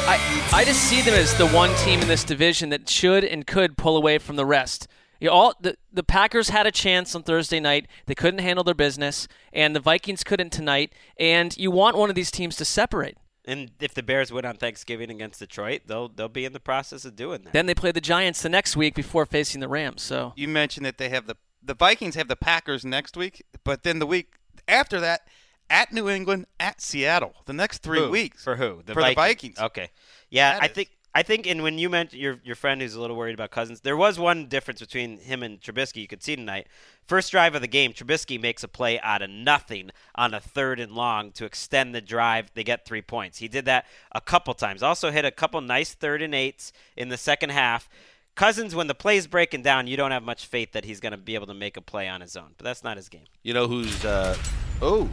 I 0.07 0.49
I 0.53 0.65
just 0.65 0.81
see 0.83 1.01
them 1.03 1.15
as 1.15 1.37
the 1.39 1.49
one 1.49 1.75
team 1.77 2.01
in 2.01 2.09
this 2.09 2.25
division 2.25 2.71
that 2.71 2.89
should 2.89 3.25
and 3.25 3.47
could 3.47 3.77
pull 3.77 3.97
away 3.97 4.19
from 4.19 4.37
the 4.37 4.47
rest. 4.47 4.89
You 5.21 5.29
know, 5.29 5.35
all 5.35 5.55
the 5.61 5.77
the 5.93 6.03
Packers 6.03 6.49
had 6.49 6.67
a 6.67 6.73
chance 6.73 7.15
on 7.15 7.23
Thursday 7.23 7.61
night. 7.61 7.87
They 8.07 8.15
couldn't 8.15 8.41
handle 8.41 8.65
their 8.65 8.75
business, 8.75 9.29
and 9.53 9.75
the 9.77 9.81
Vikings 9.81 10.25
couldn't 10.25 10.51
tonight. 10.51 10.93
And 11.17 11.57
you 11.57 11.71
want 11.71 11.97
one 11.97 12.09
of 12.09 12.17
these 12.17 12.31
teams 12.31 12.57
to 12.57 12.65
separate. 12.65 13.17
And 13.45 13.73
if 13.81 13.93
the 13.95 14.03
Bears 14.03 14.33
win 14.33 14.45
on 14.45 14.57
Thanksgiving 14.57 15.11
against 15.11 15.39
Detroit, 15.39 15.83
they'll 15.87 16.09
they'll 16.09 16.29
be 16.29 16.45
in 16.45 16.53
the 16.53 16.61
process 16.61 17.05
of 17.05 17.17
doing 17.17 17.43
that. 17.43 17.53
Then 17.53 17.67
they 17.67 17.75
play 17.75 17.93
the 17.93 18.01
Giants 18.01 18.43
the 18.43 18.49
next 18.49 18.77
week 18.77 18.95
before 18.95 19.25
facing 19.27 19.61
the 19.61 19.69
Rams. 19.69 20.03
So 20.03 20.33
You 20.37 20.49
mentioned 20.49 20.85
that 20.87 20.99
they 20.99 21.09
have 21.09 21.27
the 21.27 21.37
the 21.65 21.75
Vikings 21.75 22.15
have 22.17 22.29
the 22.29 22.37
Packers 22.37 22.85
next 22.85 23.17
week, 23.17 23.45
but 23.65 23.83
then 23.83 23.99
the 23.99 24.07
week 24.07 24.35
after 24.69 25.01
that, 25.01 25.27
at 25.71 25.93
New 25.93 26.09
England, 26.09 26.47
at 26.61 26.81
Seattle. 26.81 27.35
The 27.47 27.53
next 27.53 27.79
three 27.79 28.01
Who? 28.01 28.11
weeks 28.11 28.45
for 28.45 28.57
who? 28.57 28.83
for 28.87 29.03
the 29.03 29.15
Vikings. 29.15 29.59
Okay. 29.59 29.89
Yeah, 30.31 30.55
That 30.55 30.63
I 30.63 30.67
is- 30.67 30.73
think 30.73 30.91
I 31.15 31.23
think, 31.23 31.47
and 31.47 31.63
when 31.63 31.77
you 31.79 31.91
mentioned 31.91 32.23
your 32.23 32.41
your 32.43 32.57
friend 32.57 32.81
who's 32.81 32.95
a 32.95 33.01
little 33.01 33.17
worried 33.17 33.35
about 33.35 33.51
Cousins, 33.51 33.83
there 33.83 33.99
was 33.99 34.19
one 34.19 34.47
difference 34.47 34.81
between 34.81 35.19
him 35.19 35.43
and 35.43 35.61
Trubisky. 35.61 35.97
You 36.01 36.09
could 36.09 36.23
see 36.23 36.37
tonight. 36.37 36.69
First 37.07 37.31
drive 37.31 37.55
of 37.55 37.61
the 37.61 37.69
game, 37.69 37.93
Trubisky 37.93 38.41
makes 38.41 38.63
a 38.65 38.69
play 38.69 38.99
out 39.01 39.21
of 39.21 39.29
nothing 39.29 39.91
on 40.15 40.33
a 40.33 40.41
third 40.41 40.81
and 40.81 40.93
long 40.93 41.31
to 41.33 41.45
extend 41.45 41.95
the 41.95 42.01
drive. 42.01 42.51
They 42.55 42.65
get 42.65 42.87
three 42.87 43.03
points. 43.03 43.39
He 43.39 43.49
did 43.49 43.67
that 43.67 43.85
a 44.13 44.23
couple 44.23 44.55
times. 44.55 44.83
Also 44.83 45.11
hit 45.11 45.27
a 45.27 45.31
couple 45.31 45.61
nice 45.61 45.93
third 45.93 46.23
and 46.23 46.35
eights 46.35 46.73
in 46.97 47.11
the 47.11 47.19
second 47.19 47.51
half. 47.51 47.91
Cousins, 48.35 48.75
when 48.75 48.87
the 48.87 48.95
play's 48.95 49.27
breaking 49.27 49.63
down, 49.63 49.87
you 49.87 49.97
don't 49.97 50.11
have 50.11 50.23
much 50.23 50.47
faith 50.47 50.73
that 50.73 50.85
he's 50.85 51.01
going 51.01 51.13
to 51.13 51.19
be 51.19 51.35
able 51.35 51.47
to 51.47 51.55
make 51.55 51.77
a 51.77 51.83
play 51.83 52.09
on 52.09 52.21
his 52.21 52.37
own. 52.37 52.55
But 52.57 52.65
that's 52.65 52.83
not 52.83 52.97
his 52.97 53.09
game. 53.09 53.27
You 53.43 53.53
know 53.53 53.69
who's? 53.69 54.05
Uh, 54.05 54.37
oh, 54.81 55.09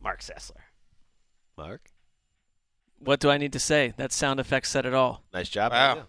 Marc 0.00 0.20
Sessler. 0.20 0.62
Marc. 1.56 1.90
What 2.98 3.20
do 3.20 3.30
I 3.30 3.38
need 3.38 3.52
to 3.52 3.60
say? 3.60 3.92
That 3.96 4.12
sound 4.12 4.40
effect 4.40 4.66
said 4.66 4.86
it 4.86 4.94
all. 4.94 5.22
Nice 5.32 5.48
job. 5.48 5.72
Wow. 5.72 6.06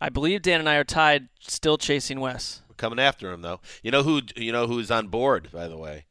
I 0.00 0.08
believe 0.08 0.42
Dan 0.42 0.60
and 0.60 0.68
I 0.68 0.76
are 0.76 0.84
tied, 0.84 1.28
still 1.40 1.78
chasing 1.78 2.20
Wes. 2.20 2.62
We're 2.68 2.74
coming 2.74 2.98
after 2.98 3.32
him 3.32 3.42
though. 3.42 3.60
You 3.82 3.90
know 3.90 4.02
who? 4.02 4.22
You 4.36 4.52
know 4.52 4.66
who's 4.66 4.90
on 4.90 5.08
board, 5.08 5.48
by 5.52 5.68
the 5.68 5.76
way, 5.76 6.06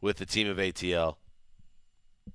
with 0.00 0.16
the 0.16 0.26
team 0.26 0.48
of 0.48 0.56
ATL. 0.56 1.16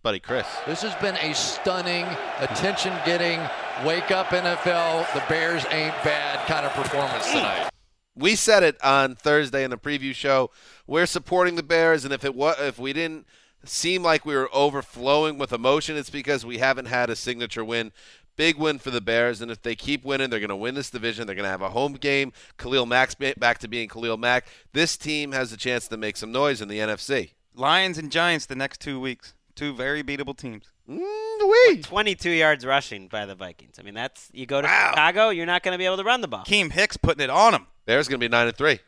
Buddy 0.01 0.19
Chris. 0.19 0.47
This 0.65 0.81
has 0.81 0.93
been 0.95 1.15
a 1.17 1.33
stunning, 1.33 2.05
attention-getting, 2.39 3.39
wake 3.83 4.11
up 4.11 4.27
NFL, 4.27 5.11
the 5.13 5.23
Bears 5.27 5.65
ain't 5.71 5.95
bad 6.03 6.45
kind 6.47 6.65
of 6.65 6.71
performance 6.73 7.27
mm. 7.27 7.33
tonight. 7.33 7.69
We 8.15 8.35
said 8.35 8.63
it 8.63 8.81
on 8.81 9.15
Thursday 9.15 9.63
in 9.63 9.71
the 9.71 9.77
preview 9.77 10.13
show. 10.13 10.51
We're 10.87 11.05
supporting 11.05 11.55
the 11.55 11.63
Bears, 11.63 12.05
and 12.05 12.13
if 12.13 12.23
it 12.23 12.33
was, 12.33 12.55
if 12.59 12.79
we 12.79 12.93
didn't 12.93 13.27
seem 13.65 14.03
like 14.03 14.25
we 14.25 14.35
were 14.35 14.49
overflowing 14.53 15.37
with 15.37 15.51
emotion, 15.51 15.97
it's 15.97 16.09
because 16.09 16.45
we 16.45 16.59
haven't 16.59 16.85
had 16.85 17.09
a 17.09 17.15
signature 17.15 17.65
win. 17.65 17.91
Big 18.37 18.57
win 18.57 18.79
for 18.79 18.91
the 18.91 19.01
Bears, 19.01 19.41
and 19.41 19.49
if 19.49 19.61
they 19.61 19.75
keep 19.75 20.05
winning, 20.05 20.29
they're 20.29 20.39
going 20.39 20.49
to 20.49 20.55
win 20.55 20.75
this 20.75 20.89
division. 20.89 21.25
They're 21.25 21.35
going 21.35 21.45
to 21.45 21.49
have 21.49 21.61
a 21.61 21.69
home 21.69 21.93
game. 21.93 22.31
Khalil 22.57 22.85
Mack's 22.85 23.15
back 23.15 23.57
to 23.59 23.67
being 23.67 23.89
Khalil 23.89 24.17
Mack. 24.17 24.47
This 24.73 24.97
team 24.97 25.31
has 25.31 25.51
a 25.51 25.57
chance 25.57 25.87
to 25.87 25.97
make 25.97 26.17
some 26.17 26.31
noise 26.31 26.61
in 26.61 26.67
the 26.67 26.79
NFC. 26.79 27.31
Lions 27.53 27.97
and 27.97 28.11
Giants 28.11 28.45
the 28.45 28.55
next 28.55 28.81
two 28.81 28.99
weeks. 28.99 29.33
Two 29.55 29.73
very 29.73 30.03
beatable 30.03 30.37
teams. 30.37 30.71
Mm, 30.89 31.83
22 31.83 32.29
yards 32.29 32.65
rushing 32.65 33.07
by 33.07 33.25
the 33.25 33.35
Vikings. 33.35 33.77
I 33.79 33.83
mean, 33.83 33.95
that's 33.95 34.29
you 34.33 34.45
go 34.45 34.61
to 34.61 34.67
Chicago, 34.67 35.29
you're 35.29 35.45
not 35.45 35.63
going 35.63 35.73
to 35.73 35.77
be 35.79 35.85
able 35.85 35.97
to 35.97 36.03
run 36.03 36.21
the 36.21 36.27
ball. 36.27 36.43
Keem 36.45 36.71
Hicks 36.71 36.97
putting 36.97 37.23
it 37.23 37.29
on 37.29 37.53
him. 37.53 37.67
There's 37.85 38.07
going 38.07 38.19
to 38.19 38.23
be 38.23 38.29
nine 38.29 38.47
and 38.47 38.55
three. 38.55 38.79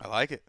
I 0.00 0.08
like 0.08 0.32
it. 0.32 0.42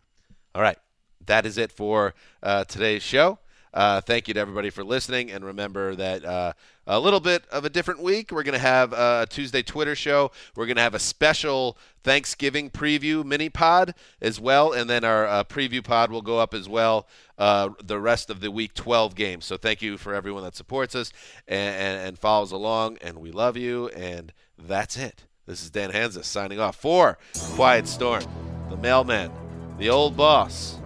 All 0.54 0.62
right, 0.62 0.78
that 1.26 1.46
is 1.46 1.58
it 1.58 1.72
for 1.72 2.14
uh, 2.44 2.66
today's 2.66 3.04
show. 3.04 3.40
Uh, 3.74 4.02
thank 4.02 4.28
you 4.28 4.34
to 4.34 4.40
everybody 4.40 4.70
for 4.70 4.84
listening, 4.84 5.32
and 5.32 5.46
remember 5.46 5.96
that 5.96 6.26
uh, 6.26 6.54
a 6.92 7.00
little 7.00 7.22
bit 7.22 7.46
of 7.50 7.64
a 7.64 7.70
different 7.70 8.02
week. 8.02 8.32
We're 8.32 8.44
going 8.44 8.54
to 8.54 8.60
have 8.60 8.92
a 8.92 9.26
Tuesday 9.30 9.64
Twitter 9.64 9.96
show. 9.96 10.30
We're 10.58 10.66
going 10.66 10.76
to 10.76 10.82
have 10.82 10.94
a 10.94 11.00
special 11.00 11.78
Thanksgiving 12.04 12.70
preview 12.70 13.24
mini 13.24 13.48
pod 13.48 13.96
as 14.22 14.42
well, 14.42 14.74
and 14.74 14.90
then 14.90 15.06
our 15.06 15.26
uh, 15.26 15.44
preview 15.46 15.82
pod 15.82 16.12
will 16.12 16.22
go 16.22 16.38
up 16.38 16.54
as 16.54 16.68
well 16.68 17.08
uh, 17.38 17.70
the 17.82 17.98
rest 17.98 18.30
of 18.30 18.42
the 18.42 18.52
Week 18.52 18.74
12 18.74 19.16
games. 19.16 19.46
So 19.46 19.56
thank 19.56 19.82
you 19.82 19.98
for 19.98 20.14
everyone 20.14 20.44
that 20.44 20.58
supports 20.58 20.94
us 20.94 21.14
and, 21.48 21.76
and, 21.76 22.08
and 22.10 22.20
follows 22.20 22.52
along, 22.52 22.98
and 23.02 23.20
we 23.20 23.32
love 23.32 23.56
you. 23.56 23.88
And 23.90 24.34
that's 24.58 24.98
it. 24.98 25.24
This 25.46 25.64
is 25.64 25.70
Dan 25.70 25.92
Hanzus 25.92 26.26
signing 26.26 26.60
off 26.60 26.76
for 26.76 27.18
Quiet 27.56 27.88
Storm, 27.88 28.24
the 28.70 28.76
mailman, 28.76 29.32
the 29.78 29.90
old 29.90 30.18
boss. 30.18 30.78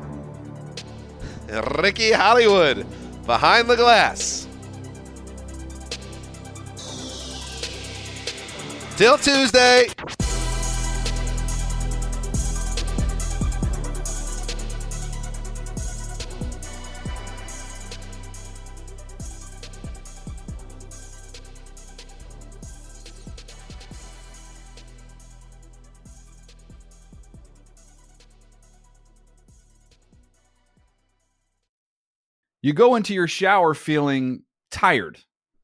Ricky 1.80 2.12
Hollywood 2.12 2.86
behind 3.26 3.68
the 3.68 3.76
glass. 3.76 4.48
Till 8.98 9.18
Tuesday. 9.18 9.88
You 32.62 32.72
go 32.74 32.96
into 32.96 33.14
your 33.14 33.28
shower 33.28 33.74
feeling 33.74 34.44
tired, 34.72 35.20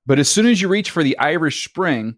but 0.06 0.20
as 0.20 0.28
soon 0.28 0.46
as 0.48 0.62
you 0.62 0.68
reach 0.68 0.92
for 0.92 1.02
the 1.02 1.18
Irish 1.18 1.64
Spring, 1.64 2.18